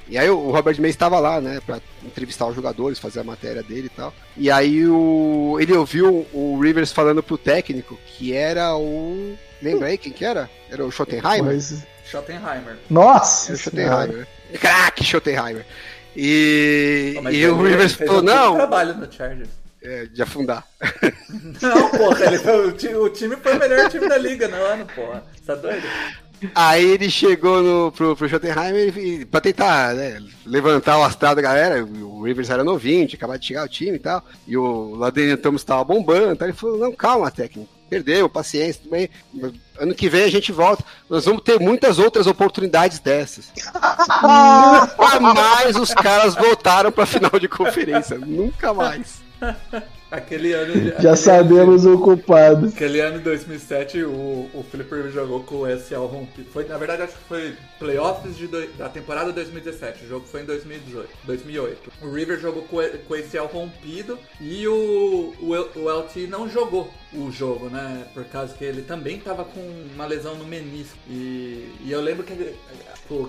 [0.09, 3.63] E aí o Robert Mays estava lá, né, pra entrevistar os jogadores, fazer a matéria
[3.63, 4.15] dele e tal.
[4.37, 9.37] E aí o, ele ouviu o Rivers falando pro técnico, que era o...
[9.61, 10.49] Lembra aí quem que era?
[10.71, 11.53] Era o Schottenheimer?
[11.55, 12.77] mas, Schottenheimer.
[12.89, 13.53] nossa!
[13.53, 13.59] Era o.
[13.59, 14.29] Schottenheimer.
[14.61, 15.67] Crack Schottenheimer.
[16.17, 19.51] E, mas e o Rivers falou, um não, trabalho no Chargers.
[19.83, 20.67] é, de afundar.
[21.63, 24.87] Não, porra, ele o, ti- o time foi o melhor time da liga no ano,
[24.95, 25.23] porra.
[25.47, 25.87] Tá doido?
[26.55, 31.43] Aí ele chegou no, pro, pro Schottenheimer e, pra tentar né, levantar o astral da
[31.43, 31.85] galera.
[31.85, 34.25] O Rivers era novinho, tinha acabado de chegar ao time e tal.
[34.47, 36.33] E o Ladenian Thomas tava bombando.
[36.33, 37.69] Então ele falou: Não, calma, técnico.
[37.89, 39.09] Perdeu, paciência, tudo bem.
[39.79, 40.85] Ano que vem a gente volta.
[41.09, 43.51] Nós vamos ter muitas outras oportunidades dessas.
[44.23, 48.19] Nunca mais os caras voltaram pra final de conferência.
[48.19, 49.23] Nunca mais.
[50.11, 50.73] Aquele ano.
[50.75, 52.57] Já aquele sabemos o culpado.
[52.67, 54.11] ano- Aquele ano de 2007, o,
[54.55, 56.49] o Rivers jogou com o SL rompido.
[56.51, 60.05] Foi, na verdade, acho que foi playoffs de doi- da temporada 2017.
[60.05, 61.93] O jogo foi em 2018, 2008.
[62.03, 66.49] O Rivers jogou com, o- com o ACL rompido e o, o, o LT não
[66.49, 68.07] jogou o jogo, né?
[68.15, 69.61] Por causa que ele também tava com
[69.95, 70.97] uma lesão no menisco.
[71.09, 72.57] E, e eu lembro que ele,
[73.07, 73.29] pô,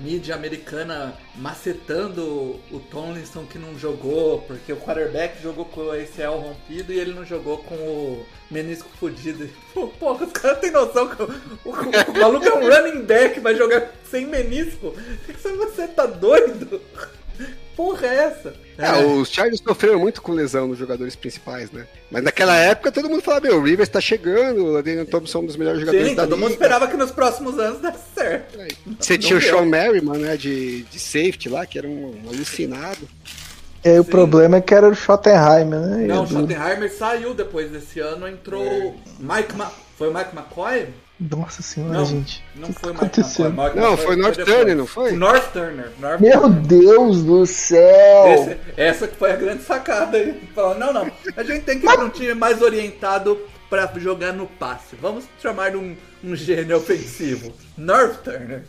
[0.00, 6.36] mídia americana macetando o Tomlinson que não jogou, porque o quarterback jogou com o ACL
[6.38, 9.48] rompido e ele não jogou com o menisco fudido.
[9.98, 11.26] Pô, os caras têm noção que o,
[11.64, 14.94] o- o maluco é um running back, vai jogar sem menisco?
[15.42, 16.80] Você tá doido?
[17.76, 18.54] Porra é essa?
[18.78, 21.84] É, os Chargers sofreram muito com lesão nos jogadores principais, né?
[22.12, 25.42] Mas naquela época todo mundo falava: Meu, o Rivers tá chegando, o Ladenian Thompson é
[25.42, 28.56] um dos melhores jogadores Sim, da todo mundo esperava que nos próximos anos desse certo.
[29.00, 29.42] Você Não tinha o.
[29.42, 33.08] Sean Merriman, né, de, de safety lá, que era um alucinado.
[33.88, 36.06] E aí o problema é que era o Schottenheimer, né?
[36.06, 39.70] Não, o Schottenheimer saiu depois desse ano, entrou Mike Ma...
[39.96, 40.88] Foi o Mike McCoy?
[41.18, 42.44] Nossa senhora, Não, gente.
[42.54, 43.20] não foi o Mike?
[43.20, 43.48] McCoy.
[43.48, 44.56] Mike Não, McCoy foi North depois.
[44.56, 45.12] Turner, não foi?
[45.12, 45.90] North Turner.
[45.98, 48.26] North Meu Deus do céu!
[48.34, 50.40] Esse- essa que foi a grande sacada aí.
[50.54, 53.36] Falou, não, não, a gente tem que ir pra um time mais orientado
[53.68, 54.96] pra jogar no passe.
[55.00, 57.52] Vamos chamar um, um gênio ofensivo.
[57.76, 58.62] North Turner.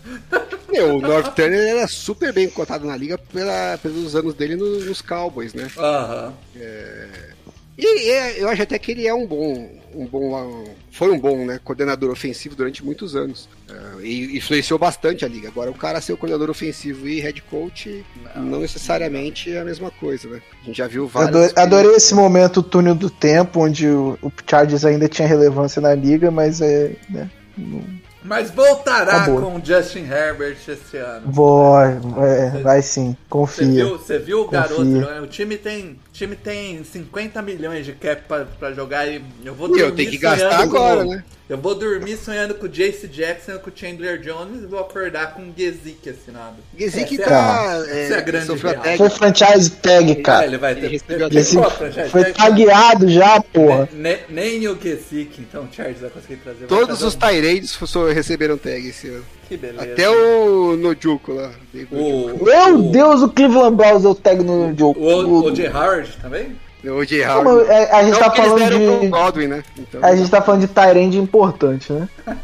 [0.71, 4.79] Meu, o North Turner era super bem cotado na liga pela, pelos anos dele no-
[4.85, 5.69] nos Cowboys, né?
[5.77, 6.33] Aham.
[7.81, 11.45] E, é, eu acho até que ele é um bom, um bom, foi um bom,
[11.45, 13.47] né, coordenador ofensivo durante muitos anos.
[13.69, 15.47] É, e influenciou bastante a liga.
[15.47, 18.03] Agora, o cara ser o coordenador ofensivo e head coach
[18.35, 20.41] não, necessariamente é a mesma coisa, né?
[20.61, 21.29] A gente já viu vários.
[21.35, 25.95] Adorei, adorei esse momento túnel do tempo, onde o, o Chargers ainda tinha relevância na
[25.95, 26.91] liga, mas é.
[27.09, 29.41] Né, não- Mas voltará Acabou.
[29.41, 31.31] com o Justin Herbert esse ano.
[31.31, 31.97] vai,
[32.27, 33.65] é, vai sim, Você confia.
[33.85, 34.59] viu, você viu o Confia.
[34.61, 34.83] garoto?
[34.83, 35.21] né?
[35.21, 39.53] O time tem, o time tem 50 milhões de cap pra, pra jogar e eu
[39.55, 41.23] vou eu tenho que gastar com agora, o- né?
[41.49, 44.79] Eu vou dormir sonhando com o Jace Jackson e com o Chandler Jones e vou
[44.79, 46.57] acordar com o Gesick assinado.
[46.77, 47.71] Gesick Essa é tá.
[47.71, 48.97] a- essa é a grande tag.
[48.97, 50.45] Foi franchise tag, cara.
[50.45, 50.99] ele vai ter.
[50.99, 53.89] Franchise foi tag- tagueado já, porra.
[53.93, 56.65] Ne- Nem o Gesick, então o Chargers vai conseguir trazer.
[56.67, 57.75] Todos os um- Tyrades
[58.13, 59.25] receberam tag esse ano.
[59.47, 59.81] Que beleza.
[59.81, 61.51] Até o Nojuko lá.
[61.91, 64.99] O, Meu o, Deus, o Cleveland Browns deu tag no jogo.
[64.99, 65.67] O, o J.
[65.69, 66.55] Howard também?
[66.83, 67.25] O J.
[67.27, 67.69] Como, Howard.
[67.71, 69.07] é, a gente Não, tá falando de.
[69.09, 69.63] Godwin, né?
[69.77, 72.07] Então, A gente tá falando de Tyrande importante, né?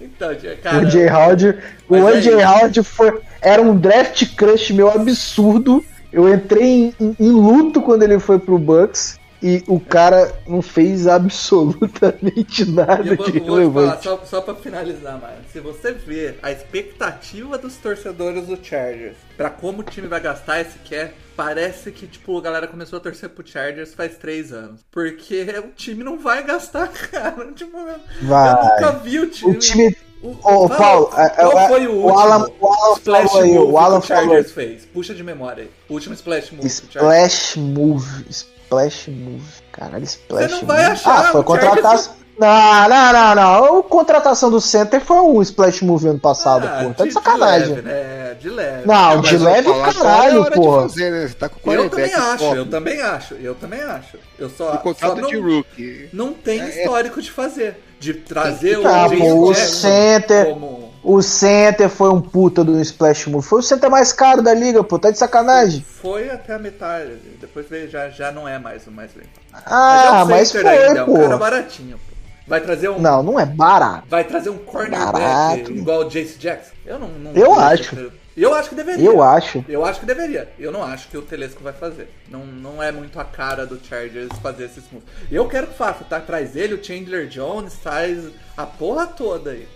[0.00, 0.30] Então,
[0.62, 0.78] cara.
[0.86, 1.54] o Jay Howard.
[1.88, 2.36] O é AJ isso.
[2.38, 5.84] Howard foi, era um draft crush meu absurdo.
[6.12, 9.17] Eu entrei em, em- em luto quando ele foi pro Bucks.
[9.42, 14.02] E o cara não fez absolutamente nada vou, de vou te falar, relevante.
[14.04, 15.38] só, só pra finalizar, Maio.
[15.52, 20.60] Se você ver a expectativa dos torcedores do Chargers pra como o time vai gastar
[20.60, 24.80] esse cap, parece que, tipo, a galera começou a torcer pro Chargers faz três anos.
[24.90, 27.52] Porque o time não vai gastar, cara.
[27.54, 28.50] Tipo, eu- Vai.
[28.50, 29.50] eu nunca vi o time.
[29.52, 29.96] O time.
[30.20, 33.44] O, Ô, fala, Paulo, qual é- foi o o último Alan- o Alan splash falou
[33.44, 34.84] aí, move o Alan que o Chargers fez?
[34.86, 35.70] Puxa de memória aí.
[35.88, 36.66] O último splash move.
[36.66, 38.26] Splash Move.
[38.72, 39.42] Splash Move.
[39.72, 40.92] Caralho, Splash Você não vai Move.
[40.92, 42.18] achar, Ah, foi o contratação.
[42.38, 43.78] Não, não, não, não.
[43.80, 46.94] A contratação do Center foi um Splash Move ano passado, Ah, pô.
[46.94, 47.68] Tá de sacanagem.
[47.74, 48.36] leve, né?
[48.40, 48.86] De leve.
[48.86, 50.82] Não, de leve é caralho, de porra.
[50.82, 51.26] fazer, né?
[51.26, 54.18] Você tá com Eu também acho, eu também acho, eu também acho.
[54.38, 56.08] Eu só, E só não, de rookie.
[56.12, 56.68] não tem É, é.
[56.82, 57.82] histórico de fazer.
[57.98, 60.92] De trazer o Tá, James pô, o center- como...
[61.10, 63.46] O Center foi um puta do Splash Move.
[63.46, 64.98] Foi o Center mais caro da liga, pô.
[64.98, 65.82] Tá de sacanagem.
[65.82, 69.28] Foi até a metade, depois veio, já, já não é mais o mais lento.
[69.64, 71.38] Ah, é um mas foi, ainda, é um cara pô.
[71.38, 71.96] baratinho.
[71.96, 72.14] pô.
[72.46, 74.04] Vai trazer um, Não, não é barato.
[74.08, 76.72] vai trazer um cornerback igual o Jace Jackson?
[76.84, 77.94] Eu não, não Eu acho.
[77.94, 79.04] esse- Eu acho que deveria.
[79.04, 79.64] Eu acho.
[79.68, 80.48] Eu acho que deveria.
[80.58, 82.08] Eu não acho que o Telesco vai fazer.
[82.30, 85.08] Não, não é muito a cara do Chargers fazer esses moves.
[85.32, 86.20] Eu quero que faça, tá?
[86.20, 88.24] Traz ele, o Chandler Jones, traz
[88.56, 89.66] a porra toda aí.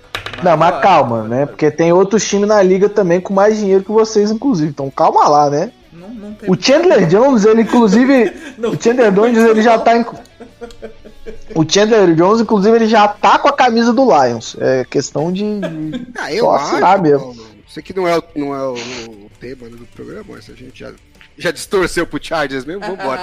[0.43, 1.47] Não, mas calma, né?
[1.47, 4.71] Porque tem outros times na liga também com mais dinheiro que vocês, inclusive.
[4.71, 5.71] Então calma lá, né?
[5.93, 8.33] Não, não tem O Chandler Jones, ele inclusive.
[8.59, 9.97] Não o Chandler Jones, ele já tá.
[9.97, 10.05] em-
[11.55, 14.57] O Chandler Jones, inclusive, ele já tá com a camisa do Lions.
[14.61, 15.43] É questão de.
[15.61, 17.03] de- Ah, eu Só acho.
[17.03, 17.19] mesmo.
[17.21, 17.47] Paulo.
[17.69, 20.81] Sei que não é o, não é o, o tema do programa, mas a gente
[20.81, 20.91] já,
[21.39, 23.21] já distorceu pro Chargers mesmo, vambora.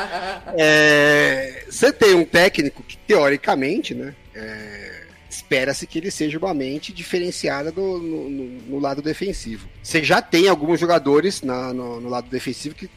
[0.58, 4.14] É, você tem um técnico que, teoricamente, né?
[4.36, 4.89] é,
[5.30, 8.30] Espera-se que ele seja uma mente diferenciada no, no-
[8.68, 9.70] no lado defensivo.
[9.84, 12.90] Você já tem alguns jogadores na- no, no lado defensivo que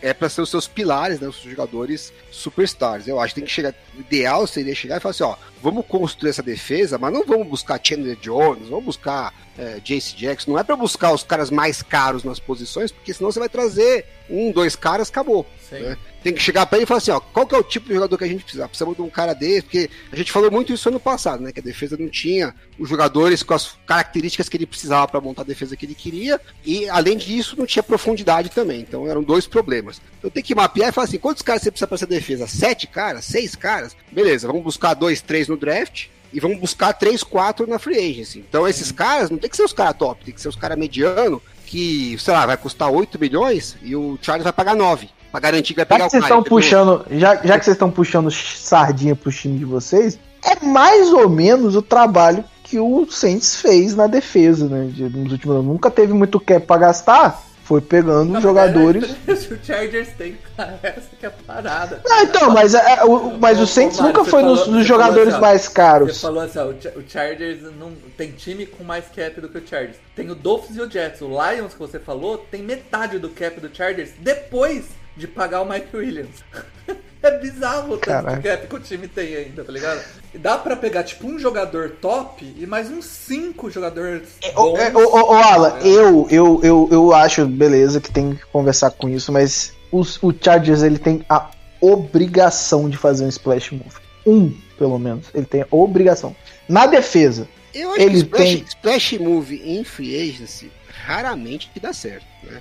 [0.00, 3.06] é para ser os seus pilares, né, os jogadores superstars.
[3.06, 3.74] Eu acho que tem que chegar.
[3.96, 7.46] O ideal seria chegar e falar assim: ó, vamos construir essa defesa, mas não vamos
[7.46, 10.52] buscar Chandler Jones, vamos buscar é, Jace Jackson.
[10.52, 14.06] Não é para buscar os caras mais caros nas posições, porque senão você vai trazer
[14.28, 15.46] um, dois caras, acabou.
[15.70, 15.96] Né?
[16.22, 17.94] Tem que chegar para ele e falar assim: ó, qual que é o tipo de
[17.94, 18.66] jogador que a gente precisa?
[18.66, 21.52] Precisamos de um cara desse, porque a gente falou muito isso ano passado, né?
[21.52, 25.42] Que a defesa não tinha os jogadores com as características que ele precisava para montar
[25.42, 28.80] a defesa que ele queria, e além disso, não tinha profundidade também.
[28.80, 30.00] Então eram dois problemas.
[30.22, 32.46] Eu tenho que mapear e falar assim: quantos caras você precisa para essa defesa?
[32.46, 33.24] Sete caras?
[33.24, 33.96] Seis caras?
[34.10, 36.08] Beleza, vamos buscar dois, três no draft.
[36.32, 38.38] E vamos buscar três, quatro na free agency.
[38.48, 40.78] Então, esses caras não tem que ser os caras top, tem que ser os caras
[40.78, 45.08] mediano, que, sei lá, vai custar 8 milhões e o Charles vai pagar 9.
[45.30, 47.04] Pra garantir que vai Já pegar que o vocês estão puxando.
[47.12, 51.76] Já, já que vocês estão puxando sardinha pro time de vocês, é mais ou menos
[51.76, 54.88] o trabalho que o Saints fez na defesa, né?
[54.92, 55.66] de- nos últimos anos.
[55.68, 57.44] Nunca teve muito cap pra gastar.
[57.70, 59.12] Foi pegando Não, jogadores.
[59.30, 62.02] o Chargers tem, cara, essa que é a parada.
[62.10, 64.74] Ah, então, mas, é, é, o, mas o Saints Mário, nunca você foi nos, falou-
[64.74, 66.20] nos você falou jogadores assim, mais Você caros.
[66.20, 69.98] falou assim, ó, o Chargers não tem time com mais cap do que o Chargers.
[70.16, 71.20] Tem o Dolphins e o Jets.
[71.20, 74.86] O Lions que você falou tem metade do cap do Chargers depois
[75.16, 76.42] de pagar o Mike Williams.
[77.22, 80.00] É bizarro o tanto cap que o time tem ainda, tá ligado?
[80.34, 84.22] E Dá pra pegar, tipo, um jogador top e mais uns cinco jogadores
[84.56, 88.46] Ô, é, ô, ô, ô, Alan, eu, eu, eu, eu acho, beleza, que tem que
[88.46, 93.72] conversar com isso, mas os- o Chargers ele tem a obrigação de fazer um splash
[93.72, 93.96] move.
[94.26, 95.26] Um, pelo menos.
[95.34, 96.34] Ele tem a obrigação.
[96.68, 100.70] Na defesa, Eu acho Ele que splash, tem- splash move em free agency
[101.04, 102.60] raramente dá certo, né?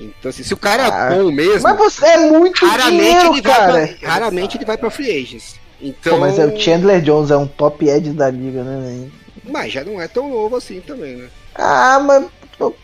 [0.00, 3.32] Então, assim, se o cara Ah, é bom mesmo, mas você é muito raramente, dinheiro,
[3.34, 3.72] ele cara.
[3.72, 5.60] vai pra, raramente ele vai pra free agency.
[5.80, 9.12] Então, Pô, mas é, o Chandler Jones é um top edge da liga, né, velho?
[9.44, 11.28] mas já não é tão novo assim também, né?
[11.54, 12.24] Ah, mas.
[12.58, 12.74] pô,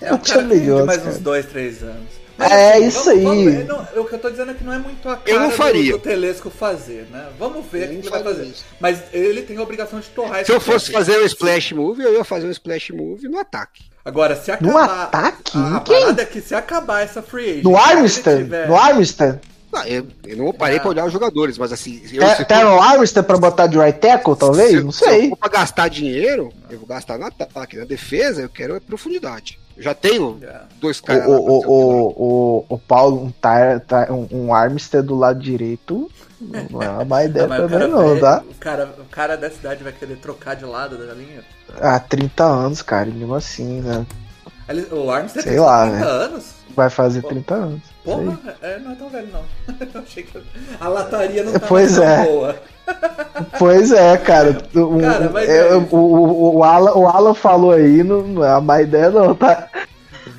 [0.00, 1.10] É um o cara Chandler Jones, mais cara.
[1.10, 2.17] uns dois, três anos.
[2.38, 3.22] É, isso aí.
[3.64, 5.50] não, o que eu tô dizendo é que não é muito a cara Eu não
[5.50, 5.92] faria.
[5.92, 7.26] Do, do Telesco fazer, né?
[7.38, 8.44] Vamos ver o que ele vai fazer.
[8.44, 8.64] isso.
[8.80, 12.14] Mas ele tem a obrigação de torrar Se eu fosse fazer um splash move, eu
[12.14, 13.84] ia fazer um splash move no ataque.
[14.04, 15.02] Agora, se No acabar.
[15.04, 15.52] ataque?
[15.58, 16.00] A, a quem?
[16.00, 17.64] parada é que se acabar essa free agent.
[17.64, 18.44] No Armstead?
[18.44, 19.38] tiver- No Armstead?
[19.70, 20.80] Não, eu, eu não parei Ah.
[20.80, 22.00] pra olhar os jogadores, mas assim.
[22.10, 24.70] Eu, Te- se Teron Armstead pra botar de right tackle, talvez?
[24.70, 25.28] se- Não Se eu sei.
[25.28, 27.76] for pra gastar dinheiro, eu vou gastar no ataque.
[27.76, 29.58] Na defesa, eu quero é profundidade.
[29.78, 30.60] Já tenho É.
[30.80, 31.26] dois O, caras.
[31.26, 36.10] o, o o, o, o Paulo, um, tar, tar- um, um Armstead do lado direito,
[36.70, 38.42] não é uma má ideia Ah, mas o também não, vai- tá?
[38.48, 41.42] O cara, o cara da cidade vai querer trocar de lado da linha.
[41.80, 44.04] Há 30 anos, cara, e mesmo assim, né?
[44.68, 46.10] Ele- O Armstead Sei tem lá, 30 né?
[46.10, 46.44] anos.
[46.76, 47.82] Vai fazer 30 anos.
[48.16, 49.44] Porra, é, não é tão velho não.
[49.94, 50.38] Eu achei que
[50.80, 52.24] a lataria não tá Pois é.
[52.24, 52.56] boa.
[53.58, 54.56] Pois é, cara.
[54.74, 58.50] O, Cara, mas é, é o, o, o, Alan, o Alan falou aí, não, é
[58.52, 59.68] uma má ideia não, tá?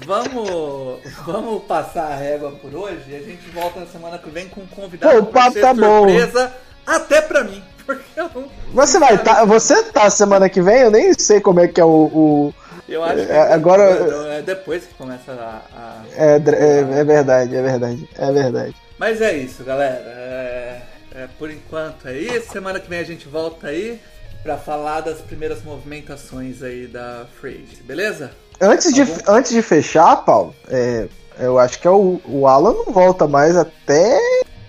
[0.06, 4.48] Vamos, vamos passar a régua por hoje e a gente volta na semana que vem
[4.48, 6.08] com um convidado Pô, o papo tá bom.
[6.10, 6.52] surpresa
[6.86, 7.62] até pra mim.
[8.16, 8.30] Não.
[8.74, 10.82] Você vai tá, você tá semana que vem?
[10.82, 11.88] Eu nem sei como é que é o...
[11.90, 12.54] o-
[12.90, 17.56] Eu acho que É, agora- é depois que começa a- a é, é, é verdade,
[17.56, 18.76] é verdade, é verdade.
[18.98, 20.02] Mas é isso, galera.
[20.06, 20.82] É,
[21.16, 22.52] é, por enquanto é isso.
[22.52, 24.00] Semana que vem a gente volta aí
[24.44, 28.32] pra falar das primeiras movimentações aí da Free Agency, beleza?
[28.62, 31.08] Antes, de, Tá antes de fechar, Paulo, é,
[31.40, 34.20] eu acho que é o, o Alan não volta mais até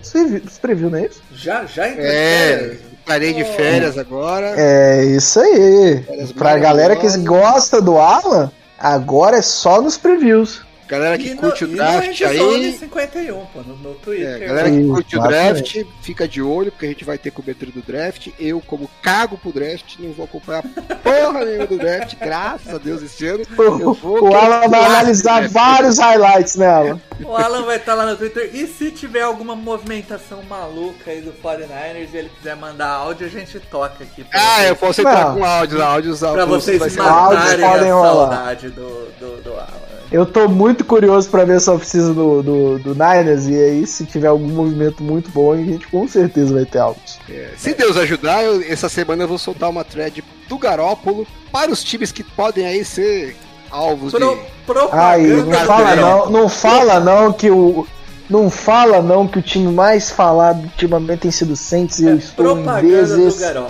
[0.01, 1.21] os os preview, não é isso?
[1.33, 2.79] Já, já entrou de É, férias?
[3.05, 4.53] Parei de férias agora.
[4.57, 6.03] É isso aí.
[6.03, 10.61] Férias Pra galera que gosta do Alan, agora é só nos previews.
[10.91, 12.73] Galera que E no- curte o e no draft Endzone aí.
[12.73, 14.41] 51, pô, no, no Twitter.
[14.43, 17.71] É, galera que curte o draft, fica de olho, porque a gente vai ter cobertura
[17.71, 18.27] do draft.
[18.37, 20.63] Eu, como cago pro draft, não vou acompanhar
[21.01, 23.43] porra nenhuma do draft, graças a Deus, esse ano.
[23.57, 25.53] Eu O, vou o Alan vai analisar draft.
[25.53, 26.99] vários highlights nela.
[27.23, 28.49] O Alan vai estar lá no Twitter.
[28.53, 33.29] E se tiver alguma movimentação maluca aí do 49ers e ele quiser mandar áudio, a
[33.29, 34.25] gente toca aqui.
[34.25, 35.35] pra Ah, vocês, eu posso entrar Não.
[35.35, 36.47] com áudios, áudios, pra áudios.
[36.49, 38.13] vocês vai ser áudios matarem a rolar.
[38.35, 39.80] saudade do, do, do Alan.
[40.11, 43.47] Eu tô muito curioso pra ver essa oficina do, do, do Niners.
[43.47, 47.17] E aí, se tiver algum movimento muito bom, a gente com certeza vai ter áudios.
[47.29, 51.71] É, se Deus ajudar, eu- essa semana eu vou soltar uma thread do Garópolo para
[51.71, 53.37] os times que podem aí ser
[53.69, 54.41] alvos Pro, de.
[54.65, 56.31] Propaganda não do fala Garoppolo.
[56.33, 57.87] não, não fala não que o.
[58.31, 62.11] Não fala não que o time mais falado ultimamente tem sido o Saints e É
[62.11, 63.67] eu estou em propaganda do desespero.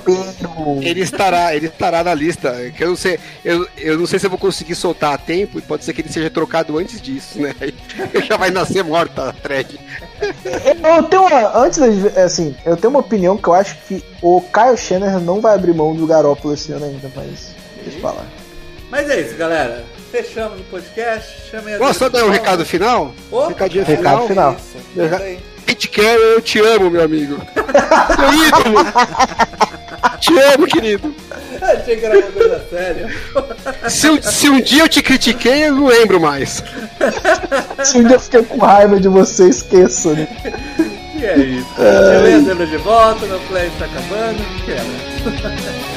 [0.83, 2.71] Ele estará, ele estará na lista.
[2.77, 5.57] Que eu não sei, eu, eu não sei se eu vou conseguir soltar a tempo
[5.57, 7.55] e pode ser que ele seja trocado antes disso, né?
[7.59, 7.73] Aí
[8.23, 9.79] já vai nascer morta a thread.
[10.95, 11.57] Eu tenho uma.
[11.57, 15.41] Antes da assim, eu tenho uma opinião que eu acho que o Kyle Shannon não
[15.41, 17.55] vai abrir mão do Garoppolo esse ano ainda, mas.
[17.83, 18.27] Deixa eu falar.
[18.91, 19.83] Mas é isso, galera.
[20.11, 21.49] Fechamos o podcast.
[21.49, 23.13] Chamei a Posso só dar um recado final?
[23.31, 24.53] Opa, Recadinho Recado final.
[24.55, 25.39] Isso, manda aí.
[25.65, 27.37] Pete Carroll, eu te amo, meu amigo.
[28.17, 28.85] Meu ídolo.
[30.19, 31.15] te amo, querido.
[31.61, 33.09] Achei que era uma coisa séria.
[33.89, 36.61] Se, um- se um dia eu te critiquei, eu não lembro mais.
[37.85, 40.27] Se um dia eu fiquei com raiva de você, esqueça, né?
[41.15, 41.69] E é isso.
[41.77, 44.43] Beleza, de volta, meu play está acabando.
[44.65, 45.81] Que é, né?